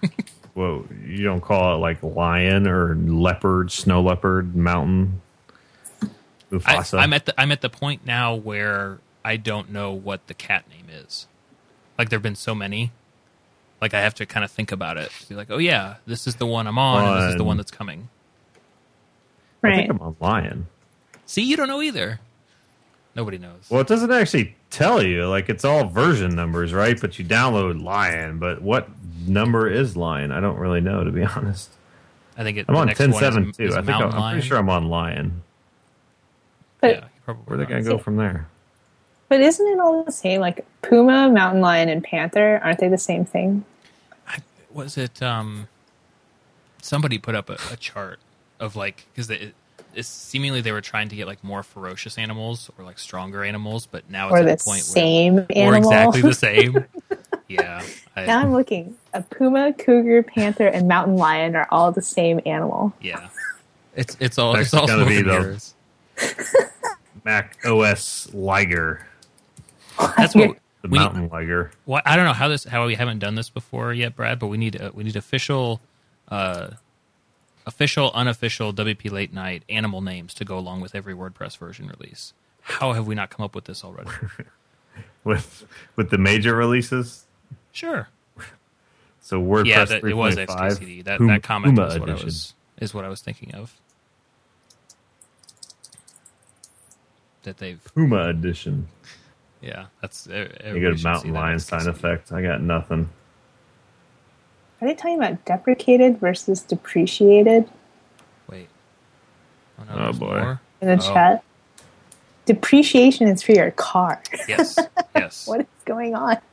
Whoa, 0.54 0.86
you 1.06 1.24
don't 1.24 1.42
call 1.42 1.76
it 1.76 1.78
like 1.78 2.02
lion 2.04 2.68
or 2.68 2.96
leopard, 2.96 3.72
snow 3.72 4.02
leopard, 4.02 4.56
mountain, 4.56 5.22
I, 6.02 6.08
Mufasa. 6.52 7.00
I'm 7.00 7.14
at 7.14 7.26
the 7.28 7.40
I'm 7.40 7.52
at 7.52 7.62
the 7.62 7.70
point 7.70 8.06
now 8.06 8.36
where 8.36 9.00
I 9.24 9.38
don't 9.38 9.70
know 9.72 9.92
what 9.94 10.28
the 10.28 10.34
cat 10.34 10.66
name 10.70 10.88
is. 10.92 11.28
Like 11.98 12.10
there've 12.10 12.22
been 12.22 12.36
so 12.36 12.54
many. 12.56 12.92
Like 13.80 13.94
I 13.94 14.02
have 14.02 14.14
to 14.16 14.26
kind 14.26 14.44
of 14.44 14.52
think 14.52 14.72
about 14.72 14.98
it. 14.98 15.12
Be 15.30 15.36
like, 15.36 15.50
oh 15.52 15.58
yeah, 15.60 15.96
this 16.06 16.28
is 16.28 16.36
the 16.36 16.46
one 16.46 16.68
I'm 16.68 16.78
on, 16.78 17.06
and 17.06 17.18
this 17.24 17.30
is 17.32 17.36
the 17.38 17.44
One. 17.44 17.48
one 17.50 17.58
that's 17.58 17.72
coming. 17.72 18.10
I 19.64 19.68
Right. 19.68 19.76
think 19.78 19.92
I'm 19.92 20.02
on 20.02 20.16
lion. 20.20 20.68
See, 21.26 21.44
you 21.44 21.56
don't 21.56 21.68
know 21.68 21.82
either. 21.82 22.20
Nobody 23.16 23.38
knows. 23.38 23.68
Well, 23.70 23.82
it 23.82 23.88
doesn't 23.88 24.12
actually 24.12 24.56
tell 24.70 25.04
you. 25.04 25.28
Like 25.28 25.50
it's 25.50 25.66
all 25.66 25.86
version 25.88 26.34
numbers, 26.36 26.74
right? 26.74 27.00
But 27.00 27.20
you 27.20 27.26
download 27.26 27.82
lion. 27.84 28.40
But 28.40 28.62
what 28.62 28.90
number 29.28 29.70
is 29.70 29.98
lion? 29.98 30.32
I 30.32 30.40
don't 30.40 30.58
really 30.58 30.82
know, 30.82 31.04
to 31.04 31.12
be 31.12 31.24
honest. 31.36 31.72
I 32.38 32.44
think 32.44 32.58
it, 32.58 32.66
I'm 32.70 32.76
on 32.78 32.88
ten 32.88 32.96
seven 32.96 33.12
ten 33.12 33.12
one 33.12 33.22
seven 33.22 33.50
is, 33.50 33.58
too. 33.58 33.66
I 33.78 33.82
think 33.82 33.90
I'm, 33.90 34.00
Mountain 34.00 34.14
I'm 34.14 34.20
Lion. 34.22 34.34
pretty 34.36 34.48
sure 34.48 34.58
I'm 34.58 34.70
on 34.70 34.90
lion. 34.90 35.42
But, 36.80 36.96
yeah, 36.96 37.04
probably 37.26 37.44
Where 37.46 37.56
are 37.56 37.58
they 37.58 37.64
not. 37.64 37.84
gonna 37.84 37.98
go 37.98 37.98
from 37.98 38.16
there? 38.16 38.48
but 39.30 39.40
isn't 39.40 39.66
it 39.66 39.80
all 39.80 40.04
the 40.04 40.12
same? 40.12 40.42
Like 40.42 40.66
Puma, 40.82 41.30
Mountain 41.30 41.62
Lion, 41.62 41.88
and 41.90 42.04
Panther, 42.04 42.60
aren't 42.64 42.80
they 42.80 42.90
the 42.90 42.98
same 42.98 43.24
thing? 43.24 43.64
I, 44.28 44.40
was 44.72 44.98
it 44.98 45.22
um 45.22 45.68
somebody 46.82 47.18
put 47.18 47.36
up 47.36 47.50
a, 47.50 47.58
a 47.72 47.78
chart 47.78 48.20
of 48.60 48.76
like 48.76 49.06
because 49.14 49.30
it, 49.30 49.54
it's 49.96 50.08
seemingly 50.08 50.62
they 50.62 50.72
were 50.72 50.82
trying 50.82 51.10
to 51.10 51.16
get 51.16 51.28
like 51.28 51.44
more 51.44 51.64
ferocious 51.64 52.18
animals 52.18 52.70
or 52.78 52.86
like 52.86 52.98
stronger 53.00 53.44
animals 53.44 53.86
but 53.86 54.10
now 54.10 54.28
it's 54.28 54.34
Or 54.36 54.38
at 54.40 54.46
the 54.46 54.56
the 54.56 54.64
point 54.64 54.82
same 54.84 55.36
where 55.36 55.46
animal? 55.52 55.74
or 55.74 55.78
exactly 55.78 56.22
the 56.22 56.34
same 56.34 56.86
yeah 57.48 57.84
I, 58.16 58.26
now 58.26 58.40
I'm 58.40 58.52
looking. 58.54 58.96
A 59.14 59.22
Puma, 59.22 59.74
Cougar, 59.74 60.24
Panther, 60.24 60.68
and 60.68 60.88
Mountain 60.88 61.16
Lion 61.18 61.56
are 61.56 61.68
all 61.72 61.92
the 61.92 62.02
same 62.02 62.40
animal. 62.46 62.94
yeah 63.02 63.30
it's 63.96 64.16
it's 64.20 64.38
all 64.38 64.54
Next 64.54 64.68
it's 64.68 64.74
all 64.74 64.88
gonna 64.88 65.06
be 65.06 65.18
and 65.18 65.28
the- 65.30 65.74
Mac 67.26 67.58
OS 67.66 68.34
Liger, 68.34 69.06
that's 70.18 70.34
what 70.34 70.58
the 70.82 70.88
we 70.90 70.98
need, 70.98 71.04
mountain 71.04 71.30
liger. 71.30 71.72
well, 71.86 72.02
I 72.06 72.16
don't 72.16 72.26
know 72.26 72.34
how 72.34 72.48
this 72.48 72.64
how 72.64 72.86
we 72.88 72.96
haven't 72.96 73.20
done 73.20 73.36
this 73.36 73.50
before 73.50 73.94
yet 73.94 74.16
Brad 74.16 74.40
but 74.40 74.48
we 74.48 74.58
need 74.58 74.82
uh, 74.82 74.92
we 74.94 75.04
need 75.04 75.16
official 75.16 75.82
uh 76.30 76.70
official 77.66 78.12
unofficial 78.14 78.74
WP 78.74 79.12
late 79.12 79.34
night 79.34 79.64
animal 79.70 80.02
names 80.02 80.34
to 80.36 80.46
go 80.46 80.58
along 80.58 80.82
with 80.82 80.96
every 80.96 81.14
WordPress 81.14 81.58
version 81.58 81.88
release 81.88 82.34
how 82.62 82.94
have 82.94 83.08
we 83.08 83.16
not 83.16 83.30
come 83.30 83.44
up 83.44 83.56
with 83.56 83.66
this 83.66 83.84
already 83.84 84.10
with 85.24 85.66
with 85.96 86.10
the 86.10 86.18
major 86.18 86.56
releases. 86.56 87.26
sure 87.72 88.08
So 89.22 89.42
WordPress 89.42 89.66
yeah, 89.66 89.86
that, 89.86 90.04
it 90.04 90.14
was 90.16 90.36
3.5, 90.36 90.48
XKCD. 90.48 91.04
That 91.04 91.18
Pum- 91.20 91.28
that 91.28 91.44
comment 91.44 91.76
Puma 91.76 91.88
is 91.88 92.00
what 92.00 92.10
I 92.10 92.14
was 92.16 92.54
is 92.80 92.94
what 92.94 93.06
I 93.06 93.08
was 93.08 93.22
thinking 93.22 93.54
of. 93.54 93.76
That 97.44 97.58
they've 97.58 97.80
Puma 97.96 98.28
edition. 98.30 98.88
yeah, 99.62 99.86
that's 100.02 100.28
You 100.28 100.80
get 100.80 101.00
a 101.00 101.04
mountain 101.04 101.34
lion 101.34 101.60
sign 101.60 101.88
effect. 101.88 102.32
I 102.32 102.42
got 102.42 102.62
nothing. 102.62 103.10
Are 104.82 104.88
they 104.88 104.96
talking 104.96 105.18
about 105.18 105.46
deprecated 105.46 106.20
versus 106.20 106.62
depreciated 106.62 107.70
Wait, 108.50 108.68
oh, 109.80 109.84
no, 109.96 110.08
Oh, 110.08 110.14
boy. 110.14 110.40
more? 110.42 110.62
in 110.82 110.88
the 110.88 110.96
Oh. 110.96 111.14
chat? 111.14 111.44
Depreciation 112.46 113.28
is 113.28 113.44
for 113.44 113.52
your 113.54 113.72
car. 113.72 114.22
Yes, 114.48 114.78
yes. 115.16 115.48
what 115.48 115.62
is 115.62 115.68
going 115.86 116.16
on? 116.16 116.38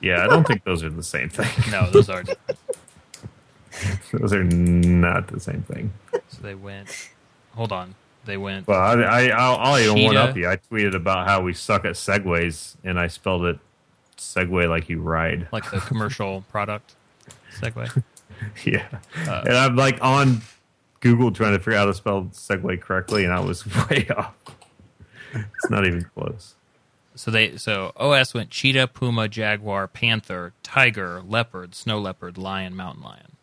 Yeah, 0.00 0.24
I 0.24 0.26
don't 0.26 0.44
think 0.44 0.64
those 0.64 0.82
are 0.82 0.90
the 0.90 1.02
same 1.04 1.28
thing. 1.28 1.48
No, 1.70 1.88
those 1.88 2.10
are 2.10 2.22
different. 2.24 2.58
those 4.12 4.32
are 4.32 4.42
not 4.42 5.28
the 5.28 5.38
same 5.38 5.62
thing. 5.62 5.92
So 6.28 6.38
they 6.42 6.56
went. 6.56 7.10
Hold 7.54 7.70
on, 7.70 7.94
they 8.24 8.36
went. 8.36 8.66
Well, 8.66 8.80
I, 8.80 8.94
I 9.00 9.28
I'll, 9.28 9.56
I'll 9.58 9.78
even 9.78 10.02
one 10.04 10.16
up 10.16 10.36
you. 10.36 10.48
I 10.48 10.56
tweeted 10.56 10.96
about 10.96 11.28
how 11.28 11.40
we 11.40 11.52
suck 11.54 11.84
at 11.84 11.92
segues, 11.94 12.74
and 12.82 12.98
I 12.98 13.06
spelled 13.06 13.44
it 13.44 13.60
segue 14.22 14.68
like 14.68 14.88
you 14.88 15.00
ride. 15.00 15.48
like 15.52 15.70
the 15.70 15.80
commercial 15.80 16.42
product 16.50 16.94
segue. 17.60 18.02
Yeah, 18.64 18.84
Uh, 19.28 19.44
and 19.46 19.56
I'm 19.56 19.76
like 19.76 20.02
on 20.02 20.40
Google 20.98 21.30
trying 21.30 21.52
to 21.52 21.60
figure 21.60 21.74
out 21.74 21.80
how 21.82 21.86
to 21.86 21.94
spell 21.94 22.24
segue 22.32 22.80
correctly, 22.80 23.24
and 23.24 23.32
I 23.32 23.38
was 23.38 23.64
way 23.90 24.08
off. 24.16 24.34
It's 25.32 25.70
not 25.70 25.86
even 25.86 26.02
close. 26.16 26.54
So 27.14 27.30
they 27.30 27.56
so 27.56 27.92
OS 27.96 28.34
went 28.34 28.50
cheetah, 28.50 28.88
puma, 28.88 29.28
jaguar, 29.28 29.86
panther, 29.86 30.54
tiger, 30.64 31.22
leopard, 31.24 31.74
snow 31.76 32.00
leopard, 32.00 32.36
lion, 32.36 32.74
mountain 32.74 33.04
lion. 33.04 33.36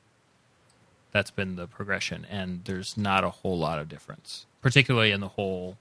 That's 1.11 1.31
been 1.31 1.55
the 1.55 1.65
progression, 1.67 2.25
and 2.29 2.65
there's 2.65 2.97
not 2.97 3.23
a 3.23 3.29
whole 3.29 3.57
lot 3.57 3.79
of 3.79 3.87
difference, 3.87 4.45
particularly 4.61 5.11
in 5.11 5.21
the 5.21 5.29
whole 5.29 5.77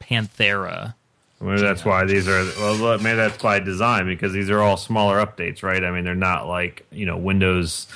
Panthera. 0.00 0.94
Maybe 1.40 1.60
that's 1.62 1.84
why 1.86 2.04
these 2.04 2.28
are. 2.28 2.44
Well, 2.58 2.74
look, 2.74 3.00
maybe 3.00 3.16
that's 3.16 3.42
by 3.42 3.60
design 3.60 4.06
because 4.06 4.32
these 4.34 4.50
are 4.50 4.60
all 4.60 4.76
smaller 4.76 5.24
updates, 5.24 5.62
right? 5.62 5.82
I 5.82 5.90
mean, 5.90 6.04
they're 6.04 6.14
not 6.14 6.46
like 6.46 6.84
you 6.92 7.06
know 7.06 7.16
Windows 7.16 7.86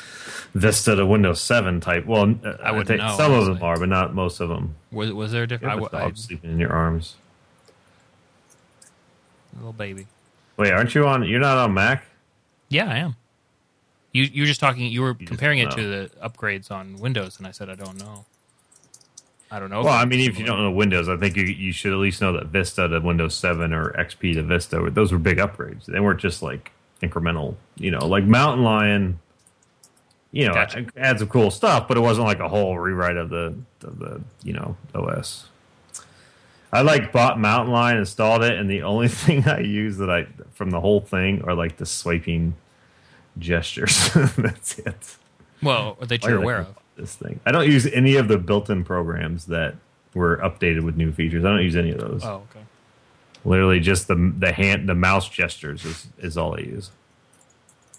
Vista 0.55 0.97
to 0.97 1.05
Windows 1.05 1.43
Seven 1.43 1.81
type. 1.81 2.07
Well, 2.07 2.35
I 2.63 2.71
wouldn't 2.71 2.89
think 2.89 3.01
know, 3.03 3.15
some 3.17 3.33
of 3.33 3.45
them 3.45 3.63
are, 3.63 3.79
but 3.79 3.91
not 3.91 4.15
most 4.15 4.41
of 4.41 4.49
them. 4.49 4.77
Was, 4.91 5.13
was 5.13 5.33
there 5.33 5.43
a 5.43 5.45
You 5.45 5.49
difference? 5.49 5.89
a 5.93 5.97
I, 5.97 6.01
dog 6.05 6.17
sleeping 6.17 6.53
in 6.53 6.59
your 6.59 6.73
arms. 6.73 7.17
little 9.57 9.73
baby. 9.75 10.07
Wait, 10.57 10.73
aren't 10.73 10.95
you 10.95 11.07
on? 11.07 11.25
You're 11.25 11.41
not 11.41 11.59
on 11.59 11.75
Mac. 11.75 12.05
Yeah, 12.71 12.89
I 12.89 12.97
am. 12.97 13.17
You 14.13 14.23
you 14.23 14.43
were 14.45 14.47
just 14.47 14.61
talking. 14.61 14.87
You 14.87 15.03
were 15.03 15.13
just 15.13 15.29
comparing 15.29 15.59
it 15.59 15.71
know. 15.71 15.77
to 15.77 15.83
the 15.83 16.11
upgrades 16.23 16.71
on 16.71 16.97
Windows, 16.97 17.37
and 17.37 17.47
I 17.47 17.51
said 17.51 17.69
I 17.69 17.75
don't 17.75 17.99
know. 17.99 18.25
I 19.51 19.59
don't 19.61 19.71
know. 19.71 19.83
Well, 19.83 19.93
I 19.93 20.05
mean, 20.05 20.21
if 20.21 20.39
you 20.39 20.45
don't 20.45 20.59
know 20.59 20.71
Windows, 20.71 21.09
I 21.09 21.17
think 21.17 21.37
you 21.37 21.45
you 21.45 21.73
should 21.73 21.93
at 21.93 21.99
least 21.99 22.21
know 22.21 22.33
that 22.33 22.47
Vista 22.47 22.89
to 22.89 23.01
Windows 23.01 23.35
Seven 23.35 23.73
or 23.73 23.93
XP 23.93 24.35
to 24.35 24.43
Vista, 24.43 24.91
those 24.91 25.13
were 25.13 25.19
big 25.19 25.39
upgrades. 25.39 25.87
They 25.87 26.01
weren't 26.01 26.21
just 26.21 26.43
like 26.43 26.73
incremental. 27.03 27.55
You 27.77 27.91
know, 27.91 28.07
like 28.07 28.25
Mountain 28.25 28.65
Lion. 28.65 29.21
You 30.33 30.49
know, 30.49 30.55
Gotcha. 30.55 30.87
had 30.97 31.21
some 31.21 31.29
cool 31.29 31.53
stuff, 31.53 31.87
but 31.87 31.97
it 31.97 32.01
wasn't 32.01 32.27
like 32.27 32.41
a 32.41 32.49
whole 32.49 32.77
rewrite 32.77 33.17
of 33.17 33.31
the 33.31 33.57
of 33.85 33.99
the 34.01 34.21
you 34.43 34.53
know 34.53 34.77
OS. 34.93 35.47
I 36.73 36.83
like 36.83 37.13
bought 37.13 37.39
Mountain 37.39 37.73
Lion, 37.73 37.99
installed 37.99 38.43
it, 38.43 38.59
and 38.59 38.69
the 38.69 38.83
only 38.83 39.07
thing 39.23 39.47
I 39.47 39.61
use 39.61 39.97
that 39.99 40.11
I 40.11 40.27
from 40.55 40.71
the 40.71 40.81
whole 40.81 41.01
thing 41.01 41.43
are 41.43 41.55
like 41.55 41.77
the 41.77 41.87
swiping 41.87 42.55
gestures. 43.39 44.13
That's 44.37 44.81
it. 44.81 45.17
well, 45.63 45.97
that 46.01 46.25
you're 46.25 46.43
aware 46.43 46.63
of. 46.63 46.75
This 46.97 47.15
thing. 47.17 47.41
I 47.45 47.53
don't 47.53 47.67
use 47.67 47.87
any 47.87 48.17
of 48.17 48.29
the 48.29 48.39
built-in 48.39 48.85
programs 48.85 49.47
that 49.47 49.77
were 50.15 50.37
updated 50.39 50.85
with 50.85 50.97
new 50.97 51.13
features. 51.13 51.45
I 51.45 51.51
don't 51.51 51.63
use 51.63 51.77
any 51.77 51.91
of 51.91 51.99
those. 51.99 52.25
Oh, 52.25 52.43
okay. 52.51 52.65
Literally, 53.45 53.81
just 53.81 54.09
the 54.09 54.33
the 54.39 54.53
hand, 54.53 54.89
the 54.89 54.95
mouse 54.95 55.29
gestures 55.29 55.85
is 55.85 56.07
is 56.19 56.39
all 56.39 56.55
I 56.57 56.61
use. 56.61 56.91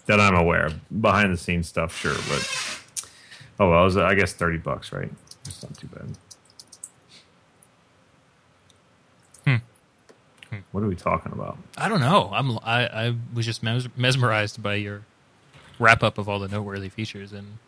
That 0.06 0.20
I'm 0.20 0.34
aware 0.34 0.66
of. 0.66 1.00
Behind 1.02 1.32
the 1.32 1.36
scenes 1.36 1.68
stuff, 1.68 1.96
sure, 1.96 2.14
but 2.14 2.80
oh 3.60 3.70
well, 3.70 3.84
was, 3.84 3.96
I 3.96 4.14
guess 4.14 4.32
thirty 4.32 4.58
bucks, 4.58 4.92
right? 4.92 5.10
It's 5.44 5.62
not 5.62 5.76
too 5.76 5.88
bad. 5.88 6.16
Hmm. 10.50 10.56
What 10.72 10.82
are 10.84 10.88
we 10.88 10.96
talking 10.96 11.32
about? 11.32 11.58
I 11.76 11.88
don't 11.88 12.00
know. 12.00 12.30
I'm 12.32 12.58
I, 12.58 12.86
I 12.86 13.14
was 13.34 13.46
just 13.46 13.62
mesmerized 13.62 14.62
by 14.62 14.74
your 14.74 15.02
wrap 15.78 16.02
up 16.02 16.18
of 16.18 16.28
all 16.28 16.38
the 16.38 16.48
noteworthy 16.48 16.88
features 16.88 17.32
in 17.32 17.58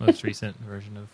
most 0.00 0.22
recent 0.24 0.56
version 0.60 0.96
of. 0.96 1.08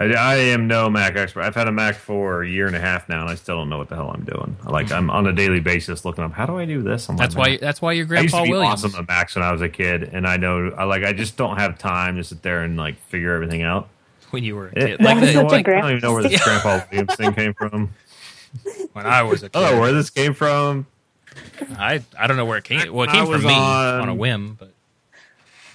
I, 0.00 0.04
I 0.14 0.36
am 0.36 0.68
no 0.68 0.88
Mac 0.88 1.16
expert. 1.16 1.42
I've 1.42 1.56
had 1.56 1.66
a 1.66 1.72
Mac 1.72 1.96
for 1.96 2.42
a 2.42 2.48
year 2.48 2.68
and 2.68 2.76
a 2.76 2.80
half 2.80 3.08
now, 3.08 3.20
and 3.22 3.28
I 3.28 3.34
still 3.34 3.56
don't 3.56 3.68
know 3.68 3.78
what 3.78 3.88
the 3.88 3.96
hell 3.96 4.12
I'm 4.14 4.24
doing. 4.24 4.56
Like 4.64 4.92
I'm 4.92 5.10
on 5.10 5.26
a 5.26 5.32
daily 5.32 5.58
basis 5.58 6.04
looking 6.04 6.22
up. 6.22 6.32
How 6.32 6.46
do 6.46 6.56
I 6.56 6.66
do 6.66 6.82
this? 6.82 7.08
on 7.08 7.16
my 7.16 7.24
That's 7.24 7.34
why. 7.34 7.50
Mac? 7.50 7.60
That's 7.60 7.82
why 7.82 7.92
your 7.92 8.06
grandpa 8.06 8.20
I 8.20 8.22
used 8.22 8.32
grandpa 8.32 8.44
to 8.44 8.44
be 8.44 8.52
Williams. 8.52 8.84
awesome 8.84 9.00
at 9.00 9.08
Macs 9.08 9.34
when 9.34 9.44
I 9.44 9.50
was 9.50 9.60
a 9.60 9.68
kid, 9.68 10.04
and 10.12 10.24
I 10.26 10.36
know 10.36 10.70
I 10.78 10.84
like 10.84 11.02
I 11.02 11.12
just 11.12 11.36
don't 11.36 11.56
have 11.58 11.78
time 11.78 12.16
to 12.16 12.22
sit 12.24 12.42
there 12.42 12.62
and 12.62 12.76
like 12.76 13.00
figure 13.08 13.34
everything 13.34 13.62
out. 13.62 13.88
when 14.30 14.44
you 14.44 14.54
were 14.54 14.68
a 14.68 14.70
It- 14.78 14.86
kid. 14.98 15.00
Like 15.00 15.16
you 15.16 15.26
the, 15.26 15.32
know 15.34 15.44
what? 15.44 15.64
gra- 15.64 15.78
I 15.78 15.80
don't 15.80 15.90
even 15.90 16.00
know 16.02 16.12
where 16.12 16.22
this 16.22 16.42
Grandpa 16.44 16.80
Williams 16.92 17.14
thing 17.16 17.32
came 17.34 17.54
from. 17.54 17.90
when 18.92 19.04
I 19.04 19.22
was 19.24 19.42
a 19.42 19.48
kid. 19.48 19.58
Oh, 19.60 19.80
where 19.80 19.92
this 19.92 20.10
came 20.10 20.32
from? 20.32 20.86
I 21.76 22.02
I 22.16 22.28
don't 22.28 22.36
know 22.36 22.44
where 22.44 22.58
it 22.58 22.64
came. 22.64 22.92
Well, 22.92 23.08
it 23.08 23.12
came 23.12 23.26
from 23.26 23.42
me 23.42 23.52
on- 23.52 24.00
on 24.02 24.08
a 24.08 24.14
whim, 24.14 24.56
but 24.60 24.72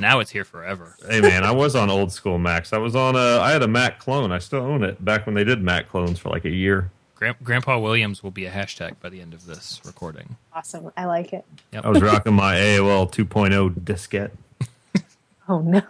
now 0.03 0.19
it's 0.19 0.29
here 0.31 0.43
forever. 0.45 0.95
Hey 1.09 1.21
man, 1.21 1.43
I 1.43 1.51
was 1.51 1.75
on 1.75 1.89
old 1.89 2.11
school 2.11 2.37
Macs. 2.37 2.73
I 2.73 2.77
was 2.77 2.95
on 2.95 3.15
a. 3.15 3.39
I 3.39 3.51
had 3.51 3.63
a 3.63 3.67
Mac 3.67 3.99
clone. 3.99 4.31
I 4.31 4.37
still 4.39 4.59
own 4.61 4.83
it. 4.83 5.03
Back 5.03 5.25
when 5.25 5.33
they 5.33 5.43
did 5.43 5.63
Mac 5.63 5.89
clones 5.89 6.19
for 6.19 6.29
like 6.29 6.45
a 6.45 6.49
year. 6.51 6.91
Grand, 7.15 7.37
grandpa 7.43 7.79
Williams 7.79 8.21
will 8.21 8.31
be 8.31 8.45
a 8.45 8.51
hashtag 8.51 8.99
by 9.01 9.09
the 9.09 9.21
end 9.21 9.33
of 9.33 9.45
this 9.45 9.79
recording. 9.85 10.35
Awesome. 10.53 10.91
I 10.97 11.05
like 11.05 11.31
it. 11.33 11.45
Yep. 11.71 11.85
I 11.85 11.89
was 11.89 12.01
rocking 12.01 12.33
my 12.33 12.55
AOL 12.55 13.09
2.0 13.11 13.71
diskette. 13.79 14.31
Oh 15.49 15.59
no. 15.59 15.81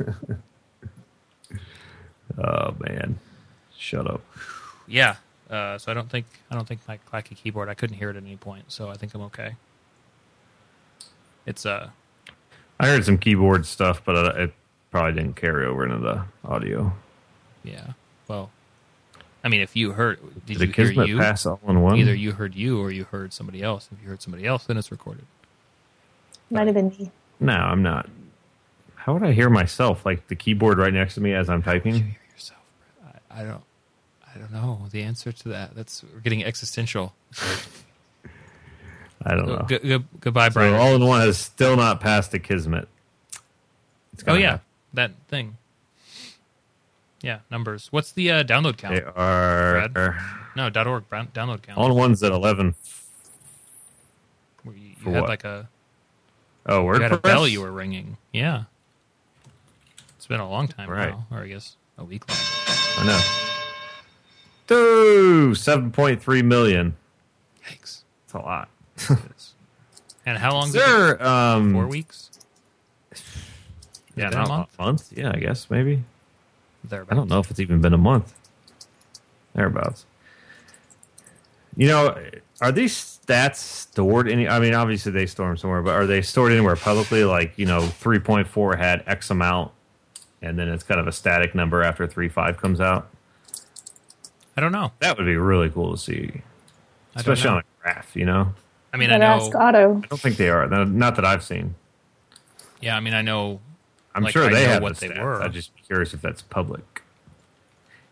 Oh 2.36 2.74
man, 2.80 3.18
shut 3.76 4.10
up. 4.10 4.20
yeah. 4.88 5.16
Uh, 5.50 5.78
so 5.78 5.92
I 5.92 5.94
don't 5.94 6.10
think 6.10 6.26
I 6.50 6.54
don't 6.54 6.66
think 6.66 6.80
my 6.88 6.98
clacky 7.12 7.36
keyboard. 7.36 7.68
I 7.68 7.74
couldn't 7.74 7.96
hear 7.96 8.10
it 8.10 8.16
at 8.16 8.22
any 8.24 8.36
point, 8.36 8.72
so 8.72 8.88
I 8.88 8.94
think 8.94 9.14
I'm 9.14 9.20
okay. 9.22 9.54
It's 11.46 11.66
uh 11.66 11.90
I 12.80 12.88
heard 12.88 13.04
some 13.04 13.18
keyboard 13.18 13.66
stuff, 13.66 14.02
but 14.04 14.16
uh, 14.16 14.42
it 14.42 14.54
probably 14.90 15.12
didn't 15.20 15.36
carry 15.36 15.64
over 15.66 15.84
into 15.84 15.98
the 15.98 16.24
audio. 16.44 16.92
yeah. 17.62 17.92
Well, 18.26 18.50
I 19.44 19.48
mean, 19.48 19.60
if 19.60 19.76
you 19.76 19.92
heard, 19.92 20.18
did 20.46 20.58
Did 20.58 20.74
the 20.74 20.82
you 20.82 20.90
hear 20.90 21.04
you? 21.04 21.18
pass 21.18 21.44
all 21.46 21.60
in 21.68 21.82
one? 21.82 21.96
Either 21.98 22.14
you 22.14 22.32
heard 22.32 22.54
you 22.54 22.80
or 22.80 22.90
you 22.90 23.04
heard 23.04 23.32
somebody 23.32 23.62
else. 23.62 23.88
If 23.92 24.02
you 24.02 24.08
heard 24.08 24.22
somebody 24.22 24.46
else, 24.46 24.64
then 24.64 24.76
it's 24.78 24.90
recorded. 24.90 25.24
Might 26.50 26.66
have 26.66 26.74
been 26.74 26.88
me. 26.88 27.10
No, 27.40 27.52
I'm 27.52 27.82
not. 27.82 28.08
How 28.94 29.12
would 29.12 29.22
I 29.22 29.32
hear 29.32 29.50
myself? 29.50 30.06
Like 30.06 30.26
the 30.28 30.34
keyboard 30.36 30.78
right 30.78 30.92
next 30.94 31.14
to 31.16 31.20
me 31.20 31.34
as 31.34 31.50
I'm 31.50 31.62
typing. 31.62 31.94
You 31.94 32.00
typing? 32.00 32.12
hear 32.12 32.20
yourself. 32.32 32.60
I, 33.30 33.40
I 33.42 33.44
don't. 33.44 33.62
I 34.34 34.38
don't 34.38 34.50
know 34.52 34.86
the 34.90 35.02
answer 35.02 35.30
to 35.30 35.48
that. 35.50 35.74
That's 35.76 36.02
we're 36.12 36.20
getting 36.20 36.42
existential. 36.44 37.14
I 39.24 39.34
don't 39.34 39.46
know. 39.48 39.64
Good, 39.66 39.82
good, 39.82 40.04
goodbye, 40.20 40.48
So 40.50 40.54
Brian. 40.54 40.74
all 40.74 40.94
in 40.94 41.04
one 41.06 41.20
has 41.22 41.38
still 41.38 41.76
not 41.76 42.00
passed 42.00 42.30
the 42.32 42.38
Akismet. 42.38 42.86
It's 44.12 44.22
oh 44.26 44.34
yeah, 44.34 44.50
happen. 44.50 44.64
that 44.94 45.10
thing. 45.28 45.56
Yeah, 47.22 47.38
numbers. 47.50 47.88
What's 47.90 48.12
the 48.12 48.30
uh, 48.30 48.44
download 48.44 48.76
count? 48.76 48.94
They 48.96 49.02
are 49.02 50.18
No, 50.54 50.68
dot 50.68 50.86
.org 50.86 51.08
download 51.08 51.62
count. 51.62 51.78
all 51.78 51.90
in 51.90 51.96
one's 51.96 52.22
at 52.22 52.32
11. 52.32 52.74
You, 54.66 54.72
you 54.72 55.10
had 55.12 55.20
what? 55.22 55.28
like 55.28 55.44
a 55.44 55.68
Oh, 56.66 56.80
you 56.82 56.86
WordPress. 56.98 57.02
had 57.02 57.12
a 57.12 57.18
bell 57.18 57.48
you 57.48 57.60
were 57.62 57.72
ringing. 57.72 58.16
Yeah, 58.32 58.64
it's 60.16 60.26
been 60.26 60.40
a 60.40 60.48
long 60.48 60.68
time 60.68 60.88
Right. 60.90 61.10
now, 61.10 61.26
or 61.30 61.38
I 61.44 61.48
guess 61.48 61.76
a 61.98 62.04
week 62.04 62.28
long. 62.28 62.38
I 62.98 63.06
know. 63.06 63.20
Dude, 64.66 65.56
7.3 65.56 66.44
million. 66.44 66.96
Yikes! 67.68 68.02
That's 68.26 68.34
a 68.34 68.38
lot. 68.38 68.68
Is. 69.10 69.54
and 70.26 70.38
how 70.38 70.52
long? 70.52 70.70
Sir, 70.70 71.20
um, 71.22 71.72
Four 71.72 71.86
weeks. 71.86 72.30
Yeah, 74.16 74.30
been 74.30 74.38
a 74.38 74.42
not 74.42 74.48
month? 74.48 74.68
a 74.78 74.82
month. 74.82 75.12
Yeah, 75.16 75.32
I 75.34 75.38
guess 75.38 75.70
maybe. 75.70 76.04
Thereabouts. 76.84 77.12
I 77.12 77.14
don't 77.16 77.28
know 77.28 77.40
if 77.40 77.50
it's 77.50 77.60
even 77.60 77.80
been 77.80 77.94
a 77.94 77.98
month. 77.98 78.34
Thereabouts. 79.54 80.06
You 81.76 81.88
know, 81.88 82.16
are 82.60 82.70
these 82.70 82.94
stats 82.94 83.56
stored 83.56 84.28
any? 84.28 84.48
I 84.48 84.60
mean, 84.60 84.74
obviously 84.74 85.10
they 85.12 85.26
store 85.26 85.48
them 85.48 85.56
somewhere, 85.56 85.82
but 85.82 85.94
are 85.94 86.06
they 86.06 86.22
stored 86.22 86.52
anywhere 86.52 86.76
publicly? 86.76 87.24
Like, 87.24 87.54
you 87.56 87.66
know, 87.66 87.80
3.4 87.80 88.78
had 88.78 89.02
X 89.06 89.30
amount, 89.30 89.72
and 90.42 90.58
then 90.58 90.68
it's 90.68 90.84
kind 90.84 91.00
of 91.00 91.08
a 91.08 91.12
static 91.12 91.54
number 91.54 91.82
after 91.82 92.06
3.5 92.06 92.56
comes 92.58 92.80
out? 92.80 93.10
I 94.56 94.60
don't 94.60 94.72
know. 94.72 94.92
That 95.00 95.16
would 95.18 95.26
be 95.26 95.36
really 95.36 95.68
cool 95.68 95.92
to 95.92 95.98
see, 95.98 96.42
especially 97.16 97.50
on 97.50 97.58
a 97.58 97.62
graph, 97.82 98.14
you 98.14 98.24
know? 98.24 98.54
I 98.94 98.96
mean, 98.96 99.10
I 99.10 99.16
know. 99.18 99.26
ask 99.26 99.52
Otto. 99.54 100.00
I 100.04 100.06
don't 100.06 100.20
think 100.20 100.36
they 100.36 100.48
are. 100.48 100.68
Not 100.86 101.16
that 101.16 101.24
I've 101.24 101.42
seen. 101.42 101.74
Yeah, 102.80 102.96
I 102.96 103.00
mean, 103.00 103.12
I 103.12 103.22
know. 103.22 103.60
I'm 104.14 104.22
Like, 104.22 104.32
sure 104.32 104.44
I 104.44 104.52
they 104.54 104.64
know 104.66 104.72
have 104.74 104.82
what 104.82 104.96
the 104.96 105.08
they 105.08 105.14
stats. 105.14 105.22
were. 105.22 105.42
I'm 105.42 105.52
just 105.52 105.72
curious 105.84 106.14
if 106.14 106.22
that's 106.22 106.42
public. 106.42 107.02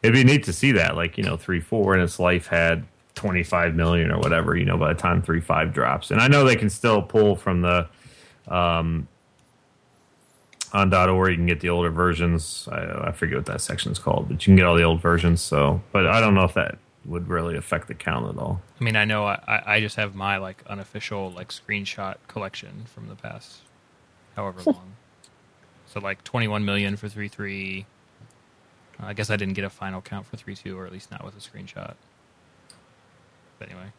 It'd 0.03 0.12
be 0.14 0.25
neat 0.25 0.42
to 0.45 0.53
see 0.53 0.73
that, 0.73 0.97
like 0.97 1.16
you 1.16 1.23
know, 1.23 1.37
three 1.37 1.61
four 1.61 1.95
in 1.95 2.03
its 2.03 2.18
life 2.18 2.49
had 2.49 2.85
25 3.14 3.77
million 3.77 4.11
or 4.11 4.18
whatever. 4.18 4.57
You 4.57 4.64
know, 4.64 4.77
by 4.77 4.92
the 4.92 4.99
time 4.99 5.23
three 5.23 5.40
five 5.40 5.73
drops, 5.73 6.11
and 6.11 6.21
I 6.21 6.27
know 6.27 6.45
they 6.45 6.57
can 6.57 6.68
still 6.68 7.01
pull 7.01 7.37
from 7.37 7.62
the 7.62 7.87
um, 8.49 9.07
on 10.73 10.92
.org. 10.92 11.31
You 11.31 11.37
can 11.37 11.47
get 11.47 11.61
the 11.61 11.68
older 11.68 11.90
versions. 11.90 12.68
I, 12.73 13.09
I 13.09 13.12
forget 13.12 13.37
what 13.37 13.47
that 13.47 13.61
section 13.61 13.92
is 13.92 14.01
called, 14.01 14.29
but 14.29 14.45
you 14.45 14.51
can 14.51 14.57
get 14.57 14.66
all 14.66 14.75
the 14.75 14.83
old 14.83 15.01
versions. 15.01 15.40
So, 15.40 15.81
but 15.92 16.09
I 16.09 16.18
don't 16.18 16.35
know 16.35 16.42
if 16.45 16.55
that 16.55 16.77
would 17.04 17.28
really 17.28 17.56
affect 17.56 17.88
the 17.88 17.94
count 17.94 18.28
at 18.28 18.40
all. 18.40 18.62
I 18.80 18.84
mean, 18.84 18.96
I 18.96 19.04
know. 19.04 19.24
I, 19.26 19.40
I 19.46 19.74
I 19.76 19.80
just 19.80 19.96
have 19.96 20.14
my 20.14 20.36
like 20.38 20.62
unofficial 20.66 21.30
like 21.32 21.48
screenshot 21.48 22.16
collection 22.28 22.84
from 22.86 23.08
the 23.08 23.16
past, 23.16 23.58
however 24.36 24.62
long. 24.66 24.92
so 25.86 26.00
like 26.00 26.22
21 26.24 26.64
million 26.64 26.96
for 26.96 27.08
three 27.08 27.28
three. 27.28 27.86
Uh, 29.02 29.06
I 29.06 29.12
guess 29.14 29.30
I 29.30 29.36
didn't 29.36 29.54
get 29.54 29.64
a 29.64 29.70
final 29.70 30.00
count 30.00 30.26
for 30.26 30.36
three 30.36 30.54
two, 30.54 30.78
or 30.78 30.86
at 30.86 30.92
least 30.92 31.10
not 31.10 31.24
with 31.24 31.34
a 31.36 31.40
screenshot. 31.40 31.94
But 33.58 33.68
anyway, 33.70 33.92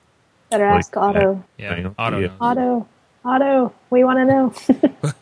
Better 0.51 0.69
Like, 0.69 0.79
ask 0.79 0.95
Otto. 0.97 1.43
yeah, 1.57 1.75
Hang 1.75 1.85
on. 1.87 1.95
Otto 1.97 2.19
Yeah. 2.19 2.27
knows. 2.27 2.37
Otto. 2.41 2.87
Otto. 3.25 3.73
We 3.89 4.03
want 4.03 4.19
to 4.19 4.25
know. 4.25 5.13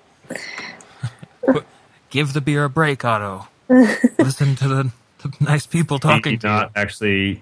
Give 2.10 2.34
the 2.34 2.42
beer 2.42 2.66
a 2.66 2.70
break, 2.70 3.06
Otto. 3.06 3.48
Listen 4.20 4.56
to 4.58 4.68
the, 4.68 4.84
the 4.84 4.92
nice 5.40 5.66
people 5.66 6.00
talking 6.00 6.34
he 6.34 6.38
to 6.38 6.48
not 6.48 6.64
you. 6.76 6.82
actually 6.82 7.42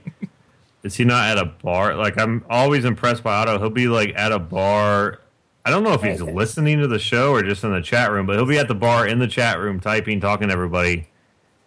is 0.84 0.96
he 0.96 1.04
not 1.06 1.30
at 1.30 1.38
a 1.38 1.46
bar 1.46 1.96
like 1.96 2.20
i'm 2.20 2.44
always 2.50 2.86
impressed 2.86 3.24
by 3.24 3.34
otto 3.36 3.58
he'll 3.60 3.70
be 3.70 3.88
like 3.88 4.14
at 4.16 4.32
a 4.32 4.40
bar 4.40 5.20
i 5.66 5.70
don't 5.70 5.84
know 5.84 5.94
if 5.94 6.02
he's 6.04 6.22
listening 6.22 6.80
to 6.80 6.88
the 6.88 7.00
show 7.00 7.32
or 7.32 7.44
just 7.44 7.64
in 7.64 7.72
the 7.72 7.82
chat 7.82 8.12
room 8.12 8.26
but 8.26 8.36
he'll 8.36 8.46
be 8.46 8.58
at 8.58 8.68
the 8.68 8.76
bar 8.76 9.08
in 9.08 9.20
the 9.20 9.28
chat 9.28 9.60
room 9.60 9.80
typing 9.80 10.20
talking 10.20 10.48
to 10.48 10.54
everybody 10.54 11.08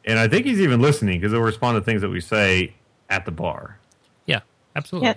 and 0.04 0.18
i 0.18 0.26
think 0.28 0.46
he's 0.46 0.61
even 0.61 0.80
listening 0.80 1.18
because 1.20 1.32
he'll 1.32 1.40
respond 1.42 1.76
to 1.76 1.80
things 1.82 2.00
that 2.00 2.08
we 2.11 2.20
say 2.20 2.72
at 3.11 3.24
the 3.26 3.30
bar 3.32 3.78
Yeah, 4.26 4.40
absolutely. 4.76 5.08
Yeah. 5.08 5.14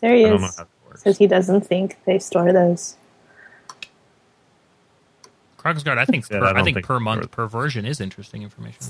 There 0.00 0.14
he 0.14 0.26
i 0.26 0.28
don't 0.28 0.42
is. 0.44 0.56
how 0.56 0.64
that 0.64 0.68
works 0.86 1.02
Says 1.02 1.18
he 1.18 1.26
doesn't 1.26 1.62
think 1.66 1.96
they 2.04 2.18
store 2.18 2.52
those. 2.52 2.96
Krogsgard, 5.58 5.98
I 5.98 6.04
think 6.04 6.28
Yeah, 6.30 6.38
per, 6.40 6.44
I 6.46 6.60
I, 6.60 6.62
think, 6.62 6.76
think 6.76 6.86
per 6.86 7.00
month 7.00 7.22
worth- 7.22 7.30
per 7.30 7.46
version 7.46 7.84
is 7.84 8.00
interesting 8.00 8.42
information. 8.42 8.84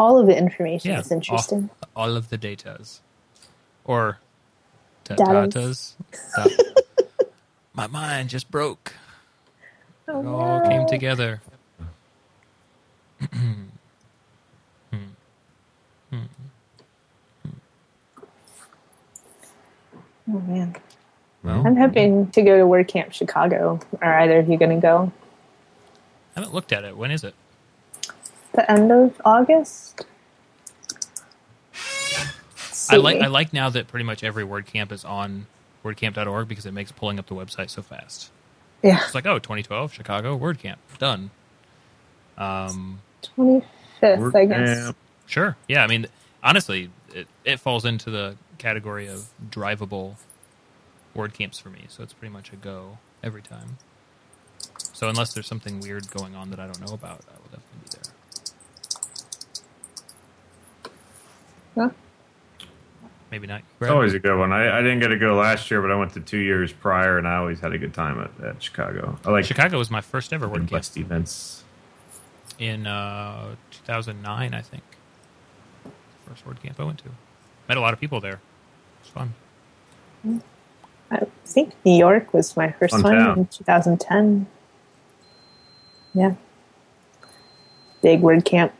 All 0.00 0.18
of 0.20 0.26
the 0.28 0.36
information 0.38 0.92
Yeah, 0.92 1.00
is 1.00 1.12
interesting. 1.12 1.70
All, 1.96 2.06
all 2.10 2.16
of 2.16 2.30
the 2.30 2.38
datas, 2.38 3.02
or 3.84 4.20
ta- 5.04 5.18
Datas. 5.18 5.96
tatas. 6.36 6.56
My 7.74 7.86
mind 7.88 8.30
just 8.30 8.50
broke. 8.50 8.94
Oh, 10.08 10.20
It 10.20 10.26
all 10.26 10.60
came 10.60 10.86
together. 10.86 11.42
Oh 20.28 20.40
man. 20.40 20.76
well, 21.42 21.66
I'm 21.66 21.76
hoping 21.76 22.30
to 22.32 22.42
go 22.42 22.58
to 22.58 22.64
WordCamp 22.64 23.12
Chicago. 23.12 23.80
Are 24.02 24.20
either 24.20 24.38
of 24.40 24.48
you 24.48 24.58
going 24.58 24.76
to 24.80 24.82
go? 24.82 25.12
I 26.36 26.40
haven't 26.40 26.54
looked 26.54 26.72
at 26.72 26.84
it. 26.84 26.96
When 26.96 27.10
is 27.12 27.24
it? 27.24 27.39
The 28.52 28.70
end 28.70 28.90
of 28.90 29.20
August? 29.24 30.04
I 32.88 32.96
like 32.96 33.20
I 33.20 33.28
like 33.28 33.52
now 33.52 33.70
that 33.70 33.86
pretty 33.86 34.04
much 34.04 34.24
every 34.24 34.44
WordCamp 34.44 34.90
is 34.90 35.04
on 35.04 35.46
WordCamp.org 35.84 36.48
because 36.48 36.66
it 36.66 36.72
makes 36.72 36.92
pulling 36.92 37.18
up 37.18 37.26
the 37.26 37.34
website 37.34 37.70
so 37.70 37.82
fast. 37.82 38.30
Yeah. 38.82 39.00
It's 39.04 39.14
like, 39.14 39.26
oh, 39.26 39.38
2012 39.38 39.92
Chicago 39.92 40.38
WordCamp 40.38 40.76
done. 40.98 41.30
Um, 42.36 43.02
25th, 43.36 44.34
I 44.34 44.44
guess. 44.46 44.92
Sure. 45.26 45.56
Yeah. 45.68 45.84
I 45.84 45.86
mean, 45.86 46.06
honestly, 46.42 46.90
it, 47.14 47.28
it 47.44 47.60
falls 47.60 47.84
into 47.84 48.10
the 48.10 48.36
category 48.58 49.06
of 49.06 49.26
drivable 49.50 50.16
WordCamps 51.14 51.60
for 51.60 51.70
me. 51.70 51.84
So 51.88 52.02
it's 52.02 52.12
pretty 52.12 52.32
much 52.32 52.52
a 52.52 52.56
go 52.56 52.98
every 53.22 53.42
time. 53.42 53.78
So 54.92 55.08
unless 55.08 55.34
there's 55.34 55.46
something 55.46 55.80
weird 55.80 56.10
going 56.10 56.34
on 56.34 56.50
that 56.50 56.60
I 56.60 56.66
don't 56.66 56.80
know 56.80 56.94
about, 56.94 57.20
I 57.28 57.36
will 57.38 57.50
definitely 57.50 57.80
be 57.84 57.90
there. 57.92 58.14
Huh? 61.80 61.90
Maybe 63.30 63.46
not. 63.46 63.62
It's 63.80 63.90
always 63.90 64.12
a 64.12 64.18
good 64.18 64.36
one. 64.36 64.52
I, 64.52 64.78
I 64.78 64.82
didn't 64.82 64.98
get 65.00 65.08
to 65.08 65.18
go 65.18 65.36
last 65.36 65.70
year, 65.70 65.80
but 65.80 65.90
I 65.90 65.94
went 65.94 66.12
to 66.14 66.20
two 66.20 66.38
years 66.38 66.72
prior, 66.72 67.16
and 67.16 67.28
I 67.28 67.36
always 67.36 67.60
had 67.60 67.72
a 67.72 67.78
good 67.78 67.94
time 67.94 68.20
at, 68.20 68.44
at 68.44 68.62
Chicago. 68.62 69.18
I 69.24 69.30
like 69.30 69.44
Chicago 69.44 69.78
was 69.78 69.90
my 69.90 70.00
first 70.00 70.32
ever 70.32 70.48
WordCamp 70.48 70.72
West 70.72 70.96
events. 70.96 71.62
in 72.58 72.86
uh, 72.88 73.54
2009, 73.70 74.52
I 74.52 74.60
think. 74.62 74.82
First 76.26 76.44
WordCamp 76.44 76.78
I 76.80 76.84
went 76.84 76.98
to. 76.98 77.04
Met 77.68 77.76
a 77.76 77.80
lot 77.80 77.94
of 77.94 78.00
people 78.00 78.20
there. 78.20 78.34
It 78.34 78.40
was 79.04 79.08
fun. 79.10 80.42
I 81.12 81.26
think 81.46 81.72
New 81.84 81.96
York 81.96 82.34
was 82.34 82.56
my 82.56 82.72
first 82.72 82.92
Fun 82.94 83.02
one 83.02 83.14
town. 83.14 83.38
in 83.38 83.46
2010. 83.46 84.46
Yeah. 86.14 86.34
Big 88.02 88.20
WordCamp. 88.20 88.72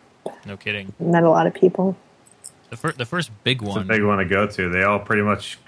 No 0.45 0.57
kidding. 0.57 0.93
Met 0.99 1.23
a 1.23 1.31
lot 1.31 1.47
of 1.47 1.55
people. 1.55 1.97
The 2.71 2.77
first, 2.77 2.99
the 2.99 3.05
first 3.05 3.31
big 3.45 3.63
It's 3.63 3.71
a 3.71 3.79
one. 3.79 3.87
big 3.87 4.03
one 4.05 4.19
to 4.19 4.25
go 4.25 4.47
to. 4.47 4.69
They 4.71 4.83
all 4.85 4.99
pretty 5.01 5.23
much 5.23 5.59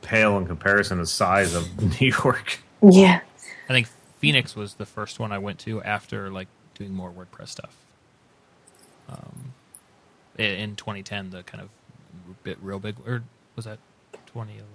pale 0.00 0.38
in 0.38 0.46
comparison 0.46 0.98
to 0.98 1.06
size 1.06 1.54
of 1.54 1.80
New 2.00 2.08
York. 2.24 2.60
Yeah. 2.82 3.20
I 3.68 3.72
think 3.72 3.88
Phoenix 4.18 4.54
was 4.56 4.74
the 4.74 4.86
first 4.86 5.18
one 5.18 5.32
I 5.32 5.38
went 5.38 5.58
to 5.60 5.82
after 5.82 6.30
like 6.30 6.48
doing 6.74 6.94
more 6.94 7.10
WordPress 7.10 7.48
stuff. 7.48 7.76
Um, 9.08 9.52
in 10.38 10.76
2010, 10.76 11.30
the 11.30 11.42
kind 11.42 11.62
of 11.62 11.68
bit 12.44 12.58
real 12.62 12.78
big, 12.78 12.96
or 13.06 13.22
was 13.56 13.64
that 13.66 13.78
2011? 14.26 14.66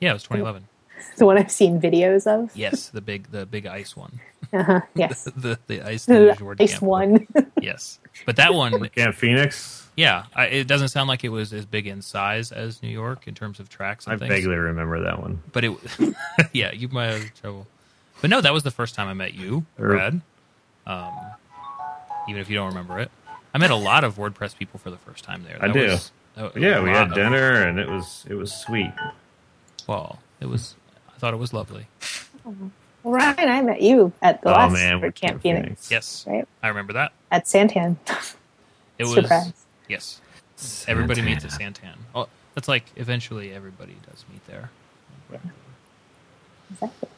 Yeah, 0.00 0.10
it 0.10 0.14
was 0.14 0.22
2011. 0.22 0.68
The 1.16 1.26
one 1.26 1.38
I've 1.38 1.50
seen 1.50 1.80
videos 1.80 2.26
of. 2.26 2.54
Yes, 2.56 2.88
the 2.90 3.00
big, 3.00 3.30
the 3.30 3.44
big 3.46 3.66
ice 3.66 3.96
one. 3.96 4.20
Uh-huh. 4.52 4.80
Yes. 4.94 5.24
the 5.24 5.58
the 5.66 5.82
ice 5.82 6.06
the 6.06 6.34
the 6.38 6.56
ice 6.64 6.80
one. 6.80 7.26
Yes, 7.60 7.98
but 8.24 8.36
that 8.36 8.54
one, 8.54 8.88
Camp 8.90 9.14
Phoenix. 9.14 9.88
yeah, 9.96 10.24
I, 10.34 10.46
it 10.46 10.66
doesn't 10.68 10.88
sound 10.88 11.08
like 11.08 11.22
it 11.24 11.28
was 11.28 11.52
as 11.52 11.66
big 11.66 11.86
in 11.86 12.00
size 12.02 12.50
as 12.52 12.82
New 12.82 12.88
York 12.88 13.26
in 13.28 13.34
terms 13.34 13.60
of 13.60 13.68
tracks 13.68 14.06
and 14.06 14.14
I 14.14 14.18
things. 14.18 14.30
vaguely 14.30 14.56
remember 14.56 15.00
that 15.04 15.20
one. 15.20 15.42
but 15.52 15.64
it 15.64 15.72
yeah 16.52 16.72
you 16.72 16.88
might 16.88 17.06
have 17.06 17.34
trouble 17.40 17.66
but 18.20 18.30
no 18.30 18.40
that 18.40 18.52
was 18.52 18.62
the 18.62 18.70
first 18.70 18.94
time 18.94 19.06
i 19.08 19.12
met 19.14 19.34
you 19.34 19.64
Er. 19.78 19.88
brad 19.88 20.20
um, 20.86 21.12
even 22.28 22.40
if 22.40 22.48
you 22.48 22.56
don't 22.56 22.68
remember 22.68 22.98
it 22.98 23.10
i 23.54 23.58
met 23.58 23.70
a 23.70 23.76
lot 23.76 24.02
of 24.04 24.16
wordpress 24.16 24.56
people 24.56 24.78
for 24.80 24.90
the 24.90 24.96
first 24.98 25.24
time 25.24 25.42
there 25.44 25.58
I 25.60 25.66
That 25.68 25.74
do. 25.74 25.86
was- 25.88 26.12
that 26.36 26.56
Yeah, 26.56 26.80
we 26.82 26.90
had 26.90 27.08
of- 27.08 27.14
dinner, 27.14 27.62
and 27.62 27.78
it 27.80 27.88
was 27.88 28.24
it 28.30 28.34
was 28.34 28.52
sweet. 28.52 28.92
well 29.86 30.18
it 30.40 30.46
was 30.46 30.74
i 31.18 31.20
thought 31.20 31.34
it 31.34 31.38
was 31.38 31.52
lovely 31.52 31.88
Ryan, 33.04 33.48
I 33.48 33.62
met 33.62 33.82
you 33.82 34.12
at 34.22 34.40
the 34.42 34.50
oh 34.50 34.52
last 34.52 34.72
man, 34.72 35.00
WordCamp 35.00 35.40
Phoenix. 35.42 35.90
yes 35.90 36.24
Right? 36.28 36.46
i 36.62 36.68
remember 36.68 36.92
that 36.92 37.12
At 37.32 37.44
Santan. 37.46 37.96
it 38.98 39.04
was 39.04 39.14
Surprise. 39.14 39.52
yes 39.88 40.20
everybody 40.86 41.22
meets 41.22 41.44
at 41.44 41.50
santan 41.50 41.96
oh 42.14 42.28
that's 42.54 42.68
like 42.68 42.84
eventually 42.96 43.52
everybody 43.52 43.96
does 44.08 44.24
meet 44.32 44.46
there 44.46 44.70
Exactly. 46.70 47.08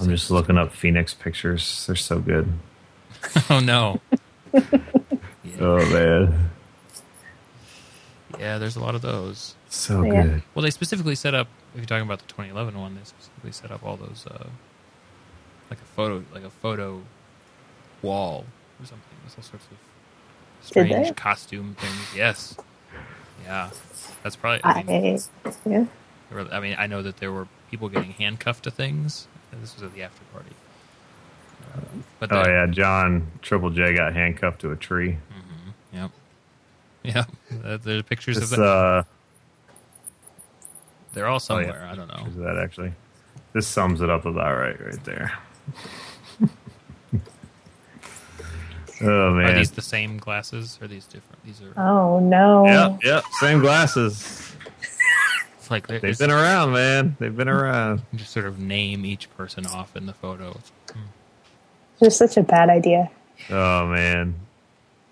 I'm 0.00 0.08
just 0.08 0.30
looking 0.30 0.56
up 0.56 0.72
Phoenix 0.72 1.12
pictures. 1.12 1.84
They're 1.86 1.96
so 1.96 2.18
good. 2.18 2.50
oh 3.50 3.60
no 3.60 4.00
Oh 5.60 5.76
man, 5.92 6.50
yeah 8.38 8.58
there's 8.58 8.76
a 8.76 8.80
lot 8.80 8.94
of 8.94 9.02
those 9.02 9.54
so 9.68 10.02
Yeah. 10.04 10.22
good. 10.22 10.42
Well, 10.54 10.62
they 10.62 10.70
specifically 10.70 11.14
set 11.14 11.34
up. 11.34 11.48
If 11.78 11.82
you're 11.82 11.96
talking 11.96 12.06
about 12.08 12.18
the 12.18 12.26
2011 12.26 12.76
one, 12.76 12.96
they 12.96 13.02
specifically 13.04 13.52
set 13.52 13.70
up 13.70 13.84
all 13.84 13.96
those, 13.96 14.26
uh, 14.28 14.48
like 15.70 15.80
a 15.80 15.84
photo, 15.84 16.24
like 16.34 16.42
a 16.42 16.50
photo 16.50 17.02
wall 18.02 18.44
or 18.80 18.84
something. 18.86 19.06
There's 19.22 19.36
all 19.38 19.44
sorts 19.44 19.66
of 19.66 20.66
strange 20.66 21.14
costume 21.14 21.76
things. 21.78 22.16
Yes, 22.16 22.56
yeah, 23.44 23.70
that's 24.24 24.34
probably. 24.34 24.60
I, 24.64 24.82
mean, 24.82 25.20
I, 25.44 25.50
yeah. 25.68 25.84
were- 26.32 26.48
I 26.52 26.58
mean, 26.58 26.74
I 26.76 26.88
know 26.88 27.00
that 27.00 27.18
there 27.18 27.30
were 27.30 27.46
people 27.70 27.88
getting 27.88 28.10
handcuffed 28.10 28.64
to 28.64 28.72
things. 28.72 29.28
This 29.52 29.74
was 29.76 29.84
at 29.84 29.94
the 29.94 30.02
after 30.02 30.24
party. 30.32 30.50
Uh, 31.62 31.80
but 32.18 32.32
Oh 32.32 32.42
the- 32.42 32.50
yeah, 32.50 32.66
John 32.66 33.28
Triple 33.40 33.70
J 33.70 33.94
got 33.94 34.14
handcuffed 34.14 34.62
to 34.62 34.72
a 34.72 34.76
tree. 34.76 35.18
Yep. 35.92 36.10
Yep. 37.04 37.30
Uh, 37.64 37.76
There's 37.76 38.02
pictures 38.02 38.40
This 38.40 38.50
of 38.50 38.58
that. 38.58 39.06
They're 41.18 41.26
all 41.26 41.34
oh 41.36 41.38
somewhere. 41.38 41.80
yeah, 41.84 41.90
I 41.92 41.96
don't 41.96 42.06
know. 42.06 42.14
pictures 42.14 42.36
of 42.36 42.44
that 42.44 42.58
actually. 42.58 42.92
This 43.52 43.66
sums 43.66 44.00
it 44.02 44.08
up 44.08 44.24
about 44.24 44.56
right, 44.56 44.80
right 44.86 45.04
there. 45.04 45.32
oh 49.00 49.34
man, 49.34 49.50
Are 49.50 49.54
these 49.54 49.72
the 49.72 49.82
same 49.82 50.16
glasses? 50.18 50.78
Or 50.80 50.84
are 50.84 50.88
these 50.88 51.06
different? 51.06 51.44
These 51.44 51.60
are. 51.62 51.72
Oh, 51.80 52.20
no. 52.20 52.66
Yep, 52.66 53.00
yep, 53.04 53.24
same 53.40 53.58
glasses. 53.60 54.52
It's 55.58 55.70
like 55.72 55.86
they're- 55.88 55.98
They've 56.00 56.18
been 56.18 56.30
around, 56.30 56.72
man. 56.72 57.16
They've 57.18 57.36
been 57.36 57.48
around. 57.48 58.02
just 58.14 58.32
sort 58.32 58.46
of 58.46 58.58
name 58.60 59.04
each 59.04 59.28
person 59.36 59.66
off 59.66 59.96
in 59.96 60.06
the 60.06 60.14
photo. 60.14 60.56
Just 62.00 62.18
such 62.18 62.36
a 62.36 62.42
bad 62.44 62.70
idea. 62.70 63.10
Oh 63.50 63.86
man, 63.88 64.34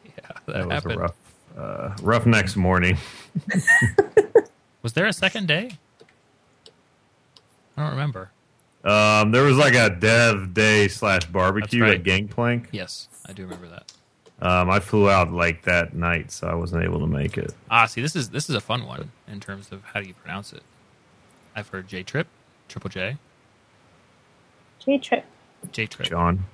Yeah, 0.04 0.10
that, 0.28 0.46
that 0.46 0.64
was 0.66 0.72
happened. 0.72 0.94
a 0.94 0.98
rough, 0.98 1.14
uh, 1.58 1.96
rough 2.02 2.26
next 2.26 2.54
morning. 2.54 2.96
Was 4.82 4.92
there 4.92 5.06
a 5.06 5.12
second 5.12 5.48
day? 5.48 5.72
I 7.76 7.82
don't 7.82 7.90
remember. 7.92 8.30
Um, 8.84 9.32
there 9.32 9.42
was 9.42 9.56
like 9.56 9.74
a 9.74 9.90
dev 9.90 10.54
day 10.54 10.88
slash 10.88 11.24
barbecue 11.26 11.80
That's 11.84 11.96
at. 11.96 12.02
Gangplank. 12.04 12.68
Yes, 12.72 13.08
I 13.26 13.32
do 13.32 13.42
remember 13.42 13.68
that. 13.68 13.92
Um, 14.40 14.68
I 14.70 14.80
flew 14.80 15.08
out 15.10 15.32
like 15.32 15.62
that 15.62 15.94
night, 15.94 16.30
so 16.30 16.46
I 16.46 16.54
wasn't 16.54 16.84
able 16.84 17.00
to 17.00 17.06
make 17.06 17.36
it. 17.38 17.52
Ah, 17.70 17.86
see, 17.86 18.02
this 18.02 18.14
is 18.14 18.30
this 18.30 18.48
is 18.50 18.54
a 18.54 18.60
fun 18.60 18.86
one 18.86 19.10
in 19.26 19.40
terms 19.40 19.72
of 19.72 19.82
how 19.82 20.00
do 20.00 20.06
you 20.06 20.14
pronounce 20.14 20.52
it. 20.52 20.62
I've 21.56 21.68
heard 21.68 21.88
J 21.88 22.02
Trip, 22.02 22.26
Triple 22.68 22.90
J, 22.90 23.16
J 24.78 24.98
Trip. 24.98 25.24
J 25.72 25.86
Trip. 25.86 26.08
John, 26.08 26.44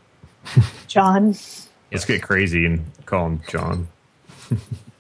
John. 0.87 1.27
let's 1.29 1.69
Yes. 1.91 2.05
get 2.07 2.23
crazy 2.23 2.65
and 2.65 2.85
call 3.05 3.27
him 3.27 3.41
John. 3.49 3.89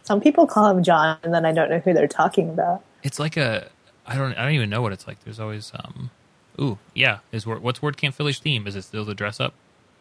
Some 0.03 0.20
people 0.20 0.47
call 0.47 0.68
him 0.77 0.83
John, 0.83 1.16
and 1.23 1.33
then 1.33 1.47
I 1.47 1.53
don't 1.53 1.70
know 1.70 1.79
who 1.79 1.95
they're 1.95 2.07
talking 2.09 2.51
about. 2.51 2.83
It's 3.03 3.18
like 3.18 3.37
a 3.37 3.68
I 4.07 4.17
don't 4.17 4.35
I 4.35 4.43
don't 4.45 4.53
even 4.55 4.71
know 4.71 4.83
what 4.83 4.93
it's 4.93 5.07
like. 5.07 5.23
There's 5.25 5.39
always 5.41 5.73
um, 5.75 6.11
ooh 6.61 6.79
yeah. 6.95 7.19
Is 7.31 7.47
word, 7.47 7.63
what's 7.63 7.81
WordCamp 7.81 8.15
Philly's 8.15 8.39
theme? 8.39 8.67
Is 8.67 8.77
it 8.77 8.83
still 8.83 9.05
the 9.05 9.15
dress 9.15 9.41
up? 9.41 9.55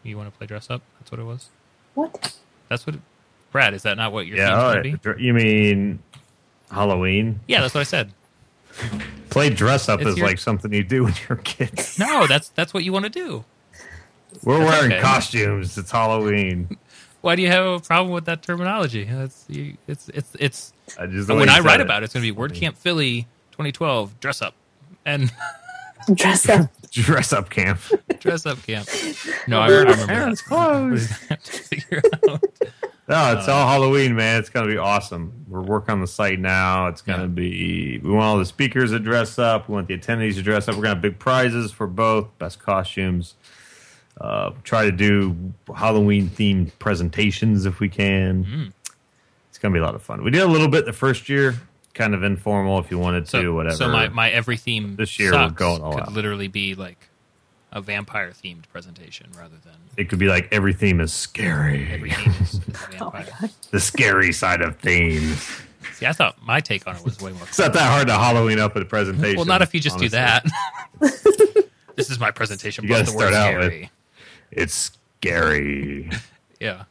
You 0.03 0.17
want 0.17 0.31
to 0.31 0.37
play 0.37 0.47
dress 0.47 0.69
up? 0.69 0.81
That's 0.99 1.11
what 1.11 1.19
it 1.19 1.25
was. 1.25 1.49
What? 1.93 2.35
That's 2.69 2.85
what. 2.87 2.95
It, 2.95 3.01
Brad, 3.51 3.73
is 3.73 3.83
that 3.83 3.97
not 3.97 4.11
what 4.13 4.25
your 4.27 4.37
Yeah, 4.37 4.45
theme's 4.49 4.57
all 4.63 4.73
going 4.73 4.83
to 4.99 5.09
right. 5.09 5.17
be? 5.17 5.23
You 5.23 5.33
mean 5.33 5.99
Halloween? 6.71 7.39
Yeah, 7.47 7.61
that's 7.61 7.73
what 7.73 7.81
I 7.81 7.83
said. 7.83 8.11
Play 9.29 9.49
dress 9.49 9.89
up 9.89 9.99
It's 10.01 10.11
is 10.11 10.17
your- 10.17 10.27
like 10.27 10.39
something 10.39 10.73
you 10.73 10.83
do 10.83 11.03
when 11.05 11.13
you're 11.27 11.37
a 11.37 11.41
kid. 11.41 11.71
No, 11.99 12.27
that's 12.27 12.49
that's 12.49 12.73
what 12.73 12.83
you 12.83 12.93
want 12.93 13.03
to 13.05 13.09
do. 13.09 13.43
We're 14.43 14.59
That's 14.59 14.71
wearing 14.71 14.91
okay. 14.93 15.01
costumes. 15.01 15.77
It's 15.77 15.91
Halloween. 15.91 16.77
Why 17.19 17.35
do 17.35 17.41
you 17.41 17.49
have 17.49 17.65
a 17.65 17.79
problem 17.81 18.13
with 18.13 18.25
that 18.25 18.41
terminology? 18.41 19.03
That's 19.03 19.45
you, 19.49 19.75
it's 19.87 20.07
it's 20.09 20.35
it's 20.39 20.73
I 20.97 21.05
just 21.05 21.27
when 21.29 21.49
I 21.49 21.59
write 21.59 21.73
said 21.73 21.81
about 21.81 22.01
it, 22.01 22.05
it's 22.05 22.13
going 22.13 22.25
to 22.25 22.33
be 22.33 22.39
WordCamp 22.39 22.77
Philly 22.77 23.27
2012 23.51 24.19
dress 24.19 24.41
up 24.41 24.53
and 25.05 25.31
Dress 26.15 26.49
up. 26.49 26.69
dress 26.91 27.31
up 27.31 27.49
camp. 27.51 27.79
dress 28.19 28.45
up 28.47 28.61
camp. 28.63 28.87
No, 29.47 29.59
I 29.61 29.67
remember 29.69 30.05
Parents' 30.07 30.41
that. 30.41 30.47
clothes. 30.47 31.09
Have 31.27 31.43
to 31.43 31.51
figure 31.51 32.01
out. 32.27 32.43
No, 33.07 33.37
it's 33.37 33.47
Uh, 33.47 33.53
all 33.53 33.67
Halloween, 33.67 34.15
man. 34.15 34.39
It's 34.39 34.49
gonna 34.49 34.67
be 34.67 34.77
awesome. 34.77 35.31
We're 35.47 35.61
working 35.61 35.91
on 35.93 36.01
the 36.01 36.07
site 36.07 36.39
now. 36.39 36.87
It's 36.87 37.01
gonna 37.03 37.23
Yeah. 37.23 37.27
be. 37.27 37.99
We 38.03 38.09
want 38.09 38.23
all 38.23 38.37
the 38.39 38.45
speakers 38.45 38.91
to 38.91 38.99
dress 38.99 39.37
up. 39.37 39.69
We 39.69 39.75
want 39.75 39.87
the 39.89 39.97
attendees 39.97 40.35
to 40.35 40.41
dress 40.41 40.67
up. 40.67 40.75
We're 40.75 40.81
gonna 40.83 40.95
have 40.95 41.01
big 41.03 41.19
prizes 41.19 41.71
for 41.71 41.85
both 41.87 42.35
best 42.39 42.59
costumes. 42.59 43.35
Uh, 44.19 44.51
try 44.63 44.85
to 44.85 44.91
do 44.91 45.35
Halloween 45.75 46.29
themed 46.29 46.71
presentations 46.79 47.65
if 47.67 47.79
we 47.79 47.89
can. 47.89 48.43
Mm. 48.45 48.71
It's 49.49 49.59
gonna 49.59 49.73
be 49.73 49.79
a 49.79 49.83
lot 49.83 49.93
of 49.95 50.01
fun. 50.01 50.23
We 50.23 50.31
did 50.31 50.41
a 50.41 50.47
little 50.47 50.67
bit 50.67 50.85
the 50.85 50.93
first 50.93 51.29
year, 51.29 51.55
kind 51.93 52.13
of 52.13 52.23
informal 52.23 52.79
if 52.79 52.89
you 52.91 52.97
wanted 52.99 53.25
to, 53.25 53.29
So, 53.31 53.53
whatever. 53.53 53.75
so 53.75 53.89
my, 53.89 54.07
my 54.09 54.29
every 54.31 54.57
theme 54.57 54.95
This 54.95 55.17
year 55.19 55.31
we're 55.31 55.37
sucks 55.37 55.53
going 55.53 55.81
all 55.81 55.93
could 55.93 56.03
out. 56.03 56.13
literally 56.13 56.47
be 56.47 56.75
like 56.75 57.07
a 57.71 57.81
vampire 57.81 58.31
themed 58.31 58.63
presentation 58.71 59.27
rather 59.37 59.55
than 59.63 59.73
it 59.97 60.09
could 60.09 60.19
be 60.19 60.27
like 60.27 60.47
every 60.51 60.73
theme 60.73 60.99
is 60.99 61.13
scary. 61.13 61.87
every 61.91 62.11
theme 62.11 62.33
is, 62.41 62.53
is 62.55 62.59
Oh 62.99 63.11
my 63.13 63.21
vampire. 63.23 63.27
god. 63.41 63.49
the 63.71 63.79
scary 63.79 64.31
side 64.33 64.61
of 64.61 64.77
themes. 64.77 65.61
See, 65.93 66.05
I 66.05 66.13
thought 66.13 66.41
my 66.45 66.59
take 66.59 66.85
on 66.87 66.95
it 66.95 67.03
was 67.03 67.19
way 67.21 67.31
more. 67.31 67.43
It's 67.43 67.57
not 67.59 67.73
that 67.73 67.89
hard 67.89 68.07
to 68.07 68.13
Halloween 68.13 68.59
up 68.59 68.75
a 68.75 68.83
presentation. 68.85 69.35
Well, 69.37 69.45
not 69.45 69.61
if 69.61 69.73
you 69.73 69.79
just 69.79 69.95
honestly. 69.97 70.09
do 70.09 70.11
that. 70.11 70.45
this 71.95 72.09
is 72.09 72.19
my 72.19 72.31
presentation. 72.31 72.83
You 72.85 72.89
plus 72.89 73.01
gotta 73.01 73.11
the 73.11 73.17
word 73.17 73.31
start 73.33 73.55
out 73.55 73.59
with- 73.71 73.89
It's 74.51 74.91
scary. 75.19 76.09
Yeah. 76.59 76.83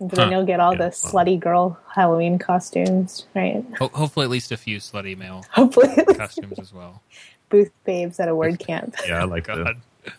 Okay. 0.00 0.06
But 0.08 0.16
then 0.16 0.26
Huh. 0.28 0.32
you'll 0.32 0.46
get 0.46 0.60
all 0.60 0.72
Yeah, 0.72 0.78
the 0.78 0.84
well. 0.84 1.12
slutty 1.12 1.38
girl 1.40 1.78
Halloween 1.94 2.38
costumes, 2.38 3.26
right? 3.34 3.64
Ho- 3.78 3.90
hopefully, 3.94 4.24
at 4.24 4.30
least 4.30 4.52
a 4.52 4.56
few 4.56 4.78
slutty 4.78 5.16
male 5.16 5.44
Hopefully, 5.52 5.94
costumes 6.14 6.58
as 6.58 6.72
well. 6.72 7.02
booth 7.50 7.70
babes 7.84 8.20
at 8.20 8.28
a 8.28 8.34
word 8.34 8.58
camp. 8.66 8.96
Yeah, 9.08 9.20
I 9.22 9.24
like 9.24 9.46
the 9.46 9.64
God. 9.64 9.76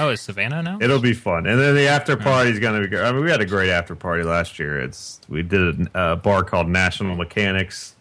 Oh, 0.00 0.10
is 0.10 0.20
Savannah 0.20 0.62
now? 0.62 0.78
It'll 0.80 1.00
be 1.00 1.12
fun, 1.12 1.46
and 1.48 1.58
then 1.60 1.74
the 1.74 1.88
after 1.88 2.16
party's 2.16 2.60
gonna 2.60 2.80
be. 2.82 2.86
good. 2.86 3.00
I 3.04 3.10
mean, 3.10 3.24
we 3.24 3.30
had 3.32 3.40
a 3.40 3.46
great 3.46 3.68
after 3.68 3.96
party 3.96 4.22
last 4.22 4.60
year. 4.60 4.78
It's 4.80 5.20
we 5.28 5.42
did 5.42 5.88
a, 5.94 6.12
a 6.12 6.16
bar 6.16 6.44
called 6.44 6.68
National 6.68 7.16
Mechanics, 7.16 7.96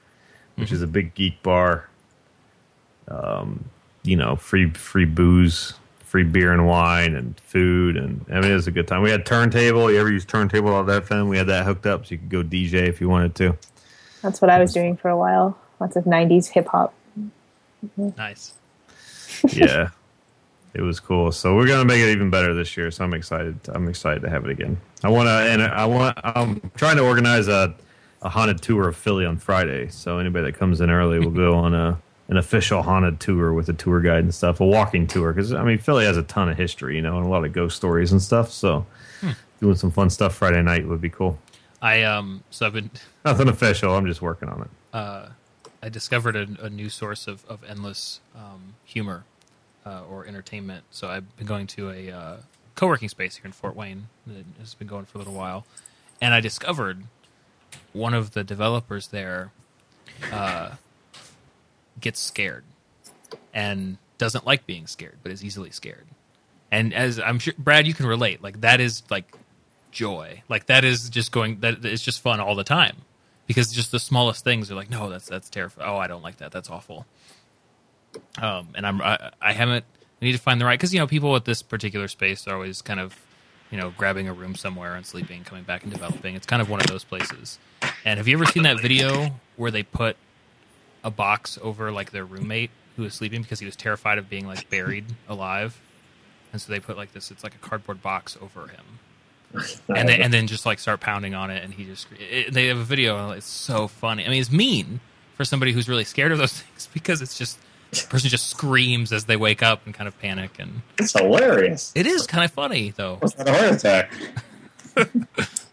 which 0.57 0.71
is 0.71 0.83
a 0.83 0.87
big 0.87 1.15
geek 1.15 1.41
bar. 1.41 1.89
Um, 3.07 3.65
you 4.03 4.15
know, 4.15 4.35
free 4.35 4.69
free 4.69 5.05
booze, 5.05 5.73
free 6.07 6.23
beer 6.23 6.53
and 6.53 6.65
wine, 6.65 7.15
and 7.15 7.37
food, 7.41 7.97
and 7.97 8.25
I 8.29 8.39
mean, 8.39 8.51
it 8.51 8.55
was 8.55 8.67
a 8.67 8.71
good 8.71 8.87
time. 8.87 9.01
We 9.01 9.11
had 9.11 9.25
turntable. 9.25 9.91
You 9.91 9.99
ever 9.99 10.11
use 10.11 10.23
turntable 10.23 10.73
all 10.73 10.83
that 10.85 11.05
fun? 11.05 11.27
We 11.27 11.37
had 11.37 11.47
that 11.47 11.65
hooked 11.65 11.85
up, 11.85 12.05
so 12.05 12.11
you 12.11 12.17
could 12.17 12.29
go 12.29 12.43
DJ 12.43 12.87
if 12.87 13.01
you 13.01 13.09
wanted 13.09 13.35
to. 13.35 13.57
That's 14.21 14.41
what 14.41 14.49
I 14.49 14.59
was 14.59 14.73
doing 14.73 14.95
for 14.95 15.09
a 15.09 15.17
while. 15.17 15.57
Lots 15.81 15.97
of 15.97 16.05
'90s 16.05 16.47
hip 16.47 16.67
hop. 16.67 16.93
nice. 17.97 18.53
yeah, 19.51 19.89
it 20.73 20.81
was 20.81 21.01
cool. 21.01 21.33
So 21.33 21.55
we're 21.55 21.67
gonna 21.67 21.85
make 21.85 22.01
it 22.01 22.09
even 22.09 22.29
better 22.29 22.53
this 22.53 22.77
year. 22.77 22.89
So 22.89 23.03
I'm 23.03 23.13
excited. 23.13 23.59
I'm 23.67 23.89
excited 23.89 24.21
to 24.21 24.29
have 24.29 24.45
it 24.45 24.51
again. 24.51 24.79
I 25.03 25.09
want 25.09 25.27
to, 25.27 25.31
and 25.31 25.61
I 25.61 25.85
want. 25.85 26.17
I'm 26.23 26.71
trying 26.77 26.95
to 26.95 27.03
organize 27.03 27.49
a 27.49 27.75
a 28.21 28.29
haunted 28.29 28.61
tour 28.61 28.87
of 28.87 28.95
Philly 28.95 29.25
on 29.25 29.37
Friday. 29.37 29.89
So 29.89 30.19
anybody 30.19 30.45
that 30.45 30.57
comes 30.57 30.79
in 30.79 30.89
early 30.89 31.19
will 31.19 31.31
go 31.31 31.55
on 31.55 31.73
a 31.73 32.01
an 32.29 32.37
official 32.37 32.81
haunted 32.83 33.19
tour 33.19 33.53
with 33.53 33.69
a 33.69 33.73
tour 33.73 34.01
guide 34.01 34.23
and 34.23 34.33
stuff, 34.35 34.59
a 34.59 34.65
walking 34.65 35.07
tour. 35.07 35.31
Because 35.33 35.53
I 35.53 35.63
mean, 35.63 35.77
Philly 35.77 36.05
has 36.05 36.17
a 36.17 36.23
ton 36.23 36.49
of 36.49 36.57
history, 36.57 36.95
you 36.95 37.01
know, 37.01 37.17
and 37.17 37.25
a 37.25 37.29
lot 37.29 37.45
of 37.45 37.53
ghost 37.53 37.77
stories 37.77 38.11
and 38.11 38.21
stuff. 38.21 38.51
So 38.51 38.85
doing 39.59 39.75
some 39.75 39.91
fun 39.91 40.09
stuff 40.09 40.35
Friday 40.35 40.61
night 40.61 40.87
would 40.87 41.01
be 41.01 41.09
cool. 41.09 41.39
I 41.81 42.03
um 42.03 42.43
so 42.49 42.65
I've 42.65 42.73
been 42.73 42.89
Nothing 43.25 43.49
official. 43.49 43.95
I'm 43.95 44.05
just 44.07 44.21
working 44.21 44.49
on 44.49 44.61
it. 44.61 44.69
uh, 44.97 45.29
I 45.81 45.89
discovered 45.89 46.35
a, 46.35 46.47
a 46.65 46.69
new 46.71 46.89
source 46.89 47.27
of, 47.27 47.45
of 47.45 47.63
endless 47.63 48.19
um, 48.35 48.73
humor 48.83 49.25
uh, 49.85 50.01
or 50.09 50.25
entertainment. 50.25 50.83
So 50.89 51.07
I've 51.07 51.37
been 51.37 51.45
going 51.45 51.67
to 51.67 51.91
a 51.91 52.11
uh, 52.11 52.37
co-working 52.73 53.09
space 53.09 53.35
here 53.35 53.45
in 53.45 53.51
Fort 53.51 53.75
Wayne 53.75 54.07
that 54.25 54.43
has 54.59 54.73
been 54.73 54.87
going 54.87 55.05
for 55.05 55.17
a 55.17 55.19
little 55.19 55.35
while, 55.35 55.65
and 56.19 56.33
I 56.33 56.39
discovered 56.41 57.03
one 57.93 58.15
of 58.15 58.31
the 58.31 58.43
developers 58.43 59.09
there 59.09 59.51
uh, 60.31 60.71
gets 61.99 62.19
scared 62.19 62.63
and 63.53 63.97
doesn't 64.17 64.45
like 64.45 64.65
being 64.65 64.87
scared, 64.87 65.17
but 65.23 65.31
is 65.31 65.43
easily 65.43 65.71
scared. 65.71 66.05
And 66.71 66.93
as 66.93 67.19
I'm 67.19 67.39
sure 67.39 67.53
Brad, 67.57 67.87
you 67.87 67.93
can 67.93 68.05
relate. 68.05 68.41
Like 68.41 68.61
that 68.61 68.79
is 68.79 69.03
like 69.09 69.25
joy. 69.91 70.43
Like 70.49 70.67
that 70.67 70.83
is 70.83 71.09
just 71.09 71.31
going. 71.31 71.59
That 71.61 71.85
it's 71.85 72.03
just 72.03 72.21
fun 72.21 72.39
all 72.39 72.55
the 72.55 72.63
time 72.63 72.97
because 73.47 73.71
just 73.71 73.91
the 73.91 73.99
smallest 73.99 74.43
things 74.43 74.69
are 74.69 74.75
like, 74.75 74.89
no, 74.89 75.09
that's 75.09 75.27
that's 75.27 75.49
terrifying. 75.49 75.89
Oh, 75.89 75.97
I 75.97 76.07
don't 76.07 76.21
like 76.21 76.37
that. 76.37 76.51
That's 76.51 76.69
awful. 76.69 77.05
Um, 78.41 78.69
and 78.75 78.85
I'm 78.85 79.01
I, 79.01 79.31
I 79.41 79.53
haven't. 79.53 79.85
I 80.21 80.25
need 80.25 80.33
to 80.33 80.39
find 80.39 80.59
the 80.59 80.65
right 80.65 80.77
because 80.77 80.93
you 80.93 80.99
know 80.99 81.07
people 81.07 81.35
at 81.35 81.45
this 81.45 81.61
particular 81.61 82.07
space 82.07 82.47
are 82.47 82.55
always 82.55 82.81
kind 82.81 82.99
of 82.99 83.15
you 83.71 83.77
know 83.77 83.91
grabbing 83.91 84.27
a 84.27 84.33
room 84.33 84.55
somewhere 84.55 84.95
and 84.95 85.05
sleeping, 85.05 85.43
coming 85.43 85.63
back 85.63 85.83
and 85.83 85.91
developing. 85.91 86.35
It's 86.35 86.45
kind 86.47 86.61
of 86.61 86.69
one 86.69 86.81
of 86.81 86.87
those 86.87 87.03
places. 87.03 87.59
And 88.03 88.17
have 88.17 88.27
you 88.27 88.35
ever 88.37 88.45
seen 88.45 88.63
that 88.63 88.81
video 88.81 89.31
where 89.55 89.71
they 89.71 89.83
put 89.83 90.17
a 91.07 91.11
box 91.11 91.57
over 91.61 91.91
like 91.91 92.11
their 92.11 92.25
roommate 92.25 92.69
who 92.97 93.03
was 93.03 93.13
sleeping 93.13 93.41
because 93.41 93.59
he 93.59 93.65
was 93.65 93.75
terrified 93.75 94.17
of 94.17 94.29
being 94.29 94.45
like 94.47 94.69
buried 94.69 95.05
alive? 95.29 95.79
And 96.51 96.61
so 96.61 96.71
they 96.71 96.79
put 96.79 96.97
like 96.97 97.13
this. 97.13 97.31
It's 97.31 97.43
like 97.43 97.55
a 97.55 97.59
cardboard 97.59 98.01
box 98.01 98.37
over 98.41 98.67
him 98.67 98.99
and 99.95 100.09
then 100.09 100.21
and 100.21 100.33
then 100.33 100.45
just 100.47 100.65
like 100.65 100.77
start 100.79 100.99
pounding 100.99 101.33
on 101.33 101.49
it, 101.51 101.63
and 101.63 101.73
he 101.73 101.85
just 101.85 102.07
it, 102.19 102.53
they 102.53 102.67
have 102.67 102.77
a 102.77 102.83
video. 102.83 103.29
and 103.29 103.37
It's 103.37 103.45
so 103.47 103.87
funny. 103.87 104.25
I 104.25 104.29
mean, 104.29 104.41
it's 104.41 104.51
mean 104.51 104.99
for 105.35 105.45
somebody 105.45 105.71
who's 105.71 105.87
really 105.87 106.03
scared 106.03 106.31
of 106.31 106.37
those 106.37 106.51
things 106.61 106.89
because 106.93 107.21
it's 107.21 107.37
just 107.37 107.57
the 107.91 108.05
person 108.09 108.29
just 108.29 108.47
screams 108.49 109.13
as 109.13 109.25
they 109.25 109.37
wake 109.37 109.63
up 109.63 109.85
and 109.85 109.93
kind 109.93 110.07
of 110.09 110.19
panic, 110.19 110.51
and 110.59 110.81
It's 110.99 111.13
hilarious. 111.17 111.93
it 111.95 112.05
is 112.07 112.27
kind 112.27 112.43
of 112.43 112.51
funny 112.51 112.91
though. 112.95 113.19
It's 113.21 113.37
not 113.37 113.47
a 113.47 113.53
heart 113.53 113.71
attack. 113.75 114.11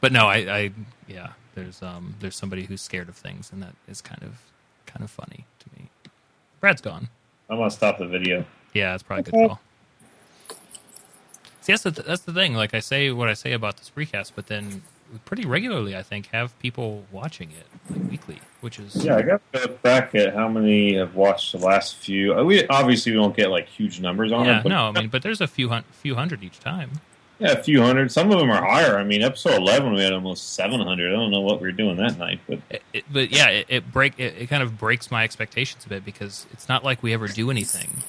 But 0.01 0.13
no, 0.13 0.27
I, 0.27 0.37
I 0.37 0.73
yeah, 1.09 1.33
there's 1.55 1.83
um 1.83 2.15
there's 2.21 2.37
somebody 2.37 2.65
who's 2.65 2.83
scared 2.83 3.09
of 3.09 3.17
things, 3.17 3.51
and 3.53 3.63
that 3.63 3.75
is 3.89 4.01
kind 4.01 4.23
of 4.23 4.35
kind 4.95 5.05
of 5.05 5.11
funny 5.11 5.45
to 5.59 5.67
me. 5.77 5.89
Brad's 6.61 6.81
gone. 6.81 7.09
I'm 7.51 7.59
gonna 7.59 7.71
stop 7.71 7.99
the 7.99 8.07
video. 8.07 8.45
Yeah, 8.73 8.93
that's 8.93 9.03
probably 9.03 9.21
a 9.21 9.25
good 9.25 9.49
call. 9.49 9.61
See, 11.61 11.73
that's 11.73 11.83
the 11.83 11.91
that's 11.91 12.23
the 12.23 12.33
thing. 12.33 12.55
Like 12.55 12.75
I 12.75 12.81
say 12.81 13.11
what 13.11 13.29
I 13.29 13.35
say 13.35 13.53
about 13.53 13.77
this 13.79 13.91
recast, 13.95 14.35
but 14.37 14.47
then 14.47 14.83
pretty 15.25 15.45
regularly, 15.47 15.97
I 15.97 16.03
think, 16.03 16.27
have 16.29 16.59
people 16.59 17.05
watching 17.13 17.51
it 17.51 17.67
like 17.91 18.11
weekly, 18.11 18.39
which 18.61 18.79
is 18.79 19.05
Yeah, 19.05 19.17
I 19.17 19.23
got 19.23 19.41
to 19.53 19.61
look 19.61 19.83
back 19.83 20.15
at 20.15 20.35
how 20.35 20.49
many 20.49 20.95
have 20.97 21.15
watched 21.15 21.53
the 21.53 21.59
last 21.59 21.97
few. 21.97 22.35
uh, 22.35 22.43
We 22.45 22.67
obviously 22.69 23.13
we 23.13 23.19
don't 23.19 23.37
get 23.37 23.51
like 23.51 23.69
huge 23.69 24.01
numbers 24.01 24.33
on 24.33 24.45
yeah. 24.47 24.61
it, 24.61 24.63
but 24.63 24.69
No, 24.71 24.89
I 24.89 24.93
mean, 24.93 25.09
but 25.09 25.23
there's 25.23 25.41
a 25.41 25.47
few 25.47 25.69
hun- 25.69 25.85
few 25.93 26.15
hundred 26.15 26.43
each 26.43 26.61
time. 26.61 26.91
Yeah, 27.39 27.53
a 27.53 27.63
few 27.63 27.83
hundred. 27.83 28.11
Some 28.13 28.31
of 28.31 28.39
them 28.39 28.51
are 28.51 28.65
higher. 28.65 28.99
I 28.99 29.05
mean, 29.05 29.23
episode 29.23 29.55
eleven 29.55 29.93
we 29.95 30.03
had 30.03 30.13
almost 30.13 30.55
seven 30.55 30.81
hundred. 30.81 31.13
I 31.13 31.17
don't 31.17 31.31
know 31.31 31.41
what 31.41 31.61
we 31.61 31.67
were 31.69 31.73
doing 31.73 31.97
that 31.97 32.19
night, 32.19 32.41
but 32.49 32.61
It, 32.71 32.83
it, 32.93 33.05
but 33.13 33.31
yeah, 33.31 33.49
it, 33.49 33.67
it 33.69 33.93
break 33.93 34.19
it, 34.19 34.35
it 34.39 34.47
kind 34.49 34.63
of 34.63 34.79
breaks 34.79 35.11
my 35.11 35.25
expectations 35.25 35.85
a 35.85 35.89
bit 35.89 36.05
because 36.05 36.47
it's 36.53 36.69
not 36.69 36.85
like 36.85 37.03
we 37.03 37.13
ever 37.13 37.29
do 37.29 37.51
anything. 37.51 38.03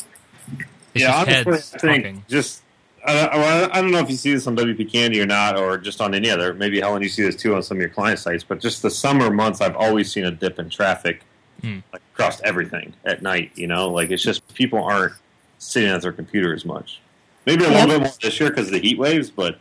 It's 0.93 1.03
yeah, 1.03 1.23
just 1.25 1.47
honestly, 1.47 1.51
heads 1.51 1.73
I 1.73 1.77
think 1.79 2.03
talking. 2.03 2.23
just 2.29 2.61
I, 3.05 3.25
I, 3.27 3.77
I 3.77 3.81
don't 3.81 3.91
know 3.91 3.99
if 3.99 4.09
you 4.09 4.15
see 4.15 4.33
this 4.33 4.47
on 4.47 4.55
WP 4.55 4.91
Candy 4.91 5.21
or 5.21 5.25
not, 5.25 5.57
or 5.57 5.77
just 5.77 6.01
on 6.01 6.13
any 6.15 6.29
other. 6.29 6.53
Maybe 6.53 6.79
Helen, 6.79 7.01
you 7.03 7.09
see 7.09 7.23
this 7.23 7.35
too 7.35 7.55
on 7.55 7.63
some 7.63 7.77
of 7.77 7.81
your 7.81 7.89
client 7.89 8.19
sites. 8.19 8.43
But 8.43 8.59
just 8.59 8.81
the 8.81 8.89
summer 8.89 9.29
months, 9.29 9.61
I've 9.61 9.75
always 9.75 10.11
seen 10.11 10.25
a 10.25 10.31
dip 10.31 10.59
in 10.59 10.69
traffic 10.69 11.21
Hmm. 11.61 11.79
like 11.93 12.01
across 12.13 12.41
everything 12.41 12.93
at 13.05 13.21
night. 13.21 13.51
You 13.55 13.67
know, 13.67 13.89
like 13.89 14.11
it's 14.11 14.21
just 14.23 14.45
people 14.55 14.83
aren't 14.83 15.13
sitting 15.57 15.89
at 15.89 16.01
their 16.01 16.11
computer 16.11 16.53
as 16.53 16.65
much. 16.65 16.99
Maybe 17.45 17.63
a 17.65 17.69
Yep. 17.69 17.87
little 17.87 17.99
bit 17.99 18.07
more 18.07 18.13
this 18.21 18.39
year 18.39 18.49
because 18.49 18.67
of 18.67 18.73
the 18.73 18.79
heat 18.79 18.97
waves, 18.97 19.29
but 19.29 19.57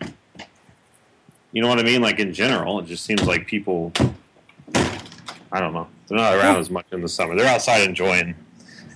you 1.53 1.63
know 1.63 1.69
what 1.69 1.79
I 1.79 1.83
mean. 1.83 2.01
Like 2.03 2.19
in 2.19 2.33
general, 2.33 2.79
it 2.81 2.87
just 2.87 3.05
seems 3.05 3.23
like 3.25 3.47
people. 3.47 3.93
I 5.53 5.61
don't 5.61 5.73
know. 5.73 5.87
They're 6.09 6.19
not 6.19 6.35
around 6.35 6.57
as 6.57 6.71
much 6.71 6.87
in 6.93 7.01
the 7.01 7.09
summer. 7.09 7.37
They're 7.37 7.47
outside 7.47 7.83
enjoying 7.89 8.35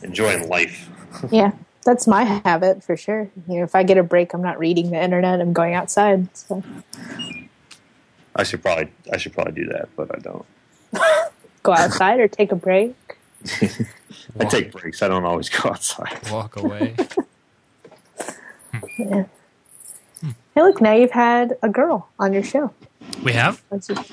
enjoying 0.03 0.49
life. 0.49 0.89
Yeah, 1.31 1.53
that's 1.85 2.07
my 2.07 2.23
habit 2.25 2.85
for 2.85 2.97
sure. 2.97 3.29
You 3.49 3.59
know, 3.59 3.63
if 3.65 3.75
I 3.75 3.83
get 3.83 3.97
a 3.99 4.03
break, 4.03 4.35
I'm 4.35 4.43
not 4.43 4.59
reading 4.59 4.91
the 4.91 5.03
internet. 5.03 5.41
I'm 5.41 5.53
going 5.53 5.75
outside. 5.75 6.29
So 6.37 6.63
I 8.37 8.43
should 8.45 8.63
probably 8.63 8.89
I 9.13 9.17
should 9.17 9.33
probably 9.33 9.55
do 9.55 9.69
that, 9.71 9.89
but 9.97 10.15
I 10.15 10.19
don't. 10.21 10.45
go 11.63 11.73
outside 11.73 12.21
or 12.21 12.29
take 12.29 12.53
a 12.53 12.57
break. 12.57 12.95
I 14.41 14.45
take 14.45 14.71
breaks. 14.73 15.03
I 15.03 15.09
don't 15.09 15.25
always 15.25 15.49
go 15.49 15.71
outside. 15.71 16.19
walk 16.31 16.57
away. 16.57 16.95
Yeah. 18.99 19.25
Hey, 20.55 20.63
look! 20.63 20.81
Now 20.81 20.95
you've 20.95 21.11
had 21.13 21.57
a 21.63 21.69
girl 21.69 22.09
on 22.19 22.33
your 22.33 22.43
show. 22.43 22.73
we 23.23 23.33
have. 23.33 23.63
That's 23.71 23.87
just- 23.87 24.13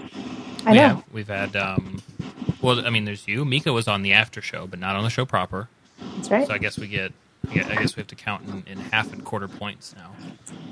I 0.65 0.71
we 0.71 0.77
know. 0.77 0.87
have. 0.87 1.03
We've 1.11 1.27
had. 1.27 1.55
um 1.55 2.01
Well, 2.61 2.85
I 2.85 2.89
mean, 2.89 3.05
there's 3.05 3.27
you. 3.27 3.45
Mika 3.45 3.73
was 3.73 3.87
on 3.87 4.01
the 4.03 4.13
after 4.13 4.41
show, 4.41 4.67
but 4.67 4.79
not 4.79 4.95
on 4.95 5.03
the 5.03 5.09
show 5.09 5.25
proper. 5.25 5.69
That's 6.15 6.29
right. 6.29 6.47
So 6.47 6.53
I 6.53 6.57
guess 6.59 6.77
we 6.77 6.87
get. 6.87 7.11
I 7.49 7.53
guess- 7.53 7.67
I 7.69 7.75
guess 7.75 7.95
we 7.95 7.99
have 8.01 8.07
to 8.07 8.15
count 8.15 8.47
in, 8.47 8.63
in 8.71 8.77
half 8.79 9.11
and 9.13 9.23
quarter 9.23 9.47
points 9.47 9.95
now. 9.97 10.11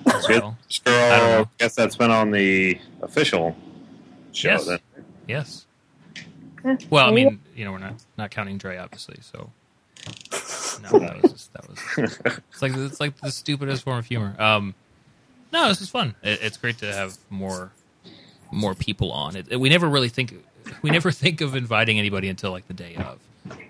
So, 0.06 0.18
This 0.20 0.26
I 0.30 0.38
don't 0.38 0.56
girl, 0.86 1.20
know. 1.44 1.50
guess 1.60 1.76
that's 1.76 1.96
been 1.96 2.10
on 2.12 2.32
the 2.32 2.80
official 3.02 3.56
show. 4.32 4.50
Yes. 4.50 4.66
Then. 4.66 4.80
yes. 5.28 5.66
Well, 6.89 7.08
I 7.08 7.12
mean, 7.12 7.41
you 7.56 7.66
know, 7.66 7.72
we're 7.74 7.78
not 7.80 7.96
not 8.18 8.32
counting 8.32 8.58
Dre, 8.58 8.78
obviously. 8.78 9.18
So 9.22 9.50
no, 10.82 10.99
that 10.99 11.21
was 11.21 11.32
just, 11.32 11.53
that 11.53 11.67
was. 11.69 11.80
It's 12.51 12.61
like 12.61 12.76
it's 12.76 12.99
like 12.99 13.17
the 13.17 13.32
stupidest 13.32 13.84
form 13.84 13.97
of 13.99 14.05
humor. 14.05 14.36
Um, 14.39 14.74
no, 15.51 15.67
this 15.67 15.82
is 15.82 15.89
fun. 15.89 16.15
It, 16.24 16.39
it's 16.41 16.57
great 16.57 16.78
to 16.80 16.91
have 16.93 17.17
more 17.30 17.71
more 18.51 18.76
people 18.76 19.11
on. 19.11 19.36
It, 19.36 19.59
we 19.59 19.69
never 19.69 19.88
really 19.89 20.09
think 20.09 20.34
we 20.82 20.89
never 20.91 21.11
think 21.24 21.41
of 21.41 21.55
inviting 21.55 21.99
anybody 21.99 22.30
until 22.30 22.51
like 22.51 22.67
the 22.67 22.74
day 22.74 22.95
of, 22.95 23.19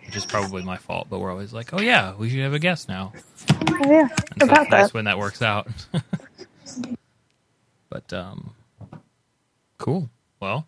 which 0.05 0.15
is 0.15 0.25
probably 0.25 0.63
my 0.63 0.77
fault. 0.77 1.07
But 1.09 1.19
we're 1.19 1.31
always 1.31 1.53
like, 1.53 1.73
oh 1.73 1.81
yeah, 1.81 2.13
we 2.15 2.29
should 2.29 2.39
have 2.39 2.53
a 2.53 2.59
guest 2.59 2.87
now. 2.87 3.13
Oh, 3.51 3.77
yeah, 3.89 4.07
And 4.31 4.41
so 4.41 4.45
about 4.47 4.61
it's 4.63 4.71
nice 4.71 4.85
that. 4.87 4.93
when 4.93 5.05
that 5.05 5.17
works 5.17 5.41
out. 5.41 5.67
but 7.89 8.11
um, 8.13 8.53
cool. 9.77 10.09
Well, 10.39 10.67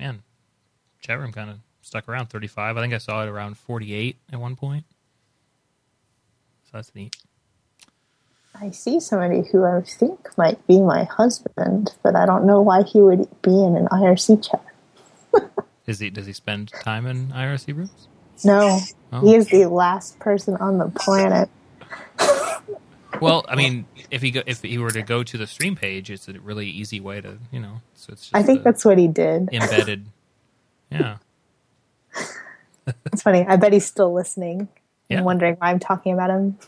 man, 0.00 0.22
chat 1.00 1.18
room 1.18 1.32
kind 1.32 1.50
of 1.50 1.58
stuck 1.82 2.08
around 2.08 2.26
35. 2.26 2.76
I 2.76 2.80
think 2.80 2.94
I 2.94 2.98
saw 2.98 3.22
it 3.24 3.28
around 3.28 3.56
48 3.58 4.16
at 4.32 4.40
one 4.40 4.56
point. 4.56 4.84
That's 6.74 6.92
neat. 6.92 7.14
I 8.60 8.70
see 8.72 8.98
somebody 8.98 9.42
who 9.50 9.64
I 9.64 9.80
think 9.82 10.36
might 10.36 10.64
be 10.66 10.80
my 10.80 11.04
husband, 11.04 11.94
but 12.02 12.16
I 12.16 12.26
don't 12.26 12.44
know 12.44 12.60
why 12.62 12.82
he 12.82 13.00
would 13.00 13.28
be 13.42 13.50
in 13.62 13.76
an 13.76 13.86
IRC 13.86 14.48
chat. 14.50 14.64
Is 15.86 16.00
he? 16.00 16.10
Does 16.10 16.26
he 16.26 16.32
spend 16.32 16.72
time 16.82 17.06
in 17.06 17.28
IRC 17.28 17.76
rooms? 17.76 18.08
No, 18.44 18.80
Oh. 19.12 19.20
he 19.20 19.36
is 19.36 19.46
the 19.48 19.66
last 19.66 20.18
person 20.18 20.56
on 20.56 20.78
the 20.78 20.88
planet. 20.90 21.48
Well, 23.20 23.44
I 23.48 23.54
mean, 23.54 23.86
if 24.10 24.22
he 24.22 24.32
go, 24.32 24.42
if 24.44 24.60
he 24.60 24.76
were 24.76 24.90
to 24.90 25.00
go 25.00 25.22
to 25.22 25.38
the 25.38 25.46
stream 25.46 25.76
page, 25.76 26.10
it's 26.10 26.26
a 26.26 26.32
really 26.32 26.66
easy 26.68 26.98
way 26.98 27.20
to 27.20 27.38
you 27.52 27.60
know. 27.60 27.80
So 27.94 28.12
it's 28.12 28.22
just 28.22 28.34
I 28.34 28.42
think 28.42 28.64
that's 28.64 28.84
what 28.84 28.98
he 28.98 29.06
did. 29.06 29.48
embedded. 29.52 30.06
Yeah. 30.90 31.18
It's 33.12 33.22
funny. 33.22 33.46
I 33.46 33.54
bet 33.56 33.72
he's 33.72 33.86
still 33.86 34.12
listening 34.12 34.68
Yeah. 35.08 35.18
and 35.18 35.26
wondering 35.26 35.54
why 35.56 35.70
I'm 35.70 35.78
talking 35.78 36.12
about 36.14 36.30
him. 36.30 36.58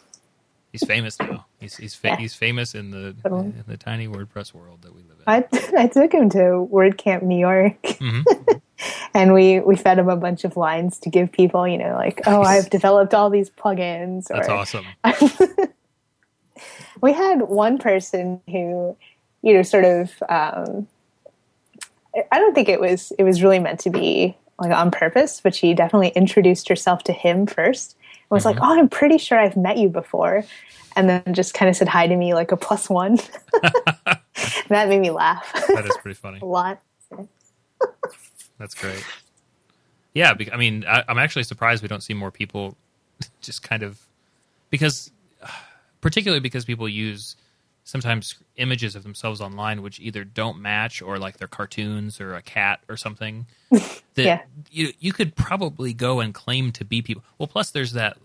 He's 0.72 0.84
famous 0.84 1.18
now. 1.18 1.46
He's 1.58 1.76
he's 1.76 1.94
fa- 1.94 2.08
Yeah. 2.08 2.16
he's 2.16 2.34
famous 2.34 2.74
in 2.74 2.90
the 2.90 3.14
Totally. 3.22 3.46
in 3.46 3.64
the 3.66 3.78
tiny 3.78 4.08
WordPress 4.08 4.52
world 4.52 4.82
that 4.82 4.94
we 4.94 5.02
live 5.02 5.16
in. 5.18 5.24
I, 5.26 5.82
I 5.84 5.86
took 5.86 6.12
him 6.12 6.28
to 6.30 6.68
WordCamp 6.70 7.22
New 7.22 7.38
York, 7.38 7.80
Mhm. 7.82 8.60
and 9.14 9.32
we 9.32 9.60
we 9.60 9.74
fed 9.76 9.98
him 9.98 10.10
a 10.10 10.16
bunch 10.16 10.44
of 10.44 10.56
lines 10.58 10.98
to 10.98 11.08
give 11.10 11.32
people, 11.32 11.66
you 11.66 11.78
know, 11.78 11.94
like, 11.94 12.20
oh, 12.26 12.42
I've 12.42 12.68
developed 12.68 13.14
all 13.14 13.30
these 13.30 13.48
plugins. 13.48 14.26
That's 14.28 14.48
or, 14.48 14.52
awesome. 14.52 14.84
we 17.00 17.12
had 17.12 17.42
one 17.42 17.78
person 17.78 18.40
who, 18.46 18.96
you 19.42 19.54
know, 19.54 19.62
sort 19.62 19.84
of. 19.84 20.10
Um, 20.28 20.86
I 22.32 22.38
don't 22.38 22.54
think 22.54 22.68
it 22.68 22.80
was 22.80 23.12
it 23.18 23.24
was 23.24 23.42
really 23.42 23.58
meant 23.58 23.80
to 23.80 23.90
be 23.90 24.36
like 24.58 24.72
on 24.72 24.90
purpose, 24.90 25.40
but 25.42 25.54
she 25.54 25.74
definitely 25.74 26.08
introduced 26.08 26.68
herself 26.68 27.04
to 27.04 27.12
him 27.12 27.46
first 27.46 27.96
was 28.34 28.44
like, 28.44 28.56
mm-hmm. 28.56 28.64
"Oh, 28.64 28.78
I'm 28.78 28.88
pretty 28.88 29.18
sure 29.18 29.38
I've 29.38 29.56
met 29.56 29.78
you 29.78 29.88
before," 29.88 30.44
and 30.96 31.08
then 31.08 31.34
just 31.34 31.54
kind 31.54 31.68
of 31.68 31.76
said 31.76 31.88
hi 31.88 32.06
to 32.06 32.16
me 32.16 32.34
like 32.34 32.52
a 32.52 32.56
plus 32.56 32.88
one. 32.88 33.18
that 34.68 34.88
made 34.88 35.00
me 35.00 35.10
laugh 35.10 35.50
That 35.68 35.86
is 35.86 35.96
pretty 35.98 36.14
funny. 36.14 36.38
a 36.42 36.44
lot. 36.44 36.80
That's 38.58 38.74
great. 38.74 39.04
Yeah, 40.14 40.34
I 40.52 40.56
mean, 40.56 40.84
I'm 40.88 41.18
actually 41.18 41.42
surprised 41.42 41.82
we 41.82 41.88
don't 41.88 42.02
see 42.02 42.14
more 42.14 42.30
people 42.30 42.74
just 43.42 43.62
kind 43.62 43.82
of 43.82 44.00
because, 44.70 45.10
particularly 46.00 46.40
because 46.40 46.64
people 46.64 46.88
use 46.88 47.36
sometimes 47.86 48.34
images 48.56 48.96
of 48.96 49.04
themselves 49.04 49.40
online 49.40 49.80
which 49.80 50.00
either 50.00 50.24
don't 50.24 50.58
match 50.60 51.00
or 51.00 51.18
like 51.18 51.38
they're 51.38 51.46
cartoons 51.48 52.20
or 52.20 52.34
a 52.34 52.42
cat 52.42 52.80
or 52.88 52.96
something. 52.98 53.46
That 54.14 54.24
Yeah. 54.24 54.40
you 54.70 54.92
you 54.98 55.12
could 55.12 55.36
probably 55.36 55.92
go 55.92 56.20
and 56.20 56.32
claim 56.32 56.72
to 56.72 56.84
be 56.86 57.02
people. 57.02 57.22
Well, 57.38 57.46
plus 57.46 57.70
there's 57.70 57.92
that 57.92 58.16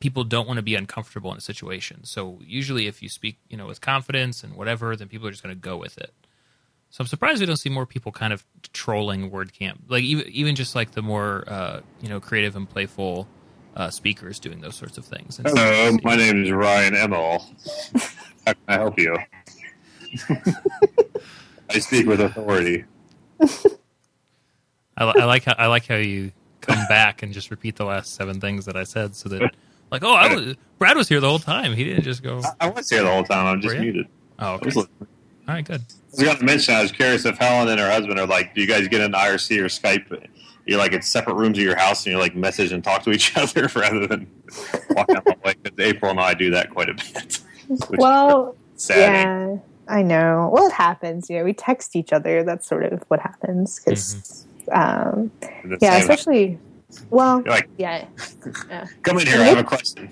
people 0.00 0.24
don't 0.24 0.46
want 0.48 0.56
to 0.56 0.62
be 0.62 0.74
uncomfortable 0.74 1.30
in 1.32 1.36
a 1.36 1.42
situation. 1.42 2.04
So 2.04 2.38
usually, 2.42 2.86
if 2.86 3.02
you 3.02 3.10
speak, 3.10 3.36
you 3.50 3.56
know, 3.58 3.66
with 3.66 3.80
confidence 3.82 4.42
and 4.42 4.54
whatever, 4.54 4.96
then 4.96 5.06
people 5.08 5.28
are 5.28 5.30
just 5.30 5.42
going 5.42 5.54
to 5.54 5.60
go 5.60 5.76
with 5.76 5.98
it. 5.98 6.14
So 6.88 7.02
I'm 7.02 7.08
surprised 7.08 7.40
we 7.40 7.46
don't 7.46 7.56
see 7.58 7.68
more 7.68 7.84
people 7.84 8.10
kind 8.10 8.32
of 8.32 8.42
trolling 8.72 9.30
WordCamp, 9.30 9.80
like 9.88 10.02
even 10.02 10.26
even 10.28 10.54
just 10.54 10.74
like 10.74 10.92
the 10.92 11.02
more 11.02 11.44
uh, 11.46 11.80
you 12.00 12.08
know 12.08 12.20
creative 12.20 12.56
and 12.56 12.68
playful 12.68 13.28
uh, 13.78 13.90
speakers 13.90 14.38
doing 14.38 14.60
those 14.60 14.74
sorts 14.74 14.98
of 14.98 15.04
things. 15.04 15.40
Hello, 15.42 15.96
my 16.02 16.16
name 16.16 16.44
is 16.44 16.50
Ryan 16.50 16.94
Imel. 16.94 17.42
How 18.46 18.52
can 18.52 18.62
I 18.66 18.72
help 18.74 18.98
you? 18.98 19.16
I 21.70 21.78
speak 21.78 22.06
with 22.06 22.20
authority. 22.20 22.84
I, 23.40 25.04
I 25.04 25.24
like 25.24 25.44
how 25.44 25.54
I 25.58 25.66
like 25.66 25.86
how 25.86 25.96
you 25.96 26.32
come 26.60 26.84
back 26.88 27.22
and 27.22 27.32
just 27.32 27.50
repeat 27.50 27.76
the 27.76 27.84
last 27.84 28.14
seven 28.14 28.40
things 28.40 28.64
that 28.64 28.76
I 28.76 28.84
said, 28.84 29.14
so 29.14 29.28
that 29.28 29.54
like 29.92 30.02
oh, 30.02 30.14
I 30.14 30.34
was, 30.34 30.56
Brad 30.78 30.96
was 30.96 31.08
here 31.08 31.20
the 31.20 31.28
whole 31.28 31.38
time. 31.38 31.72
He 31.72 31.84
didn't 31.84 32.04
just 32.04 32.22
go. 32.22 32.42
I 32.60 32.68
was 32.68 32.90
here 32.90 33.02
the 33.02 33.10
whole 33.10 33.24
time. 33.24 33.46
I'm 33.46 33.60
just 33.60 33.76
muted. 33.76 34.06
Oh, 34.38 34.52
I 34.52 34.54
okay. 34.54 34.70
All 35.48 35.54
right, 35.54 35.64
good. 35.64 35.80
I 35.80 36.10
was 36.10 36.22
going 36.22 36.36
to 36.36 36.44
mention. 36.44 36.74
I 36.74 36.82
was 36.82 36.92
curious 36.92 37.24
if 37.24 37.38
Helen 37.38 37.68
and 37.68 37.80
her 37.80 37.90
husband 37.90 38.18
are 38.20 38.26
like, 38.26 38.54
do 38.54 38.60
you 38.60 38.66
guys 38.66 38.86
get 38.88 39.00
an 39.00 39.12
IRC 39.12 39.58
or 39.58 39.64
Skype? 39.64 40.28
You're 40.68 40.78
like 40.78 40.92
in 40.92 41.00
separate 41.00 41.34
rooms 41.34 41.56
of 41.58 41.64
your 41.64 41.76
house, 41.76 42.04
and 42.04 42.12
you 42.12 42.18
like 42.18 42.36
message 42.36 42.72
and 42.72 42.84
talk 42.84 43.02
to 43.04 43.10
each 43.10 43.34
other 43.38 43.68
rather 43.74 44.06
than 44.06 44.30
walk 44.90 45.08
down 45.08 45.22
the 45.24 45.32
hallway. 45.32 45.54
Because 45.62 45.78
April 45.78 46.10
and 46.10 46.20
I 46.20 46.34
do 46.34 46.50
that 46.50 46.70
quite 46.70 46.90
a 46.90 46.94
bit. 46.94 47.40
Well, 47.98 48.56
sad. 48.76 48.96
yeah, 48.98 49.56
I 49.88 50.00
know. 50.02 50.48
Well, 50.52 50.66
it 50.68 50.72
happens. 50.72 51.28
You 51.28 51.38
know, 51.38 51.44
we 51.44 51.52
text 51.52 51.96
each 51.96 52.14
other. 52.14 52.42
That's 52.42 52.66
sort 52.66 52.84
of 52.84 53.02
what 53.08 53.20
happens 53.20 53.78
because, 53.78 54.46
um, 54.72 55.30
And 55.42 55.72
the 55.72 55.78
yeah, 55.82 55.92
same- 55.92 56.00
especially. 56.00 56.58
Well, 57.10 57.42
You're 57.44 57.54
like, 57.54 57.68
yeah, 57.76 58.06
come 59.02 59.18
in 59.18 59.26
here. 59.26 59.38
I 59.40 59.44
have 59.44 59.58
a 59.58 59.64
question. 59.64 60.10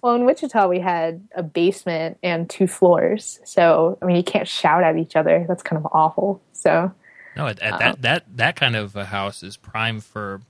Well, 0.00 0.14
in 0.14 0.24
Wichita, 0.24 0.68
we 0.68 0.78
had 0.78 1.26
a 1.34 1.42
basement 1.42 2.18
and 2.22 2.48
two 2.48 2.68
floors. 2.68 3.40
So, 3.44 3.98
I 4.00 4.04
mean, 4.06 4.14
you 4.14 4.22
can't 4.22 4.46
shout 4.46 4.84
at 4.84 4.96
each 4.96 5.16
other. 5.16 5.44
That's 5.48 5.64
kind 5.64 5.84
of 5.84 5.90
awful. 5.92 6.40
So, 6.58 6.92
No, 7.36 7.46
at, 7.46 7.60
at 7.60 7.74
Uh, 7.74 7.78
that 7.78 8.02
that 8.02 8.24
that 8.36 8.56
kind 8.56 8.74
of 8.76 8.96
a 8.96 9.04
house 9.04 9.42
is 9.42 9.56
prime 9.56 10.00
for 10.00 10.40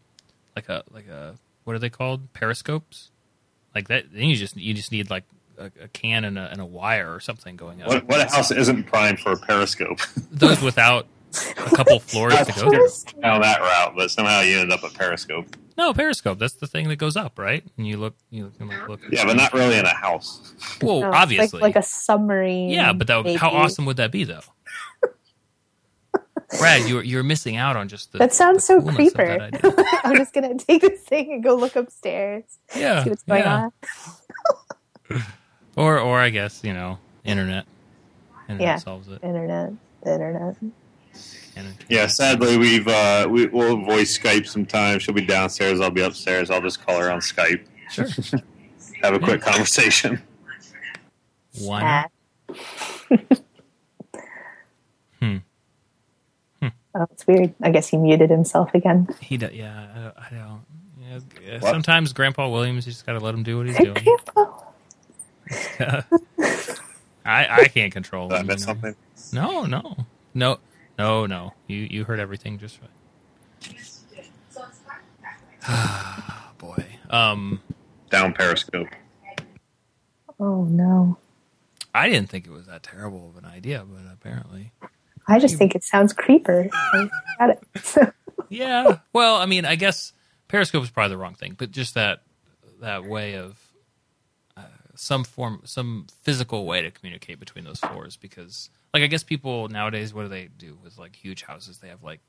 like 0.57 0.69
a 0.69 0.83
like 0.91 1.07
a 1.09 1.35
what 1.65 1.77
are 1.77 1.79
they 1.79 1.91
called 1.91 2.33
periscopes? 2.33 3.11
Like 3.75 3.89
that. 3.89 4.07
Then 4.13 4.25
you 4.25 4.37
just 4.37 4.57
you 4.57 4.73
just 4.73 4.91
need 4.91 5.11
like 5.11 5.25
a, 5.59 5.67
a 5.83 5.89
can 5.89 6.25
and 6.25 6.39
a, 6.39 6.51
and 6.51 6.61
a 6.61 6.65
wire 6.65 7.15
or 7.15 7.21
something 7.21 7.57
going 7.57 7.83
up. 7.83 7.89
What, 7.89 8.05
what 8.09 8.31
house 8.31 8.51
isn't 8.51 8.85
primed 8.85 9.21
for 9.21 9.33
a 9.33 9.37
periscope? 9.37 10.01
Those 10.33 10.63
without 10.63 11.07
a 11.37 11.71
couple 11.77 11.99
floors 12.01 12.35
to 12.39 12.53
go 12.53 12.71
through. 12.71 13.21
Down 13.21 13.43
that 13.43 13.61
route, 13.61 13.93
but 13.95 14.11
somehow 14.11 14.41
you 14.41 14.59
end 14.59 14.73
up 14.73 14.83
at 14.83 14.95
periscope. 14.95 15.57
No, 15.77 15.93
periscope. 15.93 16.39
That's 16.39 16.55
the 16.55 16.67
thing 16.67 16.89
that 16.89 16.97
goes 16.97 17.17
up, 17.17 17.39
right? 17.39 17.63
And 17.77 17.87
you 17.87 17.99
look, 17.99 18.15
you 18.31 18.51
can 18.59 18.67
like 18.69 18.89
look. 18.89 19.01
Yeah, 19.13 19.27
but 19.27 19.37
not 19.37 19.53
really 19.53 19.79
in 19.79 19.85
a 19.85 19.95
house. 19.95 20.55
Well, 20.83 21.03
no, 21.03 21.13
obviously, 21.13 21.61
like, 21.61 21.75
like 21.75 21.85
a 21.85 21.87
submarine. 21.87 22.71
yeah, 22.71 22.93
but 22.93 23.07
that, 23.09 23.37
how 23.37 23.51
awesome 23.51 23.85
would 23.85 23.99
that 23.99 24.11
be, 24.11 24.25
though? 24.25 24.41
Brad, 26.59 26.89
you're 26.89 27.03
you're 27.03 27.23
missing 27.23 27.57
out 27.57 27.77
on 27.77 27.89
just 27.89 28.13
the 28.13 28.19
That 28.19 28.33
sounds 28.33 28.67
the 28.67 28.81
so 28.81 28.93
creeper. 28.95 29.51
I'm 30.05 30.17
just 30.17 30.33
going 30.33 30.57
to 30.57 30.65
take 30.65 30.81
this 30.81 31.03
thing 31.03 31.33
and 31.35 31.45
go 31.45 31.55
look 31.55 31.77
upstairs, 31.77 32.45
Yeah, 32.75 33.05
see 33.05 33.11
what's 33.11 33.23
going 33.25 33.43
yeah. 33.43 33.69
on. 35.11 35.23
Or 35.77 35.99
or 36.01 36.19
I 36.19 36.31
guess 36.31 36.65
you 36.65 36.73
know, 36.75 36.99
internet. 37.25 37.65
Internet 38.49 38.61
Yeah. 38.61 38.77
solves 38.79 39.07
it. 39.09 39.23
Internet, 39.23 39.73
the 40.03 40.13
internet. 40.15 40.57
Internet. 41.55 41.85
Yeah, 41.89 42.07
sadly, 42.09 42.57
we've 42.57 42.89
uh, 42.89 43.29
we, 43.31 43.47
we'll 43.47 43.77
voice 43.85 44.19
Skype 44.19 44.47
sometime. 44.49 44.99
She'll 44.99 45.15
be 45.15 45.25
downstairs. 45.25 45.81
I'll 45.81 45.91
be 45.93 46.01
upstairs. 46.03 46.51
I'll 46.51 46.61
just 46.63 46.85
call 46.85 46.99
her 46.99 47.13
on 47.13 47.21
Skype. 47.21 47.65
Sure. 47.93 48.07
Have 49.03 49.15
a 49.15 49.19
quick 49.21 49.41
conversation. 49.41 50.21
Why 51.61 51.83
not? 51.83 52.11
Ah. 55.21 55.27
Hmm. 56.63 56.69
Oh, 57.01 57.07
it's 57.13 57.25
weird. 57.27 57.55
I 57.63 57.71
guess 57.71 57.89
he 57.89 57.97
muted 57.97 58.29
himself 58.31 58.75
again. 58.75 59.07
He 59.21 59.37
does. 59.37 59.53
Yeah, 59.53 59.87
I 59.95 60.01
don't. 60.01 60.17
I 60.19 60.31
don't 60.31 60.63
yeah, 61.43 61.59
What? 61.61 61.71
sometimes 61.71 62.13
Grandpa 62.13 62.49
Williams, 62.49 62.87
you 62.87 62.93
just 62.93 63.07
got 63.07 63.13
to 63.13 63.21
let 63.21 63.35
him 63.35 63.43
do 63.45 63.57
what 63.59 63.67
he's 63.69 63.77
doing. 63.79 63.95
Grandpa. 63.95 64.65
I, 67.25 67.63
I 67.63 67.69
can't 67.69 67.93
control 67.93 68.29
Did 68.29 68.37
I 68.37 68.41
him. 68.41 68.47
miss 68.49 68.61
you 68.61 68.67
know. 68.67 68.73
something? 68.73 68.97
No, 69.33 69.65
no, 69.65 69.97
no, 70.35 70.59
no, 70.99 71.27
no. 71.27 71.55
You 71.67 71.79
you 71.79 72.05
heard 72.05 72.19
everything 72.21 72.59
just 72.59 72.79
right. 72.81 72.91
Ah, 75.67 76.53
boy, 76.59 76.85
um, 77.11 77.61
Down 78.11 78.33
periscope. 78.33 78.89
Oh, 80.41 80.65
no. 80.65 81.19
I 81.95 82.09
didn't 82.09 82.29
think 82.31 82.47
it 82.47 82.51
was 82.53 82.67
that 82.67 82.83
terrible 82.83 83.29
of 83.31 83.43
an 83.43 83.49
idea, 83.49 83.85
but 83.89 84.03
apparently, 84.13 84.73
I 85.29 85.39
just 85.39 85.57
think 85.57 85.75
it 85.75 85.85
sounds 85.85 86.13
creeper. 86.13 86.69
It. 87.41 87.61
yeah. 88.49 88.99
Well, 89.13 89.37
I 89.37 89.47
mean, 89.47 89.65
I 89.65 89.75
guess 89.77 90.13
Periscope 90.49 90.83
is 90.83 90.91
probably 90.91 91.11
the 91.11 91.19
wrong 91.19 91.35
thing, 91.35 91.55
but 91.59 91.71
just 91.71 91.95
that 91.95 92.23
that 92.81 93.05
way 93.05 93.35
of 93.37 93.59
uh, 94.57 94.63
some 94.95 95.25
form, 95.25 95.61
some 95.65 96.07
physical 96.23 96.65
way 96.67 96.83
to 96.83 96.91
communicate 96.91 97.39
between 97.39 97.65
those 97.65 97.79
floors. 97.81 98.17
Because, 98.17 98.71
like, 98.95 99.03
I 99.03 99.07
guess 99.07 99.23
people 99.23 99.69
nowadays, 99.69 100.15
what 100.15 100.23
do 100.23 100.29
they 100.29 100.49
do 100.57 100.79
with 100.83 100.99
like 100.99 101.15
huge 101.15 101.43
houses? 101.43 101.79
They 101.79 101.89
have 101.89 102.03
like 102.03 102.21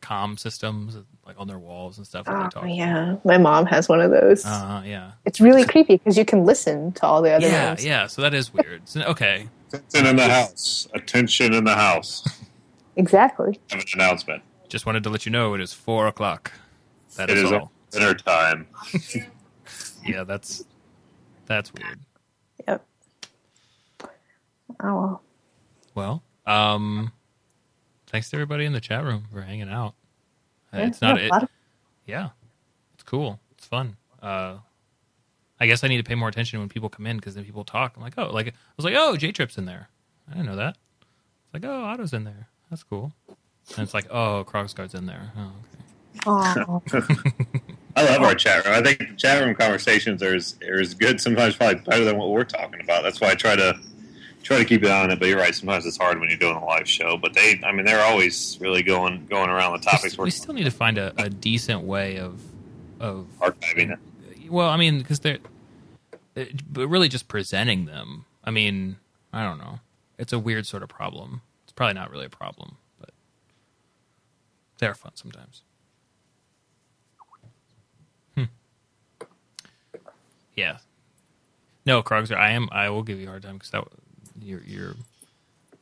comm 0.00 0.38
systems, 0.38 0.96
like 1.26 1.34
on 1.40 1.48
their 1.48 1.58
walls 1.58 1.98
and 1.98 2.06
stuff. 2.06 2.26
Oh, 2.28 2.64
yeah. 2.64 3.16
My 3.24 3.36
mom 3.36 3.66
has 3.66 3.88
one 3.88 4.00
of 4.00 4.12
those. 4.12 4.44
Uh, 4.46 4.82
yeah. 4.86 5.12
it's 5.24 5.40
really 5.40 5.64
creepy 5.64 5.96
because 5.96 6.16
you 6.16 6.24
can 6.24 6.44
listen 6.44 6.92
to 6.92 7.02
all 7.06 7.20
the 7.20 7.32
other 7.32 7.48
Yeah, 7.48 7.70
rooms. 7.70 7.84
yeah. 7.84 8.06
So 8.06 8.22
that 8.22 8.32
is 8.32 8.54
weird. 8.54 8.88
So, 8.88 9.02
okay. 9.02 9.48
Attention 9.72 10.06
in 10.06 10.16
the 10.16 10.28
house. 10.28 10.88
Attention 10.94 11.52
in 11.54 11.64
the 11.64 11.74
house. 11.74 12.26
Exactly. 12.96 13.60
Have 13.70 13.80
an 13.80 13.86
announcement. 13.94 14.42
Just 14.68 14.86
wanted 14.86 15.02
to 15.04 15.10
let 15.10 15.24
you 15.26 15.32
know 15.32 15.54
it 15.54 15.60
is 15.60 15.72
four 15.72 16.06
o'clock. 16.06 16.52
That 17.16 17.30
It 17.30 17.38
is 17.38 17.44
is 17.44 17.52
all. 17.52 17.72
dinner 17.90 18.14
time. 18.14 18.66
Yeah, 20.06 20.24
that's 20.24 20.64
that's 21.44 21.70
weird. 21.74 21.98
Yep. 22.66 22.86
Oh, 24.02 24.06
well. 24.80 25.22
Well, 25.94 26.22
um, 26.46 27.12
thanks 28.06 28.30
to 28.30 28.36
everybody 28.36 28.64
in 28.64 28.72
the 28.72 28.80
chat 28.80 29.04
room 29.04 29.24
for 29.30 29.42
hanging 29.42 29.68
out. 29.68 29.94
Uh, 30.72 30.78
Yeah, 30.78 30.86
it's 30.86 31.02
not 31.02 31.16
yeah, 31.16 31.22
a 31.22 31.26
it. 31.26 31.30
lot 31.32 31.42
of- 31.42 31.48
Yeah, 32.06 32.28
it's 32.94 33.02
cool. 33.02 33.38
It's 33.52 33.66
fun. 33.66 33.96
Uh, 34.22 34.58
I 35.60 35.66
guess 35.66 35.82
I 35.82 35.88
need 35.88 35.96
to 35.96 36.04
pay 36.04 36.14
more 36.14 36.28
attention 36.28 36.58
when 36.60 36.68
people 36.68 36.88
come 36.88 37.06
in 37.06 37.16
because 37.16 37.34
then 37.34 37.44
people 37.44 37.64
talk. 37.64 37.94
I'm 37.96 38.02
like, 38.02 38.14
oh, 38.16 38.30
like 38.30 38.48
I 38.48 38.52
was 38.76 38.84
like, 38.84 38.94
oh, 38.96 39.16
J 39.16 39.32
Trip's 39.32 39.58
in 39.58 39.64
there. 39.64 39.88
I 40.28 40.34
didn't 40.34 40.46
know 40.46 40.56
that. 40.56 40.76
It's 41.00 41.54
like, 41.54 41.64
oh, 41.64 41.84
Otto's 41.84 42.12
in 42.12 42.24
there. 42.24 42.48
That's 42.70 42.82
cool. 42.82 43.12
And 43.76 43.80
it's 43.80 43.94
like, 43.94 44.06
oh, 44.10 44.44
Krogsgard's 44.46 44.94
in 44.94 45.06
there. 45.06 45.32
Oh, 45.36 45.52
okay. 46.26 47.00
I 47.96 48.04
love 48.04 48.22
our 48.22 48.34
chat 48.34 48.64
room. 48.64 48.74
I 48.74 48.82
think 48.82 49.18
chat 49.18 49.42
room 49.42 49.54
conversations 49.54 50.22
are 50.22 50.34
as, 50.34 50.56
are 50.68 50.80
as 50.80 50.94
good, 50.94 51.20
sometimes 51.20 51.56
probably 51.56 51.80
better 51.82 52.04
than 52.04 52.16
what 52.16 52.30
we're 52.30 52.44
talking 52.44 52.80
about. 52.80 53.02
That's 53.02 53.20
why 53.20 53.30
I 53.30 53.34
try 53.34 53.56
to 53.56 53.78
try 54.42 54.58
to 54.58 54.64
keep 54.64 54.84
it 54.84 54.90
on 54.90 55.10
it. 55.10 55.18
But 55.18 55.28
you're 55.28 55.38
right. 55.38 55.54
Sometimes 55.54 55.84
it's 55.86 55.96
hard 55.96 56.20
when 56.20 56.28
you're 56.28 56.38
doing 56.38 56.56
a 56.56 56.64
live 56.64 56.88
show. 56.88 57.16
But 57.16 57.34
they, 57.34 57.60
I 57.64 57.72
mean, 57.72 57.84
they're 57.84 58.04
always 58.04 58.58
really 58.60 58.82
going 58.82 59.26
going 59.26 59.50
around 59.50 59.72
the 59.72 59.90
topics 59.90 60.16
we're 60.16 60.24
we 60.24 60.30
still 60.30 60.54
need 60.54 60.64
to 60.64 60.70
find 60.70 60.98
a, 60.98 61.12
a 61.18 61.28
decent 61.28 61.82
way 61.82 62.18
of 62.18 62.40
of 63.00 63.26
archiving 63.40 63.92
it. 63.92 63.98
Well, 64.48 64.68
I 64.68 64.76
mean, 64.76 64.98
because 64.98 65.20
they're, 65.20 65.38
but 66.34 66.88
really 66.88 67.08
just 67.08 67.28
presenting 67.28 67.86
them. 67.86 68.24
I 68.44 68.50
mean, 68.50 68.96
I 69.32 69.44
don't 69.44 69.58
know. 69.58 69.80
It's 70.18 70.32
a 70.32 70.38
weird 70.38 70.66
sort 70.66 70.82
of 70.82 70.88
problem. 70.88 71.42
It's 71.64 71.72
probably 71.72 71.94
not 71.94 72.10
really 72.10 72.26
a 72.26 72.30
problem, 72.30 72.76
but 72.98 73.10
they're 74.78 74.94
fun 74.94 75.12
sometimes. 75.14 75.62
Hmm. 78.34 78.44
Yeah. 80.54 80.78
No, 81.86 82.02
Krogs, 82.02 82.34
I 82.34 82.50
am. 82.50 82.68
I 82.72 82.90
will 82.90 83.02
give 83.02 83.18
you 83.18 83.26
a 83.26 83.30
hard 83.30 83.42
time 83.42 83.54
because 83.54 83.70
that 83.70 83.84
you're 84.40 84.62
you're 84.62 84.94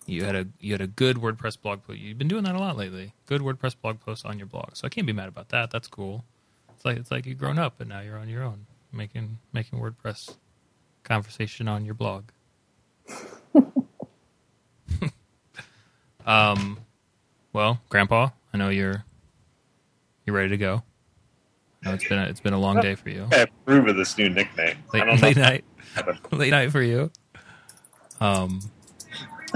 you 0.06 0.24
had 0.24 0.36
a 0.36 0.46
you 0.60 0.72
had 0.72 0.80
a 0.80 0.86
good 0.86 1.16
WordPress 1.16 1.60
blog 1.60 1.82
post. 1.84 1.98
You've 1.98 2.18
been 2.18 2.28
doing 2.28 2.44
that 2.44 2.54
a 2.54 2.58
lot 2.58 2.76
lately. 2.76 3.12
Good 3.26 3.40
WordPress 3.40 3.74
blog 3.80 4.00
post 4.00 4.24
on 4.24 4.38
your 4.38 4.46
blog, 4.46 4.70
so 4.74 4.86
I 4.86 4.88
can't 4.88 5.06
be 5.06 5.12
mad 5.12 5.28
about 5.28 5.48
that. 5.48 5.70
That's 5.70 5.88
cool. 5.88 6.24
It's 6.76 6.84
like 6.84 6.98
it's 6.98 7.10
like 7.10 7.24
you've 7.24 7.38
grown 7.38 7.58
up 7.58 7.80
and 7.80 7.88
now 7.88 8.00
you're 8.00 8.18
on 8.18 8.28
your 8.28 8.42
own, 8.42 8.66
making 8.92 9.38
making 9.50 9.80
WordPress 9.80 10.36
conversation 11.04 11.68
on 11.68 11.86
your 11.86 11.94
blog. 11.94 12.24
um, 16.26 16.78
well, 17.54 17.80
Grandpa, 17.88 18.28
I 18.52 18.58
know 18.58 18.68
you're 18.68 19.04
you're 20.26 20.36
ready 20.36 20.50
to 20.50 20.58
go. 20.58 20.82
I 21.82 21.88
know 21.88 21.94
it's 21.94 22.06
been 22.06 22.18
a, 22.18 22.24
it's 22.24 22.40
been 22.40 22.52
a 22.52 22.58
long 22.58 22.78
day 22.80 22.94
for 22.94 23.08
you. 23.08 23.26
I 23.32 23.36
approve 23.36 23.88
of 23.88 23.96
this 23.96 24.18
new 24.18 24.28
nickname. 24.28 24.76
I 24.92 24.98
Late, 24.98 25.22
late 25.22 25.36
night, 25.38 25.64
late 26.30 26.50
night 26.50 26.72
for 26.72 26.82
you. 26.82 27.10
Um, 28.20 28.60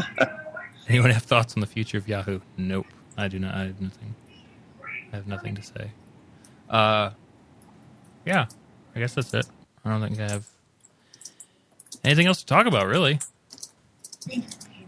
anyone 0.89 1.11
have 1.11 1.25
thoughts 1.25 1.55
on 1.55 1.61
the 1.61 1.67
future 1.67 1.99
of 1.99 2.09
Yahoo? 2.09 2.41
Nope, 2.57 2.87
I 3.19 3.29
do 3.29 3.39
not. 3.39 3.55
I 3.55 3.65
have 3.65 3.81
nothing. 3.83 4.15
I 5.13 5.17
have 5.17 5.27
nothing 5.27 5.55
to 5.57 5.63
say. 5.63 5.91
Uh, 6.71 7.11
yeah, 8.25 8.47
I 8.95 8.99
guess 9.01 9.15
that's 9.15 9.35
it. 9.35 9.47
I 9.85 9.91
don't 9.91 10.01
think 10.01 10.21
I 10.21 10.29
have 10.31 10.47
anything 12.05 12.27
else 12.27 12.39
to 12.41 12.47
talk 12.47 12.67
about, 12.67 12.87
really. 12.87 13.19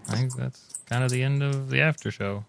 I 0.09 0.15
think 0.17 0.35
that's 0.37 0.79
kind 0.87 1.03
of 1.05 1.11
the 1.11 1.23
end 1.23 1.43
of 1.43 1.71
the 1.71 1.81
after 1.81 2.11
show. 2.11 2.45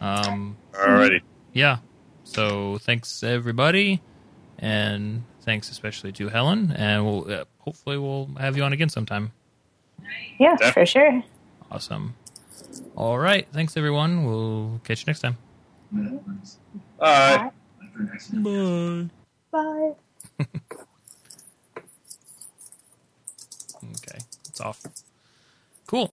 Um, 0.00 0.56
Alrighty. 0.72 1.20
yeah. 1.52 1.78
So 2.24 2.78
thanks 2.78 3.22
everybody, 3.22 4.00
and 4.58 5.22
thanks 5.42 5.70
especially 5.70 6.12
to 6.12 6.28
Helen. 6.28 6.72
And 6.76 7.04
we'll 7.06 7.30
uh, 7.30 7.44
hopefully 7.58 7.98
we'll 7.98 8.28
have 8.38 8.56
you 8.56 8.64
on 8.64 8.72
again 8.72 8.88
sometime. 8.88 9.32
Yeah, 10.38 10.56
Def- 10.56 10.74
for 10.74 10.84
sure. 10.86 11.22
Awesome. 11.70 12.14
All 12.96 13.18
right. 13.18 13.46
Thanks 13.52 13.76
everyone. 13.76 14.24
We'll 14.24 14.80
catch 14.84 15.02
you 15.02 15.06
next 15.06 15.20
time. 15.20 15.36
Bye. 17.02 17.50
Bye. 18.32 19.08
Bye. 19.50 19.94
Okay. 23.84 24.18
It's 24.48 24.60
off. 24.60 24.80